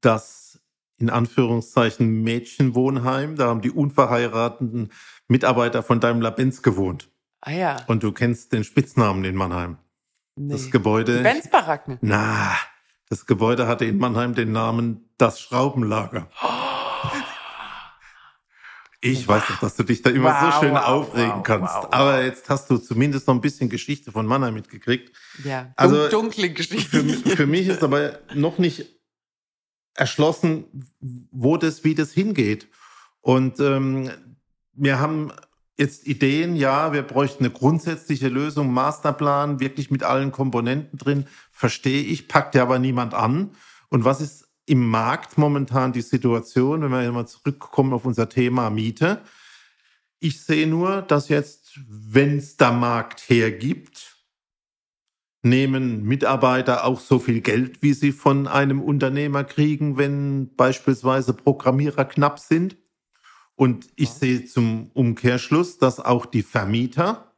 das 0.00 0.60
in 0.98 1.10
Anführungszeichen 1.10 2.22
Mädchenwohnheim. 2.22 3.36
Da 3.36 3.48
haben 3.48 3.60
die 3.60 3.70
unverheirateten 3.70 4.90
Mitarbeiter 5.28 5.82
von 5.82 6.00
Daimler-Benz 6.00 6.62
gewohnt. 6.62 7.10
Ah 7.40 7.52
ja. 7.52 7.76
Und 7.86 8.02
du 8.02 8.12
kennst 8.12 8.52
den 8.52 8.64
Spitznamen 8.64 9.24
in 9.24 9.36
Mannheim. 9.36 9.78
Nee. 10.36 10.52
Das 10.52 10.70
Gebäude. 10.70 11.22
Benz-Baracken. 11.22 11.98
Na, 12.00 12.56
das 13.08 13.26
Gebäude 13.26 13.68
hatte 13.68 13.84
in 13.84 13.98
Mannheim 13.98 14.34
den 14.34 14.52
Namen 14.52 15.08
Das 15.16 15.40
Schraubenlager. 15.40 16.28
Ich 19.12 19.28
wow. 19.28 19.36
weiß 19.36 19.42
doch, 19.48 19.60
dass 19.60 19.76
du 19.76 19.82
dich 19.82 20.02
da 20.02 20.10
immer 20.10 20.32
wow, 20.32 20.54
so 20.54 20.60
schön 20.60 20.74
wow, 20.74 20.86
aufregen 20.86 21.42
kannst. 21.42 21.74
Aber 21.92 22.22
jetzt 22.24 22.48
hast 22.48 22.70
du 22.70 22.78
zumindest 22.78 23.26
noch 23.26 23.34
ein 23.34 23.40
bisschen 23.40 23.68
Geschichte 23.68 24.12
von 24.12 24.26
Mannheim 24.26 24.54
mitgekriegt. 24.54 25.12
Ja, 25.44 25.72
also 25.76 26.08
dunkle 26.08 26.50
Geschichte. 26.50 27.02
Für, 27.02 27.36
für 27.36 27.46
mich 27.46 27.68
ist 27.68 27.82
aber 27.82 28.20
noch 28.34 28.58
nicht 28.58 28.86
erschlossen, 29.94 30.64
wo 31.00 31.56
das, 31.56 31.84
wie 31.84 31.94
das 31.94 32.12
hingeht. 32.12 32.68
Und 33.20 33.60
ähm, 33.60 34.10
wir 34.72 34.98
haben 34.98 35.32
Jetzt 35.78 36.06
Ideen, 36.06 36.56
ja, 36.56 36.94
wir 36.94 37.02
bräuchten 37.02 37.44
eine 37.44 37.52
grundsätzliche 37.52 38.28
Lösung, 38.28 38.72
Masterplan, 38.72 39.60
wirklich 39.60 39.90
mit 39.90 40.04
allen 40.04 40.32
Komponenten 40.32 40.98
drin, 40.98 41.26
verstehe 41.52 42.02
ich, 42.02 42.28
packt 42.28 42.54
ja 42.54 42.62
aber 42.62 42.78
niemand 42.78 43.12
an. 43.12 43.50
Und 43.90 44.04
was 44.04 44.22
ist 44.22 44.45
im 44.66 44.88
Markt 44.88 45.38
momentan 45.38 45.92
die 45.92 46.02
Situation, 46.02 46.82
wenn 46.82 46.90
wir 46.90 47.12
mal 47.12 47.26
zurückkommen 47.26 47.92
auf 47.92 48.04
unser 48.04 48.28
Thema 48.28 48.68
Miete? 48.68 49.22
Ich 50.18 50.42
sehe 50.42 50.66
nur, 50.66 51.02
dass 51.02 51.28
jetzt, 51.28 51.80
wenn 51.88 52.38
es 52.38 52.56
der 52.56 52.72
Markt 52.72 53.20
hergibt, 53.28 54.16
nehmen 55.42 56.02
Mitarbeiter 56.02 56.84
auch 56.84 56.98
so 56.98 57.18
viel 57.18 57.40
Geld, 57.40 57.82
wie 57.82 57.92
sie 57.92 58.12
von 58.12 58.48
einem 58.48 58.80
Unternehmer 58.82 59.44
kriegen, 59.44 59.96
wenn 59.96 60.54
beispielsweise 60.56 61.32
Programmierer 61.32 62.04
knapp 62.04 62.38
sind. 62.38 62.76
Und 63.54 63.88
ich 63.96 64.10
sehe 64.10 64.44
zum 64.44 64.90
Umkehrschluss, 64.92 65.78
dass 65.78 66.00
auch 66.00 66.26
die 66.26 66.42
Vermieter, 66.42 67.32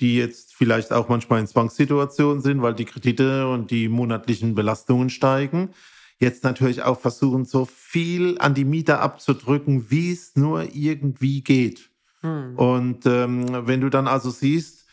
die 0.00 0.16
jetzt 0.16 0.54
vielleicht 0.54 0.92
auch 0.92 1.08
manchmal 1.08 1.40
in 1.40 1.46
Zwangssituationen 1.46 2.42
sind, 2.42 2.62
weil 2.62 2.74
die 2.74 2.84
Kredite 2.84 3.48
und 3.48 3.70
die 3.70 3.88
monatlichen 3.88 4.54
Belastungen 4.54 5.10
steigen, 5.10 5.70
jetzt 6.20 6.44
natürlich 6.44 6.82
auch 6.82 7.00
versuchen, 7.00 7.44
so 7.44 7.64
viel 7.64 8.36
an 8.38 8.54
die 8.54 8.66
Mieter 8.66 9.00
abzudrücken, 9.00 9.90
wie 9.90 10.12
es 10.12 10.36
nur 10.36 10.74
irgendwie 10.74 11.42
geht. 11.42 11.90
Hm. 12.20 12.56
Und 12.56 13.06
ähm, 13.06 13.66
wenn 13.66 13.80
du 13.80 13.88
dann 13.88 14.06
also 14.06 14.30
siehst, 14.30 14.86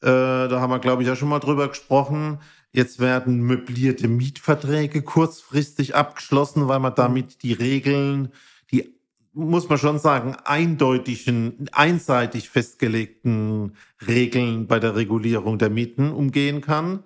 äh, 0.00 0.06
da 0.06 0.60
haben 0.60 0.70
wir, 0.70 0.78
glaube 0.78 1.02
ich, 1.02 1.08
ja 1.08 1.14
schon 1.14 1.28
mal 1.28 1.38
drüber 1.38 1.68
gesprochen, 1.68 2.38
jetzt 2.72 2.98
werden 2.98 3.42
möblierte 3.42 4.08
Mietverträge 4.08 5.02
kurzfristig 5.02 5.94
abgeschlossen, 5.94 6.66
weil 6.66 6.80
man 6.80 6.92
hm. 6.92 6.96
damit 6.96 7.42
die 7.42 7.52
Regeln, 7.52 8.32
die 8.72 8.94
muss 9.32 9.68
man 9.68 9.78
schon 9.78 9.98
sagen, 9.98 10.34
eindeutigen, 10.44 11.68
einseitig 11.72 12.48
festgelegten 12.48 13.76
Regeln 14.06 14.66
bei 14.66 14.80
der 14.80 14.96
Regulierung 14.96 15.58
der 15.58 15.70
Mieten 15.70 16.10
umgehen 16.10 16.62
kann. 16.62 17.04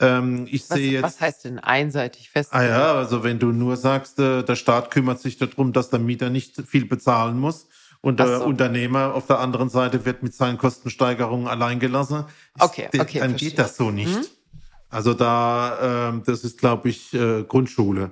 Ähm, 0.00 0.46
ich 0.50 0.68
was, 0.68 0.76
sehe 0.76 0.92
jetzt, 0.92 1.02
was 1.02 1.20
heißt 1.20 1.44
denn 1.44 1.58
einseitig 1.58 2.30
festgelegt? 2.30 2.70
Ah 2.70 2.78
ja, 2.78 2.94
also 2.94 3.22
wenn 3.22 3.38
du 3.38 3.52
nur 3.52 3.76
sagst, 3.76 4.18
äh, 4.18 4.42
der 4.42 4.56
Staat 4.56 4.90
kümmert 4.90 5.20
sich 5.20 5.36
darum, 5.36 5.72
dass 5.72 5.90
der 5.90 5.98
Mieter 5.98 6.30
nicht 6.30 6.62
viel 6.66 6.86
bezahlen 6.86 7.38
muss 7.38 7.68
und 8.00 8.18
der 8.18 8.38
so. 8.38 8.44
Unternehmer 8.44 9.14
auf 9.14 9.26
der 9.26 9.40
anderen 9.40 9.68
Seite 9.68 10.04
wird 10.06 10.22
mit 10.22 10.34
seinen 10.34 10.56
Kostensteigerungen 10.56 11.48
alleingelassen, 11.48 12.24
okay, 12.58 12.88
okay, 12.98 13.18
dann 13.20 13.36
geht 13.36 13.58
das 13.58 13.76
so 13.76 13.90
nicht. 13.90 14.16
Mhm. 14.16 14.26
Also 14.88 15.14
da, 15.14 16.10
äh, 16.10 16.22
das 16.24 16.44
ist, 16.44 16.58
glaube 16.58 16.88
ich, 16.88 17.14
äh, 17.14 17.44
Grundschule. 17.44 18.10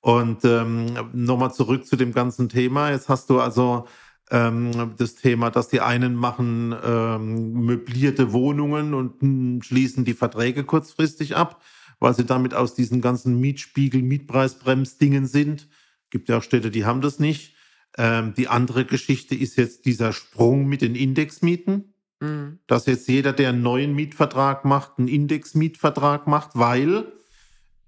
Und 0.00 0.44
ähm, 0.44 1.10
nochmal 1.12 1.52
zurück 1.52 1.86
zu 1.86 1.96
dem 1.96 2.12
ganzen 2.12 2.48
Thema. 2.48 2.90
Jetzt 2.90 3.08
hast 3.08 3.28
du 3.28 3.40
also 3.40 3.86
ähm, 4.30 4.94
das 4.96 5.14
Thema, 5.14 5.50
dass 5.50 5.68
die 5.68 5.80
einen 5.80 6.14
machen 6.14 6.74
ähm, 6.84 7.52
möblierte 7.64 8.32
Wohnungen 8.32 8.94
und 8.94 9.20
hm, 9.20 9.62
schließen 9.62 10.04
die 10.04 10.14
Verträge 10.14 10.64
kurzfristig 10.64 11.36
ab, 11.36 11.62
weil 12.00 12.14
sie 12.14 12.24
damit 12.24 12.54
aus 12.54 12.74
diesen 12.74 13.00
ganzen 13.00 13.40
Mietspiegel, 13.40 14.02
Mietpreisbremsdingen 14.02 15.26
sind. 15.26 15.68
Gibt 16.10 16.28
ja 16.28 16.38
auch 16.38 16.42
Städte, 16.42 16.70
die 16.70 16.84
haben 16.84 17.00
das 17.00 17.18
nicht. 17.18 17.54
Ähm, 17.96 18.34
die 18.34 18.48
andere 18.48 18.84
Geschichte 18.84 19.34
ist 19.34 19.56
jetzt 19.56 19.86
dieser 19.86 20.12
Sprung 20.12 20.66
mit 20.66 20.82
den 20.82 20.94
Indexmieten. 20.94 21.94
Mhm. 22.20 22.58
Dass 22.66 22.86
jetzt 22.86 23.08
jeder, 23.08 23.32
der 23.32 23.50
einen 23.50 23.62
neuen 23.62 23.94
Mietvertrag 23.94 24.64
macht, 24.64 24.98
einen 24.98 25.08
Indexmietvertrag 25.08 26.26
macht, 26.26 26.50
weil 26.54 27.12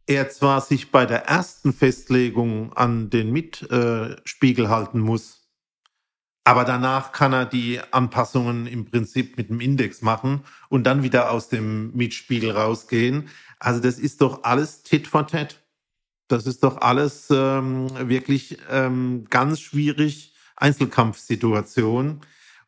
er 0.07 0.31
zwar 0.31 0.61
sich 0.61 0.91
bei 0.91 1.05
der 1.05 1.27
ersten 1.27 1.73
Festlegung 1.73 2.73
an 2.73 3.11
den 3.11 3.31
Mietspiegel 3.31 4.69
halten 4.69 5.01
muss, 5.01 5.38
aber 6.49 6.65
danach 6.65 7.13
kann 7.13 7.35
er 7.35 7.45
die 7.45 7.79
Anpassungen 7.91 8.67
im 8.67 8.87
Prinzip 8.87 9.37
mit 9.37 9.51
dem 9.51 9.61
Index 9.61 10.01
machen 10.01 10.45
und 10.71 10.85
dann 10.85 11.03
wieder 11.03 11.31
aus 11.31 11.51
dem 11.51 11.95
Mietspiegel 11.95 12.53
rausgehen. 12.53 13.29
Also 13.59 13.83
das 13.83 13.99
ist 13.99 14.23
doch 14.23 14.45
alles 14.45 14.83
Tit 14.83 15.07
for 15.09 15.27
Tat. 15.27 15.63
Das 16.27 16.47
ist 16.47 16.65
doch 16.65 16.79
alles 16.79 17.29
ähm, 17.31 17.91
wirklich 18.09 18.57
ähm, 18.71 19.27
ganz 19.29 19.61
schwierig, 19.61 20.33
Einzelkampfsituation. 20.57 22.21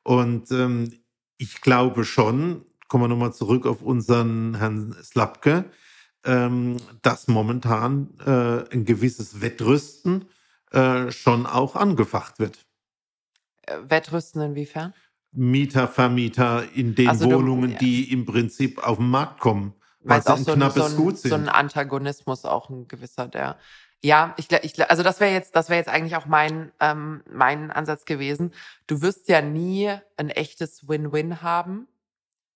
Und 0.02 0.50
ähm, 0.50 0.92
ich 1.38 1.62
glaube 1.62 2.04
schon, 2.04 2.66
kommen 2.88 3.04
wir 3.04 3.08
nochmal 3.08 3.32
zurück 3.32 3.64
auf 3.64 3.80
unseren 3.80 4.56
Herrn 4.56 4.94
Slapke, 5.02 5.64
ähm, 6.26 6.76
dass 7.00 7.28
momentan 7.28 8.10
äh, 8.26 8.74
ein 8.74 8.84
gewisses 8.84 9.40
Wettrüsten 9.40 10.26
äh, 10.70 11.10
schon 11.10 11.46
auch 11.46 11.76
angefacht 11.76 12.40
wird. 12.40 12.66
Wettrüsten 13.82 14.42
inwiefern? 14.42 14.94
Mieter, 15.32 15.86
Vermieter 15.88 16.64
in 16.74 16.94
den 16.94 17.08
also 17.08 17.30
Wohnungen, 17.30 17.70
du, 17.70 17.74
ja. 17.74 17.78
die 17.78 18.12
im 18.12 18.26
Prinzip 18.26 18.78
auf 18.82 18.98
den 18.98 19.08
Markt 19.10 19.40
kommen. 19.40 19.74
Weil 20.02 20.20
es 20.20 20.26
auch 20.26 20.38
so, 20.38 20.52
ein, 20.52 20.70
so, 20.70 20.82
ein, 20.82 21.16
so 21.16 21.34
ein 21.34 21.48
Antagonismus 21.48 22.44
auch 22.44 22.70
ein 22.70 22.88
gewisser, 22.88 23.28
der 23.28 23.58
ja, 24.02 24.34
ich, 24.38 24.50
ich 24.50 24.90
also 24.90 25.02
das 25.02 25.20
wäre 25.20 25.32
jetzt, 25.32 25.54
das 25.54 25.68
wäre 25.68 25.78
jetzt 25.78 25.90
eigentlich 25.90 26.16
auch 26.16 26.24
mein 26.24 26.72
ähm, 26.80 27.22
mein 27.30 27.70
Ansatz 27.70 28.06
gewesen. 28.06 28.52
Du 28.86 29.02
wirst 29.02 29.28
ja 29.28 29.42
nie 29.42 29.94
ein 30.16 30.30
echtes 30.30 30.88
Win-Win 30.88 31.42
haben, 31.42 31.86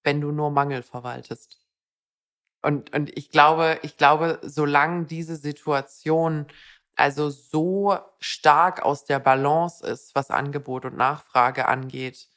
wenn 0.03 0.23
du 0.23 0.33
nur 0.33 0.51
Mangel 0.51 0.83
verwaltest. 0.83 1.59
Und, 2.62 2.95
und 2.95 3.15
ich 3.17 3.31
glaube, 3.31 3.79
ich 3.83 3.99
glaube, 3.99 4.39
solange 4.43 5.05
diese 5.05 5.37
Situation 5.37 6.47
also 6.97 7.30
so 7.30 7.99
stark 8.20 8.82
aus 8.82 9.05
der 9.05 9.18
Balance 9.18 9.84
ist, 9.86 10.14
was 10.14 10.30
Angebot 10.30 10.84
und 10.84 10.97
Nachfrage 10.97 11.66
angeht, 11.66 12.28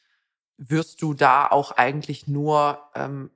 wirst 0.57 1.01
du 1.01 1.13
da 1.13 1.47
auch 1.47 1.71
eigentlich 1.71 2.27
nur 2.27 2.81
ähm, 2.95 3.29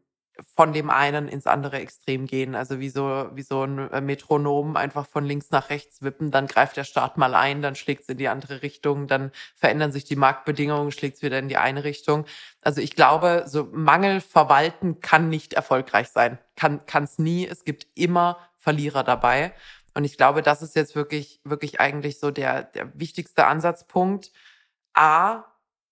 von 0.55 0.73
dem 0.73 0.89
einen 0.89 1.27
ins 1.27 1.45
andere 1.45 1.79
Extrem 1.79 2.25
gehen. 2.25 2.55
Also 2.55 2.79
wie 2.79 2.89
so, 2.89 3.29
wie 3.33 3.41
so 3.41 3.63
ein 3.63 3.91
äh, 3.91 4.01
Metronom 4.01 4.75
einfach 4.75 5.05
von 5.07 5.25
links 5.25 5.51
nach 5.51 5.69
rechts 5.69 6.01
wippen, 6.01 6.31
dann 6.31 6.47
greift 6.47 6.77
der 6.77 6.83
Start 6.83 7.17
mal 7.17 7.35
ein, 7.35 7.61
dann 7.61 7.75
schlägt 7.75 8.03
es 8.03 8.09
in 8.09 8.17
die 8.17 8.27
andere 8.27 8.61
Richtung, 8.61 9.07
dann 9.07 9.31
verändern 9.55 9.91
sich 9.91 10.05
die 10.05 10.15
Marktbedingungen, 10.15 10.91
schlägt 10.91 11.17
es 11.17 11.23
wieder 11.23 11.39
in 11.39 11.47
die 11.47 11.57
eine 11.57 11.83
Richtung. 11.83 12.25
Also 12.61 12.81
ich 12.81 12.95
glaube, 12.95 13.43
so 13.47 13.67
Mangel 13.71 14.21
verwalten 14.21 14.99
kann 14.99 15.29
nicht 15.29 15.53
erfolgreich 15.53 16.09
sein. 16.09 16.39
Kann 16.55 17.03
es 17.03 17.17
nie. 17.17 17.47
Es 17.47 17.63
gibt 17.63 17.87
immer 17.95 18.37
Verlierer 18.57 19.03
dabei. 19.03 19.53
Und 19.93 20.05
ich 20.05 20.17
glaube, 20.17 20.41
das 20.41 20.61
ist 20.61 20.75
jetzt 20.75 20.95
wirklich, 20.95 21.41
wirklich 21.43 21.79
eigentlich 21.79 22.19
so 22.19 22.31
der, 22.31 22.63
der 22.63 22.97
wichtigste 22.99 23.45
Ansatzpunkt. 23.45 24.31
A, 24.93 25.43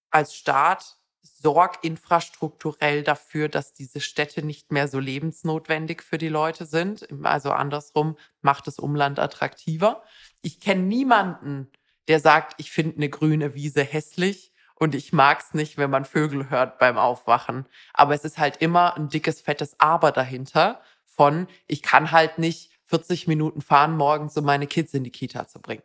als 0.09 0.35
Staat 0.35 0.97
sorg 1.21 1.83
infrastrukturell 1.83 3.03
dafür, 3.03 3.49
dass 3.49 3.73
diese 3.73 4.01
Städte 4.01 4.43
nicht 4.43 4.71
mehr 4.71 4.87
so 4.87 4.99
lebensnotwendig 4.99 6.01
für 6.01 6.17
die 6.17 6.29
Leute 6.29 6.65
sind. 6.65 7.07
Also 7.23 7.51
andersrum 7.51 8.17
macht 8.41 8.67
das 8.67 8.79
Umland 8.79 9.19
attraktiver. 9.19 10.03
Ich 10.41 10.59
kenne 10.59 10.83
niemanden, 10.83 11.69
der 12.07 12.19
sagt, 12.19 12.55
ich 12.57 12.71
finde 12.71 12.97
eine 12.97 13.09
grüne 13.09 13.53
Wiese 13.53 13.83
hässlich 13.83 14.53
und 14.75 14.95
ich 14.95 15.13
mag's 15.13 15.53
nicht, 15.53 15.77
wenn 15.77 15.89
man 15.89 16.05
Vögel 16.05 16.49
hört 16.49 16.79
beim 16.79 16.97
Aufwachen. 16.97 17.67
Aber 17.93 18.15
es 18.15 18.23
ist 18.23 18.37
halt 18.37 18.57
immer 18.57 18.95
ein 18.95 19.09
dickes, 19.09 19.41
fettes 19.41 19.75
Aber 19.79 20.11
dahinter 20.11 20.81
von, 21.05 21.47
ich 21.67 21.81
kann 21.81 22.11
halt 22.11 22.37
nicht 22.37 22.68
40 22.89 23.27
Minuten 23.27 23.61
fahren 23.61 23.95
morgens, 23.95 24.35
um 24.35 24.45
meine 24.45 24.65
Kids 24.65 24.93
in 24.93 25.03
die 25.03 25.11
Kita 25.11 25.47
zu 25.47 25.61
bringen. 25.61 25.83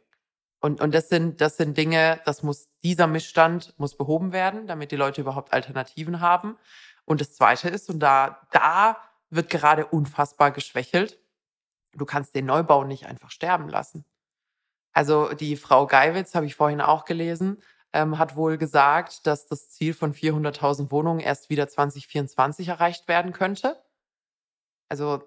Und, 0.61 0.81
und 0.81 0.95
das 0.95 1.11
sind, 1.11 1.43
das 1.43 1.59
sind 1.59 1.77
Dinge, 1.77 2.21
das 2.25 2.43
muss, 2.43 2.71
dieser 2.83 3.07
Missstand 3.07 3.75
muss 3.77 3.99
behoben 3.99 4.33
werden, 4.33 4.67
damit 4.67 4.91
die 4.91 4.97
Leute 4.97 5.21
überhaupt 5.21 5.53
Alternativen 5.53 6.21
haben. 6.21 6.57
Und 7.05 7.21
das 7.21 7.35
zweite 7.35 7.69
ist, 7.69 7.91
und 7.91 8.01
da, 8.01 8.49
da 8.51 8.97
wird 9.29 9.51
gerade 9.51 9.85
unfassbar 9.85 10.51
geschwächelt, 10.51 11.19
du 11.93 12.07
kannst 12.07 12.35
den 12.35 12.47
Neubau 12.47 12.85
nicht 12.85 13.05
einfach 13.05 13.31
sterben 13.31 13.69
lassen. 13.69 14.07
Also 14.95 15.35
die 15.35 15.57
Frau 15.57 15.87
Geiwitz, 15.87 16.35
habe 16.35 16.47
ich 16.47 16.55
vorhin 16.55 16.81
auch 16.81 17.05
gelesen, 17.05 17.63
ähm, 17.93 18.19
hat 18.19 18.35
wohl 18.35 18.57
gesagt, 18.57 19.27
dass 19.27 19.47
das 19.47 19.69
Ziel 19.69 19.93
von 19.93 20.15
400.000 20.15 20.91
Wohnungen 20.91 21.21
erst 21.21 21.51
wieder 21.51 21.69
2024 21.69 22.69
erreicht 22.69 23.07
werden 23.07 23.33
könnte. 23.33 23.83
Also 24.89 25.23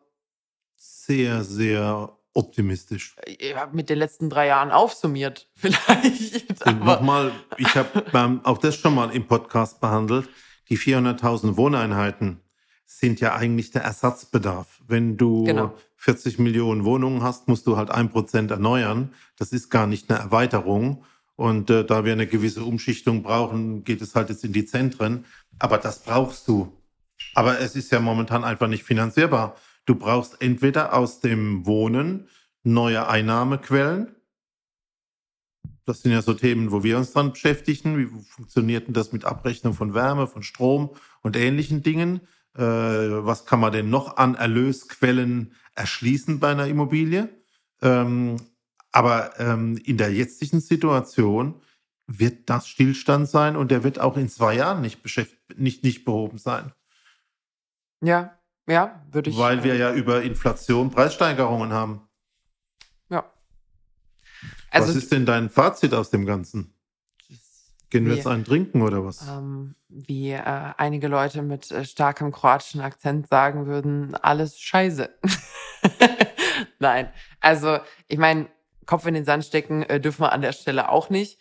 sehr, 0.77 1.43
sehr 1.43 2.17
optimistisch. 2.33 3.15
Ich 3.25 3.55
habe 3.55 3.75
mit 3.75 3.89
den 3.89 3.97
letzten 3.97 4.29
drei 4.29 4.47
Jahren 4.47 4.71
aufsummiert, 4.71 5.49
vielleicht. 5.55 6.65
Nochmal, 6.65 7.31
ich 7.57 7.75
habe 7.75 8.39
auch 8.43 8.59
das 8.59 8.75
schon 8.75 8.95
mal 8.95 9.11
im 9.11 9.27
Podcast 9.27 9.81
behandelt. 9.81 10.29
Die 10.69 10.77
400.000 10.77 11.57
Wohneinheiten 11.57 12.41
sind 12.85 13.19
ja 13.19 13.35
eigentlich 13.35 13.71
der 13.71 13.83
Ersatzbedarf. 13.83 14.81
Wenn 14.87 15.17
du 15.17 15.43
genau. 15.43 15.73
40 15.97 16.39
Millionen 16.39 16.85
Wohnungen 16.85 17.23
hast, 17.23 17.47
musst 17.47 17.67
du 17.67 17.75
halt 17.75 17.89
ein 17.89 18.09
Prozent 18.09 18.51
erneuern. 18.51 19.13
Das 19.37 19.51
ist 19.51 19.69
gar 19.69 19.87
nicht 19.87 20.09
eine 20.09 20.19
Erweiterung. 20.19 21.03
Und 21.35 21.69
äh, 21.69 21.85
da 21.85 22.05
wir 22.05 22.13
eine 22.13 22.27
gewisse 22.27 22.63
Umschichtung 22.63 23.23
brauchen, 23.23 23.83
geht 23.83 24.01
es 24.01 24.15
halt 24.15 24.29
jetzt 24.29 24.43
in 24.43 24.53
die 24.53 24.65
Zentren. 24.65 25.25
Aber 25.59 25.77
das 25.77 25.99
brauchst 25.99 26.47
du. 26.47 26.71
Aber 27.35 27.59
es 27.59 27.75
ist 27.75 27.91
ja 27.91 27.99
momentan 27.99 28.43
einfach 28.43 28.67
nicht 28.67 28.83
finanzierbar. 28.83 29.55
Du 29.87 29.95
brauchst 29.95 30.39
entweder 30.41 30.93
aus 30.93 31.19
dem 31.19 31.65
Wohnen 31.65 32.29
neue 32.63 33.07
Einnahmequellen 33.07 34.17
das 35.87 36.01
sind 36.01 36.11
ja 36.11 36.21
so 36.21 36.33
Themen, 36.33 36.71
wo 36.73 36.83
wir 36.83 36.97
uns 36.97 37.13
dran 37.13 37.31
beschäftigen. 37.31 37.97
Wie 37.97 38.23
funktioniert 38.25 38.87
denn 38.87 38.93
das 38.93 39.13
mit 39.13 39.23
Abrechnung 39.23 39.73
von 39.73 39.93
Wärme, 39.93 40.27
von 40.27 40.43
Strom 40.43 40.93
und 41.21 41.37
ähnlichen 41.37 41.81
Dingen? 41.81 42.19
Äh, 42.55 42.61
was 42.61 43.45
kann 43.45 43.61
man 43.61 43.71
denn 43.71 43.89
noch 43.89 44.17
an 44.17 44.35
Erlösquellen 44.35 45.53
erschließen 45.75 46.41
bei 46.41 46.49
einer 46.49 46.67
Immobilie? 46.67 47.29
Ähm, 47.81 48.35
aber 48.91 49.39
ähm, 49.39 49.79
in 49.85 49.97
der 49.97 50.11
jetzigen 50.11 50.59
Situation 50.59 51.61
wird 52.05 52.49
das 52.49 52.67
Stillstand 52.67 53.29
sein 53.29 53.55
und 53.55 53.71
der 53.71 53.85
wird 53.85 53.99
auch 53.99 54.17
in 54.17 54.27
zwei 54.27 54.55
Jahren 54.55 54.81
nicht, 54.81 54.99
nicht, 55.55 55.83
nicht 55.85 56.03
behoben 56.03 56.37
sein. 56.37 56.73
Ja, 58.01 58.36
ja, 58.67 59.03
würde 59.11 59.29
ich. 59.29 59.37
Weil 59.37 59.63
wir 59.63 59.73
äh, 59.73 59.79
ja 59.79 59.93
über 59.93 60.21
Inflation 60.21 60.91
Preissteigerungen 60.91 61.73
haben. 61.73 62.07
Ja. 63.09 63.25
Also, 64.71 64.89
was 64.89 64.95
ist 64.95 65.11
denn 65.11 65.25
dein 65.25 65.49
Fazit 65.49 65.93
aus 65.93 66.09
dem 66.09 66.25
Ganzen? 66.25 66.73
Gehen 67.89 68.05
wir 68.05 68.15
jetzt 68.15 68.27
einen 68.27 68.43
trinken 68.43 68.81
oder 68.81 69.05
was? 69.05 69.25
Ähm, 69.29 69.75
wie 69.87 70.31
äh, 70.31 70.41
einige 70.41 71.07
Leute 71.07 71.41
mit 71.41 71.71
äh, 71.71 71.85
starkem 71.85 72.31
kroatischen 72.33 72.81
Akzent 72.81 73.29
sagen 73.29 73.65
würden, 73.65 74.13
alles 74.15 74.59
scheiße. 74.59 75.09
Nein, 76.79 77.09
also 77.39 77.79
ich 78.07 78.17
meine, 78.17 78.49
Kopf 78.85 79.05
in 79.05 79.13
den 79.13 79.23
Sand 79.23 79.45
stecken 79.45 79.83
äh, 79.83 80.01
dürfen 80.01 80.21
wir 80.21 80.33
an 80.33 80.41
der 80.41 80.51
Stelle 80.51 80.89
auch 80.89 81.09
nicht. 81.09 81.39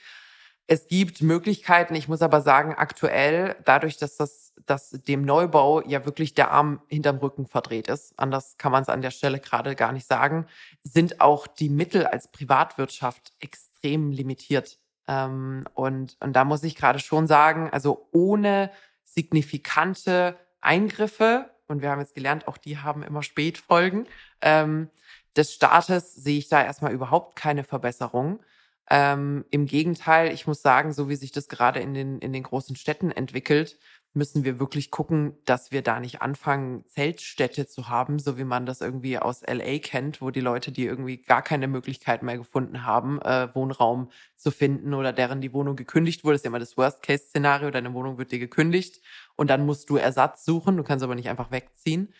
Es 0.68 0.88
gibt 0.88 1.22
Möglichkeiten. 1.22 1.94
Ich 1.94 2.08
muss 2.08 2.22
aber 2.22 2.40
sagen, 2.40 2.74
aktuell, 2.74 3.56
dadurch, 3.64 3.98
dass 3.98 4.16
das, 4.16 4.52
dass 4.66 4.90
dem 4.90 5.22
Neubau 5.22 5.80
ja 5.82 6.04
wirklich 6.04 6.34
der 6.34 6.50
Arm 6.50 6.82
hinterm 6.88 7.18
Rücken 7.18 7.46
verdreht 7.46 7.86
ist, 7.88 8.18
anders 8.18 8.56
kann 8.58 8.72
man 8.72 8.82
es 8.82 8.88
an 8.88 9.00
der 9.00 9.12
Stelle 9.12 9.38
gerade 9.38 9.76
gar 9.76 9.92
nicht 9.92 10.06
sagen, 10.08 10.46
sind 10.82 11.20
auch 11.20 11.46
die 11.46 11.68
Mittel 11.68 12.06
als 12.06 12.28
Privatwirtschaft 12.32 13.32
extrem 13.38 14.10
limitiert. 14.10 14.80
Ähm, 15.06 15.66
und, 15.74 16.16
und 16.18 16.32
da 16.34 16.44
muss 16.44 16.64
ich 16.64 16.74
gerade 16.74 16.98
schon 16.98 17.28
sagen, 17.28 17.70
also 17.70 18.08
ohne 18.10 18.72
signifikante 19.04 20.36
Eingriffe, 20.60 21.50
und 21.68 21.80
wir 21.80 21.90
haben 21.90 22.00
jetzt 22.00 22.14
gelernt, 22.14 22.48
auch 22.48 22.58
die 22.58 22.78
haben 22.78 23.04
immer 23.04 23.22
Spätfolgen, 23.22 24.06
ähm, 24.40 24.90
des 25.36 25.52
Staates 25.52 26.14
sehe 26.14 26.38
ich 26.38 26.48
da 26.48 26.64
erstmal 26.64 26.92
überhaupt 26.92 27.36
keine 27.36 27.62
Verbesserung. 27.62 28.40
Ähm, 28.88 29.44
Im 29.50 29.66
Gegenteil, 29.66 30.32
ich 30.32 30.46
muss 30.46 30.62
sagen, 30.62 30.92
so 30.92 31.08
wie 31.08 31.16
sich 31.16 31.32
das 31.32 31.48
gerade 31.48 31.80
in 31.80 31.94
den, 31.94 32.18
in 32.20 32.32
den 32.32 32.44
großen 32.44 32.76
Städten 32.76 33.10
entwickelt, 33.10 33.78
müssen 34.16 34.44
wir 34.44 34.58
wirklich 34.58 34.90
gucken, 34.90 35.36
dass 35.44 35.72
wir 35.72 35.82
da 35.82 36.00
nicht 36.00 36.22
anfangen, 36.22 36.84
Zeltstädte 36.86 37.66
zu 37.66 37.88
haben, 37.88 38.18
so 38.18 38.38
wie 38.38 38.44
man 38.44 38.64
das 38.64 38.80
irgendwie 38.80 39.18
aus 39.18 39.42
LA 39.42 39.78
kennt, 39.78 40.22
wo 40.22 40.30
die 40.30 40.40
Leute, 40.40 40.72
die 40.72 40.86
irgendwie 40.86 41.18
gar 41.18 41.42
keine 41.42 41.68
Möglichkeit 41.68 42.22
mehr 42.22 42.38
gefunden 42.38 42.84
haben, 42.84 43.20
äh, 43.20 43.54
Wohnraum 43.54 44.10
zu 44.36 44.50
finden 44.50 44.94
oder 44.94 45.12
deren 45.12 45.40
die 45.40 45.52
Wohnung 45.52 45.76
gekündigt 45.76 46.24
wurde, 46.24 46.34
das 46.34 46.40
ist 46.40 46.44
ja 46.44 46.48
immer 46.48 46.58
das 46.58 46.76
Worst-Case-Szenario, 46.76 47.70
deine 47.70 47.92
Wohnung 47.92 48.18
wird 48.18 48.32
dir 48.32 48.38
gekündigt 48.38 49.02
und 49.36 49.50
dann 49.50 49.66
musst 49.66 49.90
du 49.90 49.96
Ersatz 49.96 50.44
suchen, 50.44 50.76
du 50.76 50.82
kannst 50.82 51.04
aber 51.04 51.14
nicht 51.14 51.28
einfach 51.28 51.50
wegziehen, 51.50 52.14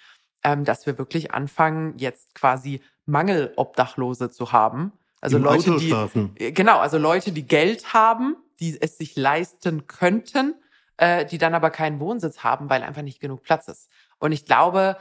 ähm, 0.44 0.64
dass 0.64 0.84
wir 0.84 0.98
wirklich 0.98 1.32
anfangen, 1.32 1.96
jetzt 1.96 2.34
quasi 2.34 2.82
Mangelobdachlose 3.06 4.30
zu 4.30 4.52
haben 4.52 4.92
also 5.20 5.36
Im 5.36 5.44
Leute, 5.44 5.70
Auto 5.70 5.78
die 5.78 5.88
schlafen. 5.88 6.32
Äh, 6.36 6.52
genau, 6.52 6.78
also 6.78 6.98
Leute, 6.98 7.32
die 7.32 7.46
Geld 7.46 7.92
haben, 7.92 8.36
die 8.60 8.80
es 8.80 8.98
sich 8.98 9.16
leisten 9.16 9.86
könnten, 9.86 10.54
äh, 10.96 11.26
die 11.26 11.38
dann 11.38 11.54
aber 11.54 11.70
keinen 11.70 12.00
Wohnsitz 12.00 12.38
haben, 12.40 12.70
weil 12.70 12.82
einfach 12.82 13.02
nicht 13.02 13.20
genug 13.20 13.42
Platz 13.42 13.68
ist. 13.68 13.88
Und 14.18 14.32
ich 14.32 14.44
glaube, 14.44 14.96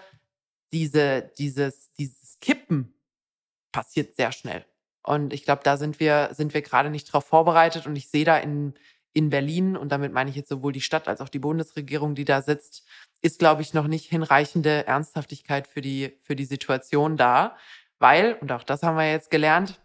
diese, 0.71 1.31
dieses, 1.37 1.91
dieses 1.93 2.39
Kippen 2.39 2.93
passiert 3.71 4.15
sehr 4.15 4.31
schnell. 4.31 4.65
Und 5.03 5.33
ich 5.33 5.43
glaube, 5.43 5.61
da 5.63 5.77
sind 5.77 5.99
wir, 5.99 6.29
sind 6.33 6.53
wir 6.53 6.61
gerade 6.61 6.89
nicht 6.89 7.05
drauf 7.05 7.25
vorbereitet. 7.25 7.85
Und 7.85 7.95
ich 7.95 8.09
sehe 8.09 8.25
da 8.25 8.37
in, 8.37 8.73
in 9.13 9.29
Berlin, 9.29 9.77
und 9.77 9.89
damit 9.89 10.11
meine 10.11 10.29
ich 10.29 10.35
jetzt 10.35 10.49
sowohl 10.49 10.73
die 10.73 10.81
Stadt 10.81 11.07
als 11.07 11.21
auch 11.21 11.29
die 11.29 11.39
Bundesregierung, 11.39 12.15
die 12.15 12.25
da 12.25 12.41
sitzt, 12.41 12.83
ist, 13.21 13.39
glaube 13.39 13.61
ich, 13.61 13.73
noch 13.73 13.87
nicht 13.87 14.09
hinreichende 14.09 14.87
Ernsthaftigkeit 14.87 15.67
für 15.67 15.81
die, 15.81 16.17
für 16.23 16.35
die 16.35 16.45
Situation 16.45 17.17
da. 17.17 17.55
Weil, 17.99 18.33
und 18.41 18.51
auch 18.51 18.63
das 18.63 18.83
haben 18.83 18.97
wir 18.97 19.09
jetzt 19.09 19.29
gelernt, 19.29 19.79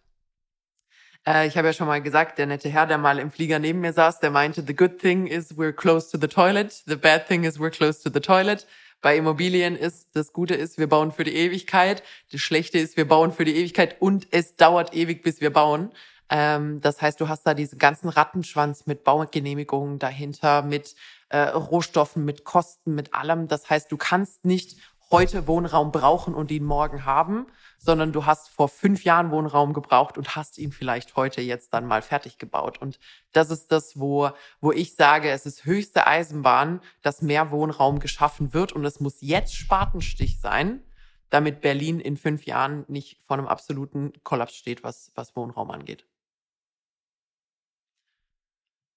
äh, 1.26 1.46
ich 1.46 1.56
habe 1.56 1.68
ja 1.68 1.72
schon 1.72 1.86
mal 1.86 2.02
gesagt, 2.02 2.38
der 2.38 2.46
nette 2.46 2.68
Herr, 2.68 2.86
der 2.86 2.98
mal 2.98 3.18
im 3.18 3.30
Flieger 3.30 3.58
neben 3.58 3.80
mir 3.80 3.92
saß, 3.92 4.20
der 4.20 4.30
meinte, 4.30 4.64
the 4.66 4.74
good 4.74 4.98
thing 4.98 5.26
is 5.26 5.56
we're 5.56 5.72
close 5.72 6.10
to 6.10 6.18
the 6.20 6.28
toilet, 6.28 6.82
the 6.86 6.96
bad 6.96 7.26
thing 7.26 7.44
is 7.44 7.58
we're 7.58 7.70
close 7.70 8.02
to 8.02 8.10
the 8.12 8.20
toilet. 8.20 8.66
Bei 9.02 9.16
Immobilien 9.16 9.76
ist 9.76 10.08
das 10.14 10.32
Gute 10.32 10.54
ist, 10.54 10.76
wir 10.76 10.88
bauen 10.88 11.10
für 11.10 11.24
die 11.24 11.34
Ewigkeit. 11.34 12.02
Das 12.32 12.42
Schlechte 12.42 12.78
ist, 12.78 12.98
wir 12.98 13.08
bauen 13.08 13.32
für 13.32 13.46
die 13.46 13.56
Ewigkeit 13.56 13.96
und 14.00 14.26
es 14.30 14.56
dauert 14.56 14.94
ewig, 14.94 15.22
bis 15.22 15.40
wir 15.40 15.50
bauen. 15.52 15.90
Ähm, 16.28 16.80
das 16.80 17.00
heißt, 17.00 17.20
du 17.20 17.28
hast 17.28 17.46
da 17.46 17.54
diesen 17.54 17.78
ganzen 17.78 18.08
Rattenschwanz 18.10 18.86
mit 18.86 19.02
Baugenehmigungen 19.02 19.98
dahinter, 19.98 20.62
mit 20.62 20.94
äh, 21.30 21.38
Rohstoffen, 21.38 22.24
mit 22.24 22.44
Kosten, 22.44 22.94
mit 22.94 23.14
allem. 23.14 23.48
Das 23.48 23.70
heißt, 23.70 23.90
du 23.90 23.96
kannst 23.96 24.44
nicht 24.44 24.76
heute 25.11 25.46
Wohnraum 25.46 25.90
brauchen 25.92 26.34
und 26.34 26.50
ihn 26.50 26.64
morgen 26.64 27.04
haben, 27.04 27.46
sondern 27.78 28.12
du 28.12 28.26
hast 28.26 28.48
vor 28.48 28.68
fünf 28.68 29.04
Jahren 29.04 29.30
Wohnraum 29.30 29.72
gebraucht 29.72 30.18
und 30.18 30.36
hast 30.36 30.58
ihn 30.58 30.70
vielleicht 30.70 31.16
heute 31.16 31.40
jetzt 31.40 31.74
dann 31.74 31.86
mal 31.86 32.02
fertig 32.02 32.38
gebaut. 32.38 32.78
Und 32.78 32.98
das 33.32 33.50
ist 33.50 33.72
das, 33.72 33.98
wo, 33.98 34.30
wo 34.61 34.70
ich 34.72 34.94
sage, 34.94 35.30
es 35.30 35.46
ist 35.46 35.64
höchste 35.64 36.06
Eisenbahn, 36.06 36.80
dass 37.02 37.22
mehr 37.22 37.50
Wohnraum 37.50 37.98
geschaffen 37.98 38.54
wird 38.54 38.72
und 38.72 38.84
es 38.84 39.00
muss 39.00 39.20
jetzt 39.20 39.54
Spatenstich 39.54 40.40
sein, 40.40 40.82
damit 41.30 41.61
Berlin 41.61 42.00
in 42.00 42.16
fünf 42.16 42.44
Jahren 42.44 42.84
nicht 42.88 43.20
vor 43.22 43.38
einem 43.38 43.48
absoluten 43.48 44.12
Kollaps 44.22 44.54
steht, 44.54 44.84
was, 44.84 45.11
was 45.14 45.34
Wohnraum 45.34 45.70
angeht. 45.70 46.06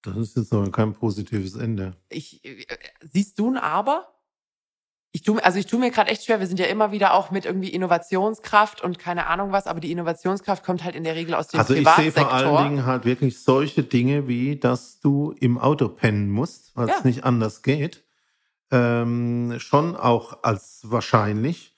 Das 0.04 0.18
ist 0.18 0.36
jetzt 0.36 0.52
aber 0.52 0.70
kein 0.70 0.92
positives 0.94 1.56
Ende. 1.56 1.96
Ich, 2.10 2.44
äh, 2.44 2.66
siehst 3.00 3.40
du 3.40 3.50
ein 3.50 3.58
Aber? 3.58 4.13
Ich 5.16 5.22
tue, 5.22 5.44
also 5.46 5.60
ich 5.60 5.68
tue 5.68 5.80
mir 5.80 5.92
gerade 5.92 6.10
echt 6.10 6.26
schwer. 6.26 6.40
Wir 6.40 6.48
sind 6.48 6.60
ja 6.60 6.66
immer 6.66 6.92
wieder 6.92 7.14
auch 7.14 7.30
mit 7.30 7.46
irgendwie 7.46 7.70
Innovationskraft 7.70 8.82
und 8.82 8.98
keine 8.98 9.28
Ahnung 9.28 9.52
was, 9.52 9.68
aber 9.68 9.80
die 9.80 9.92
Innovationskraft 9.92 10.66
kommt 10.66 10.84
halt 10.84 10.96
in 10.96 11.04
der 11.04 11.14
Regel 11.14 11.36
aus 11.36 11.50
dem 11.50 11.60
also 11.60 11.76
Privatsektor. 11.76 12.24
Also 12.26 12.36
ich 12.36 12.42
sehe 12.42 12.50
vor 12.50 12.60
allen 12.60 12.70
Dingen 12.70 12.86
halt 12.88 13.06
wirklich 13.06 13.40
solche 13.40 13.84
Dinge 13.84 14.28
wie, 14.28 14.56
dass 14.56 15.00
du 15.00 15.36
im 15.40 15.60
Auto 15.60 15.88
pennen 15.88 16.32
musst, 16.32 16.76
weil 16.76 16.88
ja. 16.88 16.96
es 16.98 17.04
nicht 17.04 17.24
anders 17.26 17.62
geht, 17.62 18.04
ähm, 18.72 19.54
schon 19.60 19.96
auch 19.96 20.40
als 20.42 20.82
wahrscheinlich. 20.86 21.76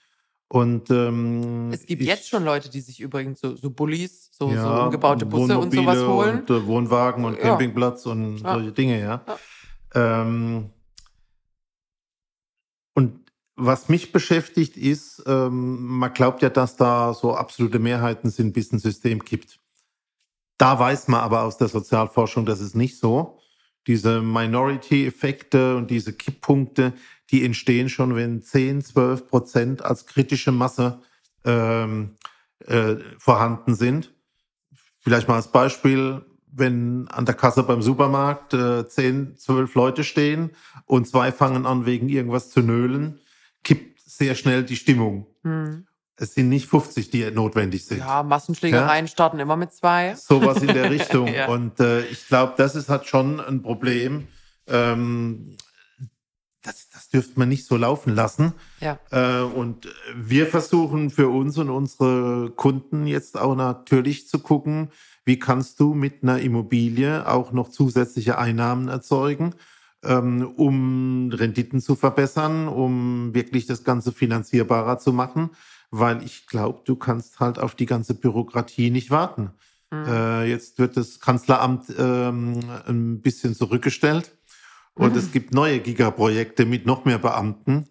Und 0.48 0.90
ähm, 0.90 1.72
es 1.74 1.86
gibt 1.86 2.04
ich, 2.04 2.08
jetzt 2.08 2.30
schon 2.30 2.46
Leute, 2.46 2.70
die 2.70 2.80
sich 2.80 3.02
übrigens 3.02 3.42
so, 3.42 3.58
so 3.58 3.70
Bullies, 3.70 4.30
so, 4.32 4.50
ja, 4.50 4.64
so 4.64 4.84
umgebaute 4.86 5.26
Busse 5.26 5.58
und 5.58 5.74
sowas 5.74 6.08
holen. 6.08 6.40
Und 6.40 6.50
äh, 6.50 6.66
Wohnwagen 6.66 7.26
und 7.26 7.38
Campingplatz 7.38 8.06
und 8.06 8.38
solche 8.38 8.72
Dinge, 8.72 9.02
ja. 9.02 9.26
Ähm, 9.94 10.70
was 13.56 13.90
mich 13.90 14.12
beschäftigt 14.12 14.76
ist, 14.78 15.24
ähm, 15.28 15.86
man 15.86 16.14
glaubt 16.14 16.42
ja, 16.42 16.50
dass 16.50 16.76
da 16.76 17.14
so 17.14 17.36
absolute 17.36 17.80
Mehrheiten 17.80 18.30
sind, 18.30 18.54
bis 18.54 18.72
ein 18.72 18.80
System 18.80 19.24
kippt. 19.24 19.60
Da 20.58 20.78
weiß 20.80 21.08
man 21.08 21.22
aber 21.22 21.44
aus 21.44 21.58
der 21.58 21.68
Sozialforschung, 21.68 22.46
das 22.46 22.60
ist 22.60 22.76
nicht 22.76 23.00
so. 23.00 23.40
Diese 23.88 24.22
Minority-Effekte 24.22 25.78
und 25.78 25.92
diese 25.92 26.14
Kipppunkte, 26.14 26.94
die 27.32 27.44
entstehen 27.46 27.90
schon, 27.90 28.16
wenn 28.16 28.42
10, 28.42 28.84
12 28.84 29.28
Prozent 29.28 29.86
als 29.86 30.06
kritische 30.06 30.52
Masse 30.52 31.02
ähm, 31.44 32.16
äh, 32.66 32.96
vorhanden 33.18 33.76
sind. 33.76 34.14
Vielleicht 35.00 35.28
mal 35.28 35.36
als 35.36 35.52
Beispiel, 35.52 36.26
wenn 36.52 37.08
an 37.10 37.26
der 37.26 37.36
Kasse 37.36 37.64
beim 37.64 37.82
Supermarkt 37.82 38.54
äh, 38.54 38.88
10, 38.88 39.38
12 39.38 39.76
Leute 39.76 40.04
stehen 40.04 40.52
und 40.86 41.08
zwei 41.08 41.32
fangen 41.32 41.66
an, 41.66 41.86
wegen 41.86 42.10
irgendwas 42.10 42.50
zu 42.50 42.62
nölen, 42.62 43.20
sehr 44.06 44.36
schnell 44.36 44.64
die 44.64 44.76
Stimmung. 44.76 45.28
Hm. 45.44 45.88
Es 46.18 46.34
sind 46.34 46.48
nicht 46.48 46.68
50, 46.68 47.10
die 47.10 47.30
notwendig 47.32 47.86
sind. 47.86 48.00
Ja, 48.00 48.24
Massenschlägereien 48.24 49.06
ja? 49.06 49.12
starten 49.12 49.40
immer 49.40 49.58
mit 49.58 49.74
zwei. 49.74 50.16
Sowas 50.16 50.62
in 50.62 50.68
der 50.68 50.90
Richtung. 50.92 51.28
ja. 51.28 51.48
Und 51.48 51.80
äh, 51.80 52.06
ich 52.06 52.28
glaube, 52.28 52.54
das 52.56 52.76
ist 52.76 52.88
halt 52.88 53.06
schon 53.06 53.42
ein 53.42 53.62
Problem. 53.62 54.28
Ähm, 54.68 55.58
das, 56.62 56.90
das 56.90 57.10
dürfte 57.10 57.38
man 57.38 57.50
nicht 57.50 57.66
so 57.66 57.76
laufen 57.76 58.16
lassen. 58.16 58.54
Ja. 58.80 58.98
Äh, 59.12 59.42
und 59.44 59.94
wir 60.16 60.48
versuchen 60.48 61.10
für 61.10 61.28
uns 61.28 61.58
und 61.58 61.70
unsere 61.70 62.52
Kunden 62.52 63.08
jetzt 63.08 63.38
auch 63.38 63.56
natürlich 63.56 64.28
zu 64.30 64.40
gucken, 64.40 64.90
wie 65.26 65.38
kannst 65.38 65.80
du 65.80 65.94
mit 65.94 66.24
einer 66.24 66.40
Immobilie 66.40 67.28
auch 67.28 67.52
noch 67.52 67.70
zusätzliche 67.70 68.38
Einnahmen 68.38 68.88
erzeugen 68.88 69.54
ähm, 70.04 70.46
um 70.56 71.32
Renditen 71.32 71.82
zu 71.82 71.96
verbessern, 71.96 72.68
um 72.68 73.34
wirklich 73.34 73.66
das 73.66 73.84
Ganze 73.84 74.12
finanzierbarer 74.12 75.00
zu 75.00 75.14
machen, 75.14 75.52
weil 75.92 76.24
ich 76.24 76.48
glaube, 76.48 76.82
du 76.86 76.96
kannst 76.96 77.40
halt 77.40 77.60
auf 77.60 77.76
die 77.76 77.86
ganze 77.86 78.14
Bürokratie 78.14 78.90
nicht 78.90 79.12
warten. 79.12 79.52
Mhm. 79.92 80.06
Äh, 80.08 80.46
jetzt 80.46 80.80
wird 80.80 80.98
das 80.98 81.20
Kanzleramt 81.20 81.86
ähm, 81.98 82.60
ein 82.88 83.22
bisschen 83.22 83.56
zurückgestellt 83.56 84.36
und 84.94 85.14
mhm. 85.14 85.20
es 85.20 85.32
gibt 85.32 85.54
neue 85.54 85.80
Gigaprojekte 85.80 86.66
mit 86.66 86.86
noch 86.86 87.06
mehr 87.06 87.20
Beamten. 87.20 87.88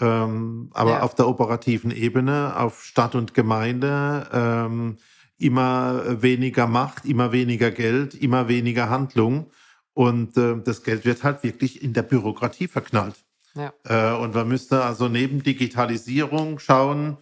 Ähm, 0.00 0.70
aber 0.72 0.90
ja. 0.90 1.02
auf 1.02 1.14
der 1.14 1.28
operativen 1.28 1.90
Ebene, 1.90 2.56
auf 2.56 2.82
Stadt 2.82 3.14
und 3.14 3.32
Gemeinde, 3.32 4.28
ähm, 4.32 4.96
immer 5.38 6.22
weniger 6.22 6.66
Macht, 6.66 7.04
immer 7.04 7.32
weniger 7.32 7.70
Geld, 7.70 8.14
immer 8.14 8.48
weniger 8.48 8.88
Handlung. 8.88 9.50
Und 9.94 10.36
äh, 10.36 10.56
das 10.62 10.82
Geld 10.82 11.04
wird 11.04 11.22
halt 11.22 11.42
wirklich 11.42 11.82
in 11.82 11.92
der 11.92 12.02
Bürokratie 12.02 12.68
verknallt. 12.68 13.24
Ja. 13.54 13.72
Äh, 13.84 14.16
und 14.18 14.34
man 14.34 14.48
müsste 14.48 14.82
also 14.82 15.08
neben 15.08 15.42
Digitalisierung 15.42 16.58
schauen, 16.58 17.16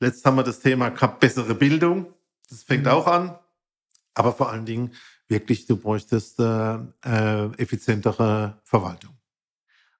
letzt 0.00 0.26
haben 0.26 0.36
wir 0.36 0.42
das 0.42 0.60
Thema 0.60 0.90
bessere 0.90 1.54
Bildung. 1.54 2.12
Das 2.50 2.64
fängt 2.64 2.84
mhm. 2.84 2.90
auch 2.90 3.06
an. 3.06 3.38
Aber 4.14 4.32
vor 4.32 4.50
allen 4.50 4.66
Dingen 4.66 4.92
wirklich, 5.28 5.66
du 5.66 5.76
bräuchtest 5.76 6.40
äh, 6.40 6.78
äh, 7.04 7.46
effizientere 7.58 8.60
Verwaltung. 8.64 9.16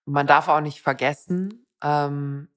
Man 0.05 0.27
darf 0.27 0.49
auch 0.49 0.61
nicht 0.61 0.81
vergessen, 0.81 1.67
ähm, 1.83 2.49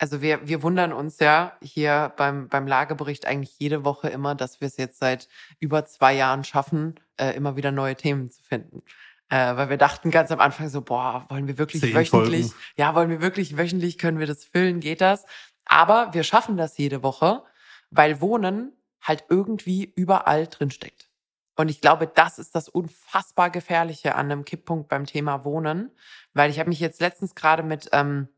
also 0.00 0.22
wir, 0.22 0.48
wir 0.48 0.62
wundern 0.62 0.94
uns 0.94 1.18
ja 1.18 1.52
hier 1.60 2.12
beim, 2.16 2.48
beim 2.48 2.66
Lagebericht 2.66 3.26
eigentlich 3.26 3.58
jede 3.58 3.84
Woche 3.84 4.08
immer, 4.08 4.34
dass 4.34 4.62
wir 4.62 4.66
es 4.66 4.78
jetzt 4.78 4.98
seit 4.98 5.28
über 5.58 5.84
zwei 5.84 6.14
Jahren 6.14 6.42
schaffen, 6.42 6.98
äh, 7.18 7.36
immer 7.36 7.54
wieder 7.54 7.70
neue 7.70 7.94
Themen 7.96 8.30
zu 8.30 8.42
finden. 8.42 8.82
Äh, 9.28 9.56
weil 9.56 9.68
wir 9.68 9.76
dachten 9.76 10.10
ganz 10.10 10.30
am 10.30 10.40
Anfang 10.40 10.70
so, 10.70 10.80
boah, 10.80 11.26
wollen 11.28 11.46
wir 11.46 11.58
wirklich 11.58 11.82
Zehn 11.82 11.94
wöchentlich, 11.94 12.46
Folgen. 12.46 12.62
ja, 12.76 12.94
wollen 12.94 13.10
wir 13.10 13.20
wirklich 13.20 13.58
wöchentlich, 13.58 13.98
können 13.98 14.18
wir 14.18 14.26
das 14.26 14.44
füllen, 14.44 14.80
geht 14.80 15.02
das? 15.02 15.26
Aber 15.66 16.14
wir 16.14 16.24
schaffen 16.24 16.56
das 16.56 16.78
jede 16.78 17.02
Woche, 17.02 17.44
weil 17.90 18.22
Wohnen 18.22 18.72
halt 19.02 19.24
irgendwie 19.28 19.92
überall 19.96 20.46
drinsteckt. 20.46 21.10
Und 21.56 21.68
ich 21.68 21.82
glaube, 21.82 22.06
das 22.06 22.38
ist 22.38 22.54
das 22.54 22.70
unfassbar 22.70 23.50
Gefährliche 23.50 24.14
an 24.14 24.32
einem 24.32 24.46
Kipppunkt 24.46 24.88
beim 24.88 25.04
Thema 25.04 25.44
Wohnen, 25.44 25.90
weil 26.32 26.50
ich 26.50 26.58
habe 26.58 26.70
mich 26.70 26.80
jetzt 26.80 27.02
letztens 27.02 27.34
gerade 27.34 27.62
mit 27.62 27.90
ähm, 27.92 28.28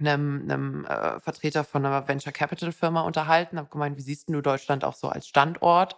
einem, 0.00 0.42
einem 0.42 0.84
äh, 0.84 1.20
Vertreter 1.20 1.64
von 1.64 1.84
einer 1.84 2.06
Venture 2.08 2.32
Capital 2.32 2.72
Firma 2.72 3.02
unterhalten, 3.02 3.58
habe 3.58 3.68
gemeint, 3.70 3.96
wie 3.96 4.02
siehst 4.02 4.28
du 4.28 4.40
Deutschland 4.40 4.84
auch 4.84 4.94
so 4.94 5.08
als 5.08 5.28
Standort? 5.28 5.96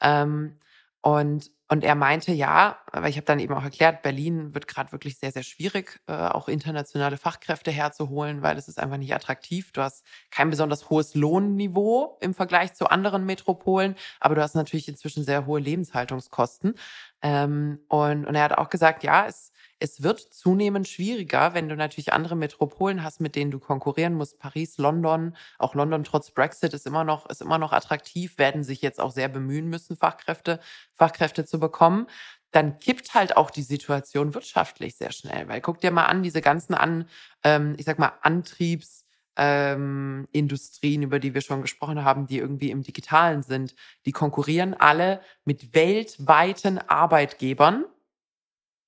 Ähm, 0.00 0.58
und, 1.06 1.52
und 1.68 1.84
er 1.84 1.94
meinte, 1.94 2.32
ja, 2.32 2.78
aber 2.90 3.08
ich 3.08 3.16
habe 3.16 3.26
dann 3.26 3.38
eben 3.38 3.54
auch 3.54 3.62
erklärt, 3.62 4.02
Berlin 4.02 4.54
wird 4.54 4.66
gerade 4.66 4.90
wirklich 4.90 5.18
sehr, 5.18 5.30
sehr 5.30 5.44
schwierig, 5.44 6.00
äh, 6.08 6.12
auch 6.12 6.48
internationale 6.48 7.16
Fachkräfte 7.16 7.70
herzuholen, 7.70 8.42
weil 8.42 8.58
es 8.58 8.66
ist 8.66 8.80
einfach 8.80 8.96
nicht 8.96 9.14
attraktiv. 9.14 9.70
Du 9.70 9.82
hast 9.82 10.04
kein 10.32 10.50
besonders 10.50 10.90
hohes 10.90 11.14
Lohnniveau 11.14 12.18
im 12.20 12.34
Vergleich 12.34 12.74
zu 12.74 12.90
anderen 12.90 13.24
Metropolen, 13.24 13.94
aber 14.18 14.34
du 14.34 14.42
hast 14.42 14.56
natürlich 14.56 14.88
inzwischen 14.88 15.22
sehr 15.22 15.46
hohe 15.46 15.60
Lebenshaltungskosten. 15.60 16.74
Ähm, 17.22 17.78
und, 17.88 18.26
und 18.26 18.34
er 18.34 18.42
hat 18.42 18.58
auch 18.58 18.68
gesagt, 18.68 19.04
ja, 19.04 19.26
es 19.26 19.52
es 19.78 20.02
wird 20.02 20.20
zunehmend 20.20 20.88
schwieriger, 20.88 21.54
wenn 21.54 21.68
du 21.68 21.76
natürlich 21.76 22.12
andere 22.12 22.36
Metropolen 22.36 23.02
hast, 23.02 23.20
mit 23.20 23.36
denen 23.36 23.50
du 23.50 23.58
konkurrieren 23.58 24.14
musst. 24.14 24.38
Paris, 24.38 24.78
London, 24.78 25.36
auch 25.58 25.74
London 25.74 26.04
trotz 26.04 26.30
Brexit 26.30 26.72
ist 26.72 26.86
immer 26.86 27.04
noch, 27.04 27.28
ist 27.28 27.42
immer 27.42 27.58
noch 27.58 27.72
attraktiv, 27.72 28.38
werden 28.38 28.64
sich 28.64 28.80
jetzt 28.80 29.00
auch 29.00 29.12
sehr 29.12 29.28
bemühen 29.28 29.68
müssen, 29.68 29.96
Fachkräfte, 29.96 30.60
Fachkräfte 30.94 31.44
zu 31.44 31.60
bekommen. 31.60 32.06
Dann 32.52 32.78
kippt 32.78 33.14
halt 33.14 33.36
auch 33.36 33.50
die 33.50 33.62
Situation 33.62 34.34
wirtschaftlich 34.34 34.96
sehr 34.96 35.12
schnell, 35.12 35.48
weil 35.48 35.60
guck 35.60 35.80
dir 35.80 35.90
mal 35.90 36.06
an, 36.06 36.22
diese 36.22 36.40
ganzen 36.40 36.74
an, 36.74 37.06
ähm, 37.44 37.74
ich 37.78 37.84
sag 37.84 37.98
mal, 37.98 38.12
Antriebs, 38.22 39.04
ähm, 39.36 40.26
Industrien, 40.32 41.02
über 41.02 41.18
die 41.18 41.34
wir 41.34 41.42
schon 41.42 41.60
gesprochen 41.60 42.02
haben, 42.02 42.26
die 42.26 42.38
irgendwie 42.38 42.70
im 42.70 42.82
Digitalen 42.82 43.42
sind, 43.42 43.74
die 44.06 44.12
konkurrieren 44.12 44.72
alle 44.72 45.20
mit 45.44 45.74
weltweiten 45.74 46.78
Arbeitgebern 46.78 47.84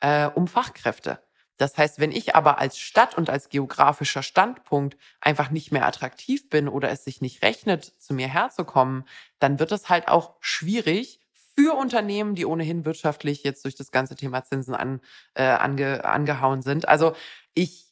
äh, 0.00 0.26
um 0.26 0.46
Fachkräfte. 0.46 1.20
Das 1.56 1.76
heißt, 1.76 1.98
wenn 1.98 2.12
ich 2.12 2.36
aber 2.36 2.58
als 2.58 2.78
Stadt 2.78 3.18
und 3.18 3.30
als 3.30 3.48
geografischer 3.48 4.22
Standpunkt 4.22 4.96
einfach 5.20 5.50
nicht 5.50 5.72
mehr 5.72 5.86
attraktiv 5.86 6.48
bin 6.48 6.68
oder 6.68 6.90
es 6.90 7.04
sich 7.04 7.20
nicht 7.20 7.42
rechnet, 7.42 7.84
zu 7.98 8.14
mir 8.14 8.28
herzukommen, 8.28 9.04
dann 9.40 9.58
wird 9.58 9.72
es 9.72 9.88
halt 9.88 10.06
auch 10.06 10.36
schwierig 10.40 11.20
für 11.56 11.74
Unternehmen, 11.74 12.36
die 12.36 12.46
ohnehin 12.46 12.84
wirtschaftlich 12.84 13.42
jetzt 13.42 13.64
durch 13.64 13.74
das 13.74 13.90
ganze 13.90 14.14
Thema 14.14 14.44
Zinsen 14.44 14.74
an, 14.74 15.00
äh, 15.34 15.42
ange, 15.42 16.04
angehauen 16.04 16.62
sind. 16.62 16.86
Also 16.86 17.14
ich 17.54 17.88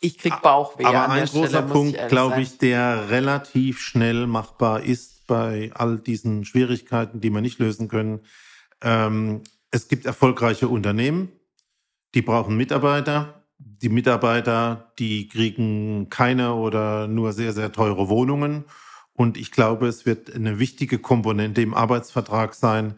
ich 0.00 0.18
krieg 0.18 0.42
Bauchweh. 0.42 0.84
Aber 0.84 1.08
ein 1.08 1.24
großer 1.24 1.48
Stelle, 1.48 1.62
Punkt, 1.62 2.08
glaube 2.08 2.42
ich, 2.42 2.58
der 2.58 3.08
relativ 3.08 3.80
schnell 3.80 4.26
machbar 4.26 4.82
ist 4.82 5.26
bei 5.26 5.70
all 5.74 5.98
diesen 5.98 6.44
Schwierigkeiten, 6.44 7.20
die 7.20 7.30
wir 7.30 7.40
nicht 7.40 7.58
lösen 7.58 7.88
können. 7.88 8.20
Ähm, 8.82 9.42
es 9.70 9.88
gibt 9.88 10.04
erfolgreiche 10.04 10.68
Unternehmen, 10.68 11.32
die 12.16 12.22
brauchen 12.22 12.56
Mitarbeiter. 12.56 13.42
Die 13.58 13.90
Mitarbeiter, 13.90 14.90
die 14.98 15.28
kriegen 15.28 16.08
keine 16.08 16.54
oder 16.54 17.06
nur 17.08 17.34
sehr, 17.34 17.52
sehr 17.52 17.72
teure 17.72 18.08
Wohnungen. 18.08 18.64
Und 19.12 19.36
ich 19.36 19.52
glaube, 19.52 19.86
es 19.86 20.06
wird 20.06 20.34
eine 20.34 20.58
wichtige 20.58 20.98
Komponente 20.98 21.60
im 21.60 21.74
Arbeitsvertrag 21.74 22.54
sein, 22.54 22.94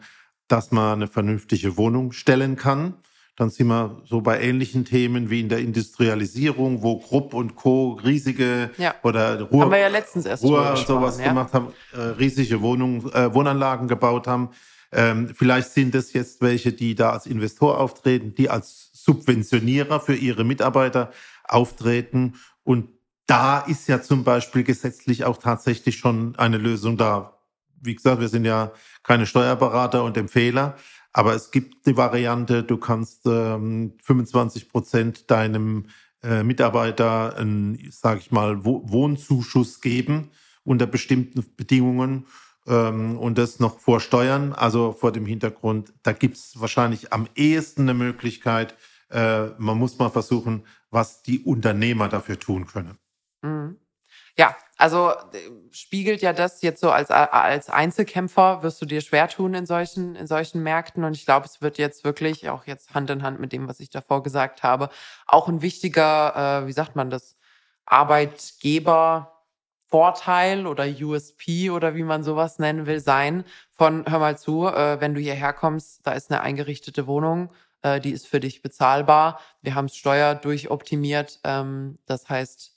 dass 0.47 0.71
man 0.71 0.93
eine 0.93 1.07
vernünftige 1.07 1.75
Wohnung 1.75 2.13
stellen 2.13 2.55
kann. 2.55 2.93
Dann 3.35 3.49
sind 3.49 3.67
wir 3.67 4.01
so 4.05 4.21
bei 4.21 4.41
ähnlichen 4.41 4.85
Themen 4.85 5.29
wie 5.29 5.41
in 5.41 5.49
der 5.49 5.59
Industrialisierung, 5.59 6.81
wo 6.81 6.99
Grupp 6.99 7.33
und 7.33 7.57
Co. 7.57 7.99
riesige 8.03 8.71
ja. 8.77 8.95
oder 9.03 9.41
Ruhr, 9.41 9.63
haben 9.63 9.71
wir 9.71 9.79
ja 9.79 9.87
letztens 9.89 10.25
erst 10.25 10.43
Ruhr 10.43 10.71
und 10.71 10.77
sowas 10.77 11.19
ja? 11.19 11.27
gemacht 11.27 11.53
haben, 11.53 11.73
äh, 11.91 11.99
riesige 11.99 12.61
Wohnungen, 12.61 13.11
äh, 13.11 13.33
Wohnanlagen 13.33 13.89
gebaut 13.89 14.27
haben. 14.27 14.49
Ähm, 14.91 15.29
vielleicht 15.35 15.69
sind 15.71 15.93
es 15.93 16.13
jetzt 16.13 16.41
welche, 16.41 16.73
die 16.73 16.95
da 16.95 17.11
als 17.11 17.27
Investor 17.27 17.79
auftreten, 17.79 18.33
die 18.33 18.49
als 18.49 18.88
Subventionierer 19.09 19.99
für 19.99 20.13
ihre 20.13 20.43
Mitarbeiter 20.43 21.11
auftreten. 21.45 22.35
Und 22.63 22.89
da 23.25 23.59
ist 23.59 23.87
ja 23.87 24.03
zum 24.03 24.23
Beispiel 24.23 24.63
gesetzlich 24.63 25.25
auch 25.25 25.37
tatsächlich 25.37 25.97
schon 25.97 26.35
eine 26.37 26.59
Lösung 26.59 26.95
da. 26.95 27.39
Wie 27.81 27.95
gesagt, 27.95 28.21
wir 28.21 28.27
sind 28.27 28.45
ja 28.45 28.71
keine 29.01 29.25
Steuerberater 29.25 30.03
und 30.03 30.15
Empfehler, 30.15 30.75
aber 31.11 31.33
es 31.33 31.49
gibt 31.49 31.87
die 31.87 31.97
Variante, 31.97 32.61
du 32.61 32.77
kannst 32.77 33.25
ähm, 33.25 33.93
25 34.03 34.69
Prozent 34.69 35.31
deinem 35.31 35.87
äh, 36.21 36.43
Mitarbeiter 36.43 37.35
einen, 37.35 37.79
sage 37.89 38.19
ich 38.19 38.31
mal, 38.31 38.63
Wohnzuschuss 38.63 39.81
geben 39.81 40.29
unter 40.63 40.85
bestimmten 40.85 41.43
Bedingungen 41.57 42.27
ähm, 42.67 43.17
und 43.17 43.39
das 43.39 43.59
noch 43.59 43.79
vor 43.79 44.01
Steuern. 44.01 44.53
Also 44.53 44.91
vor 44.91 45.11
dem 45.11 45.25
Hintergrund, 45.25 45.93
da 46.03 46.11
gibt 46.11 46.37
es 46.37 46.59
wahrscheinlich 46.61 47.11
am 47.11 47.27
ehesten 47.35 47.83
eine 47.83 47.95
Möglichkeit, 47.95 48.75
äh, 49.09 49.47
man 49.57 49.77
muss 49.77 49.97
mal 49.97 50.09
versuchen, 50.09 50.65
was 50.89 51.21
die 51.21 51.39
Unternehmer 51.39 52.09
dafür 52.09 52.39
tun 52.39 52.65
können. 52.65 52.97
Mhm. 53.41 53.77
Ja, 54.37 54.55
also 54.77 55.09
äh, 55.09 55.37
spiegelt 55.71 56.21
ja 56.21 56.31
das 56.31 56.61
jetzt 56.61 56.79
so 56.79 56.91
als, 56.91 57.11
als 57.11 57.69
Einzelkämpfer 57.69 58.63
wirst 58.63 58.81
du 58.81 58.85
dir 58.85 59.01
schwer 59.01 59.27
tun 59.27 59.53
in 59.53 59.65
solchen, 59.65 60.15
in 60.15 60.27
solchen 60.27 60.63
Märkten. 60.63 61.03
Und 61.03 61.13
ich 61.15 61.25
glaube, 61.25 61.45
es 61.45 61.61
wird 61.61 61.77
jetzt 61.77 62.05
wirklich, 62.05 62.49
auch 62.49 62.65
jetzt 62.65 62.93
Hand 62.93 63.09
in 63.09 63.21
Hand 63.21 63.39
mit 63.39 63.51
dem, 63.51 63.67
was 63.67 63.79
ich 63.81 63.89
davor 63.89 64.23
gesagt 64.23 64.63
habe, 64.63 64.89
auch 65.27 65.49
ein 65.49 65.61
wichtiger, 65.61 66.61
äh, 66.63 66.67
wie 66.67 66.71
sagt 66.71 66.95
man 66.95 67.09
das, 67.09 67.35
Arbeitgeber, 67.85 69.39
Vorteil 69.87 70.67
oder 70.67 70.85
USP 70.85 71.71
oder 71.71 71.95
wie 71.95 72.03
man 72.03 72.23
sowas 72.23 72.59
nennen 72.59 72.85
will, 72.85 72.99
sein 72.99 73.43
von, 73.71 74.05
hör 74.07 74.19
mal 74.19 74.37
zu, 74.37 74.67
äh, 74.67 75.01
wenn 75.01 75.15
du 75.15 75.19
hierher 75.19 75.51
kommst, 75.51 76.05
da 76.05 76.11
ist 76.11 76.31
eine 76.31 76.41
eingerichtete 76.41 77.07
Wohnung, 77.07 77.49
äh, 77.81 77.99
die 77.99 78.11
ist 78.11 78.27
für 78.27 78.39
dich 78.39 78.61
bezahlbar. 78.61 79.39
Wir 79.61 79.75
haben 79.75 79.85
es 79.85 79.95
Steuer 79.95 80.35
durchoptimiert. 80.35 81.39
Ähm, 81.43 81.99
das 82.05 82.29
heißt, 82.29 82.73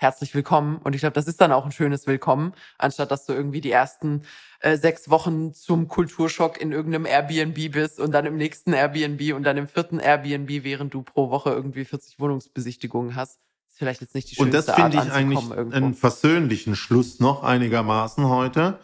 herzlich 0.00 0.34
willkommen. 0.34 0.78
Und 0.78 0.94
ich 0.94 1.00
glaube, 1.00 1.12
das 1.12 1.28
ist 1.28 1.40
dann 1.40 1.52
auch 1.52 1.64
ein 1.64 1.72
schönes 1.72 2.06
Willkommen, 2.06 2.54
anstatt 2.78 3.10
dass 3.10 3.26
du 3.26 3.34
irgendwie 3.34 3.60
die 3.60 3.70
ersten 3.70 4.22
äh, 4.60 4.76
sechs 4.76 5.10
Wochen 5.10 5.52
zum 5.52 5.88
Kulturschock 5.88 6.60
in 6.60 6.72
irgendeinem 6.72 7.04
Airbnb 7.04 7.70
bist 7.70 8.00
und 8.00 8.12
dann 8.12 8.24
im 8.24 8.36
nächsten 8.36 8.72
Airbnb 8.72 9.34
und 9.34 9.42
dann 9.42 9.58
im 9.58 9.68
vierten 9.68 9.98
Airbnb, 9.98 10.64
während 10.64 10.94
du 10.94 11.02
pro 11.02 11.30
Woche 11.30 11.50
irgendwie 11.50 11.84
40 11.84 12.18
Wohnungsbesichtigungen 12.18 13.14
hast. 13.14 13.40
Ist 13.68 13.78
vielleicht 13.78 14.00
jetzt 14.00 14.14
nicht 14.14 14.30
die 14.30 14.36
schönste 14.36 14.58
Und 14.58 14.68
das 14.68 14.74
finde 14.74 14.96
ich 14.96 15.12
eigentlich 15.12 15.50
irgendwo. 15.50 15.76
einen 15.76 15.94
versöhnlichen 15.94 16.76
Schluss 16.76 17.20
noch 17.20 17.42
einigermaßen 17.42 18.26
heute. 18.26 18.78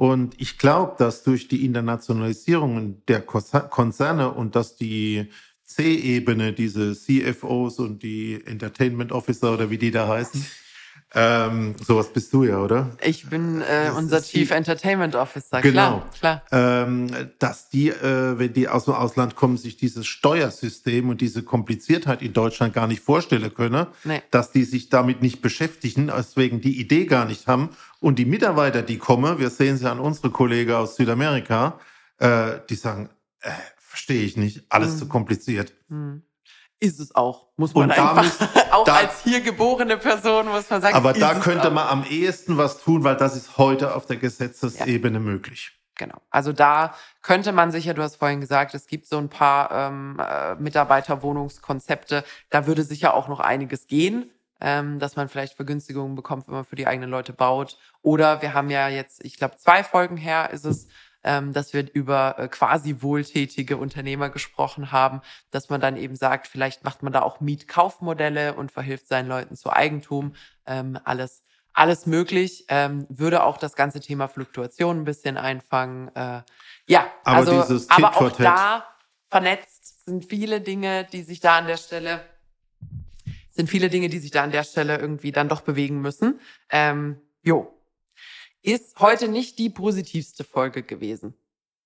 Und 0.00 0.40
ich 0.40 0.58
glaube, 0.58 0.94
dass 0.96 1.24
durch 1.24 1.48
die 1.48 1.64
Internationalisierung 1.64 3.04
der 3.08 3.20
Konzerne 3.20 4.30
und 4.32 4.54
dass 4.54 4.76
die 4.76 5.26
C-Ebene, 5.64 6.52
diese 6.52 6.94
CFOs 6.94 7.80
und 7.80 8.04
die 8.04 8.40
Entertainment 8.46 9.10
Officer 9.10 9.52
oder 9.52 9.70
wie 9.70 9.78
die 9.78 9.90
da 9.90 10.06
heißen, 10.06 10.46
ähm, 11.14 11.74
sowas 11.82 12.12
bist 12.12 12.34
du 12.34 12.44
ja, 12.44 12.58
oder? 12.58 12.90
Ich 13.02 13.30
bin 13.30 13.62
äh, 13.62 13.90
unser 13.96 14.22
Chief 14.22 14.50
Entertainment 14.50 15.14
Officer, 15.14 15.62
genau, 15.62 16.02
klar. 16.18 16.42
klar. 16.50 16.82
Ähm, 16.86 17.08
dass 17.38 17.70
die, 17.70 17.88
äh, 17.88 18.38
wenn 18.38 18.52
die 18.52 18.68
aus 18.68 18.84
dem 18.84 18.94
Ausland 18.94 19.34
kommen, 19.34 19.56
sich 19.56 19.78
dieses 19.78 20.06
Steuersystem 20.06 21.08
und 21.08 21.22
diese 21.22 21.42
Kompliziertheit 21.42 22.20
in 22.20 22.34
Deutschland 22.34 22.74
gar 22.74 22.86
nicht 22.86 23.02
vorstellen 23.02 23.54
können, 23.54 23.86
nee. 24.04 24.22
dass 24.30 24.52
die 24.52 24.64
sich 24.64 24.90
damit 24.90 25.22
nicht 25.22 25.40
beschäftigen, 25.40 26.12
deswegen 26.14 26.60
die 26.60 26.78
Idee 26.78 27.06
gar 27.06 27.24
nicht 27.24 27.46
haben. 27.46 27.70
Und 28.00 28.18
die 28.18 28.26
Mitarbeiter, 28.26 28.82
die 28.82 28.98
kommen, 28.98 29.38
wir 29.38 29.48
sehen 29.48 29.78
sie 29.78 29.90
an 29.90 30.00
unsere 30.00 30.30
Kollegen 30.30 30.72
aus 30.72 30.96
Südamerika, 30.96 31.80
äh, 32.18 32.58
die 32.68 32.74
sagen, 32.74 33.08
äh, 33.40 33.50
verstehe 33.78 34.22
ich 34.22 34.36
nicht, 34.36 34.66
alles 34.68 34.94
mhm. 34.94 34.98
zu 34.98 35.08
kompliziert. 35.08 35.72
Mhm 35.88 36.22
ist 36.80 37.00
es 37.00 37.14
auch, 37.14 37.48
muss 37.56 37.74
man 37.74 37.84
und 37.84 37.90
einfach, 37.92 38.38
damit, 38.38 38.72
auch 38.72 38.84
da, 38.84 38.96
als 38.96 39.22
hier 39.22 39.40
geborene 39.40 39.96
Person 39.96 40.46
muss 40.48 40.70
man 40.70 40.80
sagen. 40.80 40.94
Aber 40.94 41.12
da 41.12 41.34
könnte 41.34 41.70
man 41.70 41.88
am 41.88 42.04
ehesten 42.04 42.56
was 42.56 42.80
tun, 42.80 43.04
weil 43.04 43.16
das 43.16 43.36
ist 43.36 43.58
heute 43.58 43.94
auf 43.94 44.06
der 44.06 44.16
Gesetzesebene 44.16 45.18
ja. 45.18 45.22
möglich. 45.22 45.72
Genau. 45.96 46.22
Also 46.30 46.52
da 46.52 46.94
könnte 47.22 47.52
man 47.52 47.72
sicher, 47.72 47.92
du 47.92 48.02
hast 48.02 48.16
vorhin 48.16 48.40
gesagt, 48.40 48.74
es 48.74 48.86
gibt 48.86 49.06
so 49.06 49.18
ein 49.18 49.28
paar 49.28 49.70
ähm, 49.72 50.16
äh, 50.20 50.54
Mitarbeiterwohnungskonzepte. 50.54 52.24
Da 52.50 52.66
würde 52.66 52.84
sicher 52.84 53.14
auch 53.14 53.26
noch 53.26 53.40
einiges 53.40 53.88
gehen, 53.88 54.30
ähm, 54.60 55.00
dass 55.00 55.16
man 55.16 55.28
vielleicht 55.28 55.54
Vergünstigungen 55.54 56.14
bekommt, 56.14 56.46
wenn 56.46 56.54
man 56.54 56.64
für 56.64 56.76
die 56.76 56.86
eigenen 56.86 57.10
Leute 57.10 57.32
baut. 57.32 57.76
Oder 58.00 58.40
wir 58.42 58.54
haben 58.54 58.70
ja 58.70 58.88
jetzt, 58.88 59.24
ich 59.24 59.36
glaube, 59.36 59.56
zwei 59.56 59.82
Folgen 59.82 60.16
her 60.16 60.50
ist 60.52 60.64
es, 60.64 60.86
ähm, 61.28 61.52
dass 61.52 61.74
wir 61.74 61.86
über 61.92 62.38
äh, 62.38 62.48
quasi 62.48 62.96
wohltätige 63.02 63.76
Unternehmer 63.76 64.30
gesprochen 64.30 64.92
haben, 64.92 65.20
dass 65.50 65.68
man 65.68 65.78
dann 65.78 65.98
eben 65.98 66.16
sagt, 66.16 66.46
vielleicht 66.46 66.84
macht 66.84 67.02
man 67.02 67.12
da 67.12 67.20
auch 67.20 67.40
Mietkaufmodelle 67.40 68.54
und 68.54 68.72
verhilft 68.72 69.08
seinen 69.08 69.28
Leuten 69.28 69.54
zu 69.54 69.70
Eigentum. 69.70 70.34
Ähm, 70.66 70.98
alles 71.04 71.42
alles 71.74 72.06
möglich, 72.06 72.64
ähm, 72.68 73.06
würde 73.08 73.44
auch 73.44 73.56
das 73.56 73.76
ganze 73.76 74.00
Thema 74.00 74.26
Fluktuation 74.26 75.02
ein 75.02 75.04
bisschen 75.04 75.36
einfangen. 75.36 76.08
Äh, 76.16 76.42
ja, 76.88 77.06
aber 77.22 77.36
also, 77.36 77.60
dieses 77.60 77.90
aber 77.90 78.16
auch 78.16 78.30
da 78.32 78.84
vernetzt 79.28 80.06
sind 80.06 80.24
viele 80.24 80.60
Dinge, 80.60 81.06
die 81.12 81.22
sich 81.22 81.38
da 81.38 81.58
an 81.58 81.68
der 81.68 81.76
Stelle 81.76 82.20
sind 83.50 83.68
viele 83.68 83.90
Dinge, 83.90 84.08
die 84.08 84.18
sich 84.18 84.30
da 84.30 84.44
an 84.44 84.52
der 84.52 84.62
Stelle 84.62 84.98
irgendwie 84.98 85.32
dann 85.32 85.48
doch 85.48 85.60
bewegen 85.62 86.00
müssen. 86.00 86.40
Ähm, 86.70 87.20
jo. 87.42 87.77
Ist 88.68 89.00
heute 89.00 89.28
nicht 89.28 89.58
die 89.58 89.70
positivste 89.70 90.44
Folge 90.44 90.82
gewesen. 90.82 91.32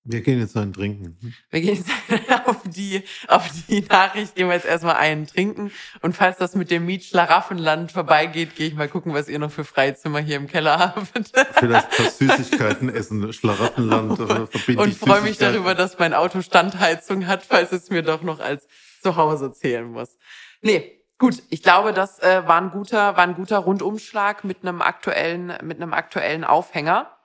Wir 0.03 0.19
gehen 0.19 0.37
jetzt 0.39 0.57
einen 0.57 0.73
trinken. 0.73 1.17
Wir 1.49 1.61
gehen 1.61 1.77
jetzt 1.77 1.89
auf 2.45 2.57
die, 2.65 3.03
auf 3.29 3.49
die 3.69 3.79
Nachricht, 3.79 4.35
gehen 4.35 4.47
wir 4.47 4.55
jetzt 4.55 4.65
erstmal 4.65 4.95
einen 4.97 5.25
trinken. 5.25 5.71
Und 6.01 6.13
falls 6.13 6.37
das 6.39 6.55
mit 6.55 6.71
dem 6.71 6.85
Mietschlaraffenland 6.85 7.93
vorbeigeht, 7.93 8.57
gehe 8.57 8.67
ich 8.67 8.73
mal 8.73 8.89
gucken, 8.89 9.13
was 9.13 9.29
ihr 9.29 9.39
noch 9.39 9.49
für 9.49 9.63
Freizimmer 9.63 10.19
hier 10.19 10.35
im 10.35 10.47
Keller 10.47 10.77
habt. 10.77 11.31
Vielleicht 11.53 11.85
ein 11.85 11.95
paar 11.95 12.09
Süßigkeiten 12.37 12.89
essen, 12.89 13.31
Schlaraffenland 13.31 14.17
verbinde 14.17 14.83
Und 14.83 14.89
ich 14.89 14.97
freue 14.97 15.21
mich 15.21 15.37
darüber, 15.37 15.75
dass 15.75 15.97
mein 15.97 16.13
Auto 16.13 16.41
Standheizung 16.41 17.27
hat, 17.27 17.43
falls 17.43 17.71
es 17.71 17.89
mir 17.91 18.01
doch 18.01 18.23
noch 18.23 18.41
als 18.41 18.67
Zuhause 19.01 19.53
zählen 19.53 19.89
muss. 19.89 20.17
Nee, 20.61 21.02
gut. 21.23 21.41
Ich 21.49 21.63
glaube, 21.63 21.93
das 21.93 22.19
äh, 22.19 22.45
war 22.47 22.59
ein 22.59 22.69
guter, 22.69 23.15
war 23.15 23.23
ein 23.23 23.35
guter 23.35 23.59
Rundumschlag 23.59 24.43
mit 24.43 24.57
einem 24.61 24.81
aktuellen, 24.81 25.53
mit 25.63 25.81
einem 25.81 25.93
aktuellen 25.93 26.43
Aufhänger. 26.43 27.17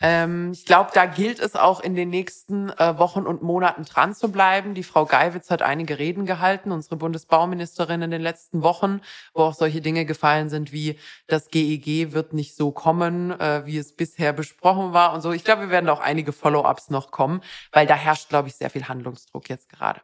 Ähm, 0.00 0.52
ich 0.52 0.66
glaube, 0.66 0.92
da 0.94 1.04
gilt 1.06 1.40
es 1.40 1.56
auch 1.56 1.80
in 1.80 1.96
den 1.96 2.10
nächsten 2.10 2.70
äh, 2.70 2.96
Wochen 2.96 3.26
und 3.26 3.42
Monaten 3.42 3.84
dran 3.84 4.14
zu 4.14 4.30
bleiben. 4.30 4.74
Die 4.74 4.84
Frau 4.84 5.04
Geiwitz 5.04 5.50
hat 5.50 5.62
einige 5.62 5.98
Reden 5.98 6.26
gehalten, 6.26 6.70
unsere 6.70 6.94
Bundesbauministerin 6.94 8.02
in 8.02 8.12
den 8.12 8.22
letzten 8.22 8.62
Wochen, 8.62 9.00
wo 9.34 9.42
auch 9.42 9.54
solche 9.54 9.80
Dinge 9.80 10.04
gefallen 10.04 10.48
sind 10.48 10.70
wie 10.70 10.96
das 11.26 11.48
GEG 11.48 12.12
wird 12.12 12.32
nicht 12.32 12.54
so 12.54 12.70
kommen, 12.70 13.32
äh, 13.32 13.66
wie 13.66 13.78
es 13.78 13.96
bisher 13.96 14.32
besprochen 14.32 14.92
war 14.92 15.12
und 15.12 15.22
so. 15.22 15.32
Ich 15.32 15.42
glaube, 15.42 15.62
wir 15.62 15.70
werden 15.70 15.90
auch 15.90 16.00
einige 16.00 16.32
Follow-ups 16.32 16.90
noch 16.90 17.10
kommen, 17.10 17.42
weil 17.72 17.88
da 17.88 17.96
herrscht, 17.96 18.28
glaube 18.28 18.46
ich, 18.46 18.54
sehr 18.54 18.70
viel 18.70 18.86
Handlungsdruck 18.86 19.48
jetzt 19.48 19.68
gerade. 19.68 20.00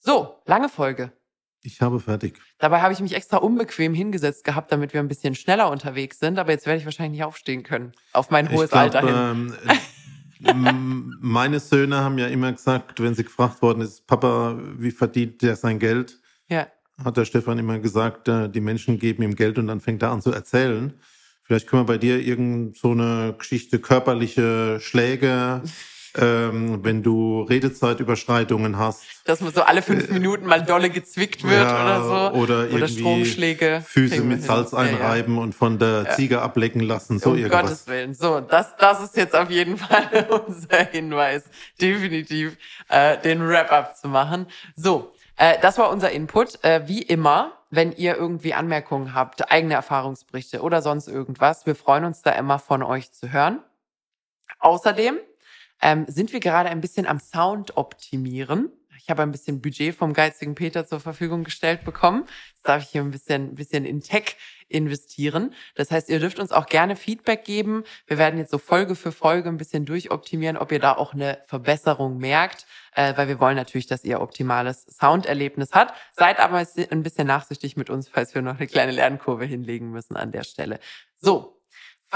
So, 0.00 0.38
lange 0.44 0.68
Folge. 0.68 1.12
Ich 1.62 1.80
habe 1.80 1.98
fertig. 1.98 2.38
Dabei 2.58 2.80
habe 2.80 2.92
ich 2.92 3.00
mich 3.00 3.14
extra 3.14 3.38
unbequem 3.38 3.92
hingesetzt 3.92 4.44
gehabt, 4.44 4.70
damit 4.70 4.92
wir 4.92 5.00
ein 5.00 5.08
bisschen 5.08 5.34
schneller 5.34 5.70
unterwegs 5.70 6.18
sind. 6.18 6.38
Aber 6.38 6.52
jetzt 6.52 6.66
werde 6.66 6.78
ich 6.78 6.84
wahrscheinlich 6.84 7.18
nicht 7.18 7.26
aufstehen 7.26 7.62
können. 7.62 7.92
Auf 8.12 8.30
mein 8.30 8.50
hohes 8.50 8.70
glaub, 8.70 8.82
Alter 8.82 9.00
hin. 9.00 9.54
ähm, 9.64 9.78
ähm, 10.44 11.18
meine 11.20 11.60
Söhne 11.60 11.96
haben 11.96 12.18
ja 12.18 12.28
immer 12.28 12.52
gesagt, 12.52 13.00
wenn 13.00 13.14
sie 13.14 13.24
gefragt 13.24 13.62
worden 13.62 13.80
ist, 13.80 14.06
Papa, 14.06 14.58
wie 14.78 14.90
verdient 14.92 15.42
der 15.42 15.56
sein 15.56 15.78
Geld? 15.78 16.20
Ja. 16.48 16.68
Hat 17.04 17.16
der 17.16 17.24
Stefan 17.24 17.58
immer 17.58 17.78
gesagt, 17.78 18.28
äh, 18.28 18.48
die 18.48 18.60
Menschen 18.60 18.98
geben 18.98 19.22
ihm 19.22 19.34
Geld 19.34 19.58
und 19.58 19.66
dann 19.66 19.80
fängt 19.80 20.02
er 20.02 20.12
an 20.12 20.22
zu 20.22 20.32
erzählen. 20.32 20.94
Vielleicht 21.42 21.68
können 21.68 21.82
wir 21.82 21.86
bei 21.86 21.98
dir 21.98 22.18
irgend 22.18 22.76
so 22.76 22.90
eine 22.90 23.34
Geschichte 23.38 23.78
körperliche 23.78 24.78
Schläge, 24.80 25.62
ähm, 26.16 26.84
wenn 26.84 27.02
du 27.02 27.42
Redezeitüberschreitungen 27.42 28.78
hast. 28.78 29.04
Dass 29.24 29.40
man 29.40 29.52
so 29.52 29.62
alle 29.62 29.82
fünf 29.82 30.08
Minuten 30.10 30.46
mal 30.46 30.62
dolle 30.62 30.90
gezwickt 30.90 31.44
wird 31.44 31.62
Ja, 31.62 31.82
oder 31.82 32.04
so. 32.04 32.38
Oder, 32.38 32.42
Oder 32.42 32.66
irgendwie 32.70 33.00
Stromschläge. 33.00 33.82
Füße 33.86 34.22
mit 34.22 34.38
hin. 34.38 34.46
Salz 34.46 34.72
Ja, 34.72 34.84
ja. 34.84 34.90
einreiben 34.90 35.38
und 35.38 35.54
von 35.54 35.78
der 35.78 36.10
Ziege 36.16 36.42
ablecken 36.42 36.80
lassen. 36.80 37.18
So 37.18 37.30
um 37.30 37.36
irgendwas. 37.36 37.62
Gottes 37.62 37.86
Willen. 37.88 38.14
So, 38.14 38.40
das, 38.40 38.76
das 38.76 39.02
ist 39.02 39.16
jetzt 39.16 39.34
auf 39.34 39.50
jeden 39.50 39.76
Fall 39.78 40.26
unser 40.46 40.84
Hinweis, 40.90 41.44
definitiv 41.80 42.56
äh, 42.88 43.18
den 43.18 43.46
Wrap-up 43.46 43.96
zu 43.96 44.08
machen. 44.08 44.46
So, 44.74 45.12
äh, 45.36 45.58
das 45.60 45.78
war 45.78 45.90
unser 45.90 46.10
Input. 46.10 46.62
Äh, 46.64 46.82
wie 46.86 47.02
immer, 47.02 47.52
wenn 47.70 47.92
ihr 47.92 48.16
irgendwie 48.16 48.54
Anmerkungen 48.54 49.14
habt, 49.14 49.50
eigene 49.50 49.74
Erfahrungsberichte 49.74 50.62
oder 50.62 50.82
sonst 50.82 51.08
irgendwas, 51.08 51.66
wir 51.66 51.74
freuen 51.74 52.04
uns 52.04 52.22
da 52.22 52.30
immer 52.32 52.58
von 52.58 52.82
euch 52.82 53.12
zu 53.12 53.32
hören. 53.32 53.60
Außerdem 54.58 55.18
ähm, 55.80 56.06
sind 56.08 56.32
wir 56.32 56.40
gerade 56.40 56.68
ein 56.68 56.80
bisschen 56.80 57.06
am 57.06 57.20
Sound 57.20 57.76
optimieren. 57.76 58.70
Ich 59.06 59.10
habe 59.10 59.22
ein 59.22 59.30
bisschen 59.30 59.60
Budget 59.62 59.94
vom 59.94 60.12
geizigen 60.14 60.56
Peter 60.56 60.84
zur 60.84 60.98
Verfügung 60.98 61.44
gestellt 61.44 61.84
bekommen. 61.84 62.24
Jetzt 62.54 62.66
darf 62.66 62.82
ich 62.82 62.88
hier 62.88 63.02
ein 63.02 63.12
bisschen, 63.12 63.50
ein 63.50 63.54
bisschen 63.54 63.84
in 63.84 64.00
Tech 64.00 64.36
investieren. 64.68 65.54
Das 65.76 65.92
heißt, 65.92 66.08
ihr 66.08 66.18
dürft 66.18 66.40
uns 66.40 66.50
auch 66.50 66.66
gerne 66.66 66.96
Feedback 66.96 67.44
geben. 67.44 67.84
Wir 68.08 68.18
werden 68.18 68.38
jetzt 68.38 68.50
so 68.50 68.58
Folge 68.58 68.96
für 68.96 69.12
Folge 69.12 69.48
ein 69.48 69.58
bisschen 69.58 69.84
durchoptimieren, 69.84 70.56
ob 70.56 70.72
ihr 70.72 70.80
da 70.80 70.96
auch 70.96 71.14
eine 71.14 71.38
Verbesserung 71.46 72.18
merkt, 72.18 72.66
äh, 72.96 73.16
weil 73.16 73.28
wir 73.28 73.38
wollen 73.38 73.54
natürlich, 73.54 73.86
dass 73.86 74.02
ihr 74.02 74.20
optimales 74.20 74.86
Sounderlebnis 74.86 75.70
habt. 75.72 75.94
Seid 76.12 76.40
aber 76.40 76.66
ein 76.90 77.02
bisschen 77.04 77.28
nachsichtig 77.28 77.76
mit 77.76 77.90
uns, 77.90 78.08
falls 78.08 78.34
wir 78.34 78.42
noch 78.42 78.56
eine 78.56 78.66
kleine 78.66 78.90
Lernkurve 78.90 79.44
hinlegen 79.44 79.90
müssen 79.90 80.16
an 80.16 80.32
der 80.32 80.42
Stelle. 80.42 80.80
So, 81.18 81.55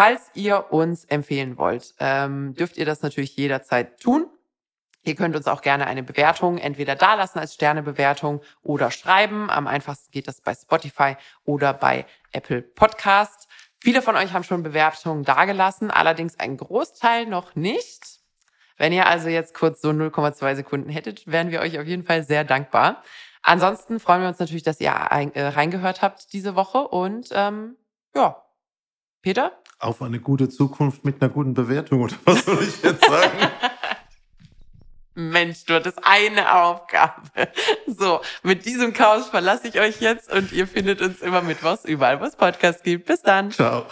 Falls 0.00 0.30
ihr 0.32 0.72
uns 0.72 1.04
empfehlen 1.04 1.58
wollt, 1.58 1.94
ähm, 1.98 2.54
dürft 2.54 2.78
ihr 2.78 2.86
das 2.86 3.02
natürlich 3.02 3.36
jederzeit 3.36 4.00
tun. 4.00 4.30
Ihr 5.02 5.14
könnt 5.14 5.36
uns 5.36 5.46
auch 5.46 5.60
gerne 5.60 5.86
eine 5.86 6.02
Bewertung 6.02 6.56
entweder 6.56 6.96
dalassen 6.96 7.38
als 7.38 7.52
Sternebewertung 7.52 8.40
oder 8.62 8.90
schreiben. 8.90 9.50
Am 9.50 9.66
einfachsten 9.66 10.10
geht 10.10 10.26
das 10.26 10.40
bei 10.40 10.54
Spotify 10.54 11.18
oder 11.44 11.74
bei 11.74 12.06
Apple 12.32 12.62
Podcast. 12.62 13.46
Viele 13.78 14.00
von 14.00 14.16
euch 14.16 14.32
haben 14.32 14.42
schon 14.42 14.62
Bewertungen 14.62 15.22
dagelassen, 15.22 15.90
allerdings 15.90 16.40
ein 16.40 16.56
Großteil 16.56 17.26
noch 17.26 17.54
nicht. 17.54 18.20
Wenn 18.78 18.94
ihr 18.94 19.06
also 19.06 19.28
jetzt 19.28 19.52
kurz 19.52 19.82
so 19.82 19.90
0,2 19.90 20.54
Sekunden 20.54 20.88
hättet, 20.88 21.26
wären 21.26 21.50
wir 21.50 21.60
euch 21.60 21.78
auf 21.78 21.84
jeden 21.84 22.04
Fall 22.04 22.22
sehr 22.24 22.44
dankbar. 22.44 23.02
Ansonsten 23.42 24.00
freuen 24.00 24.22
wir 24.22 24.28
uns 24.28 24.38
natürlich, 24.38 24.62
dass 24.62 24.80
ihr 24.80 24.92
äh, 24.92 25.48
reingehört 25.48 26.00
habt 26.00 26.32
diese 26.32 26.56
Woche 26.56 26.88
und 26.88 27.28
ähm, 27.32 27.76
ja, 28.14 28.42
Peter? 29.22 29.52
Auf 29.78 30.02
eine 30.02 30.20
gute 30.20 30.48
Zukunft 30.48 31.04
mit 31.04 31.22
einer 31.22 31.30
guten 31.30 31.54
Bewertung, 31.54 32.02
oder 32.02 32.16
was 32.24 32.44
soll 32.44 32.62
ich 32.62 32.82
jetzt 32.82 33.04
sagen? 33.04 33.38
Mensch, 35.14 35.64
du 35.66 35.74
hattest 35.74 35.98
eine 36.02 36.54
Aufgabe. 36.54 37.22
So, 37.86 38.20
mit 38.42 38.64
diesem 38.64 38.92
Chaos 38.92 39.28
verlasse 39.28 39.68
ich 39.68 39.78
euch 39.80 40.00
jetzt 40.00 40.32
und 40.32 40.52
ihr 40.52 40.66
findet 40.66 41.02
uns 41.02 41.20
immer 41.20 41.42
mittwochs 41.42 41.84
überall, 41.84 42.20
wo 42.20 42.24
es 42.24 42.36
Podcasts 42.36 42.82
gibt. 42.82 43.06
Bis 43.06 43.22
dann. 43.22 43.50
Ciao. 43.50 43.84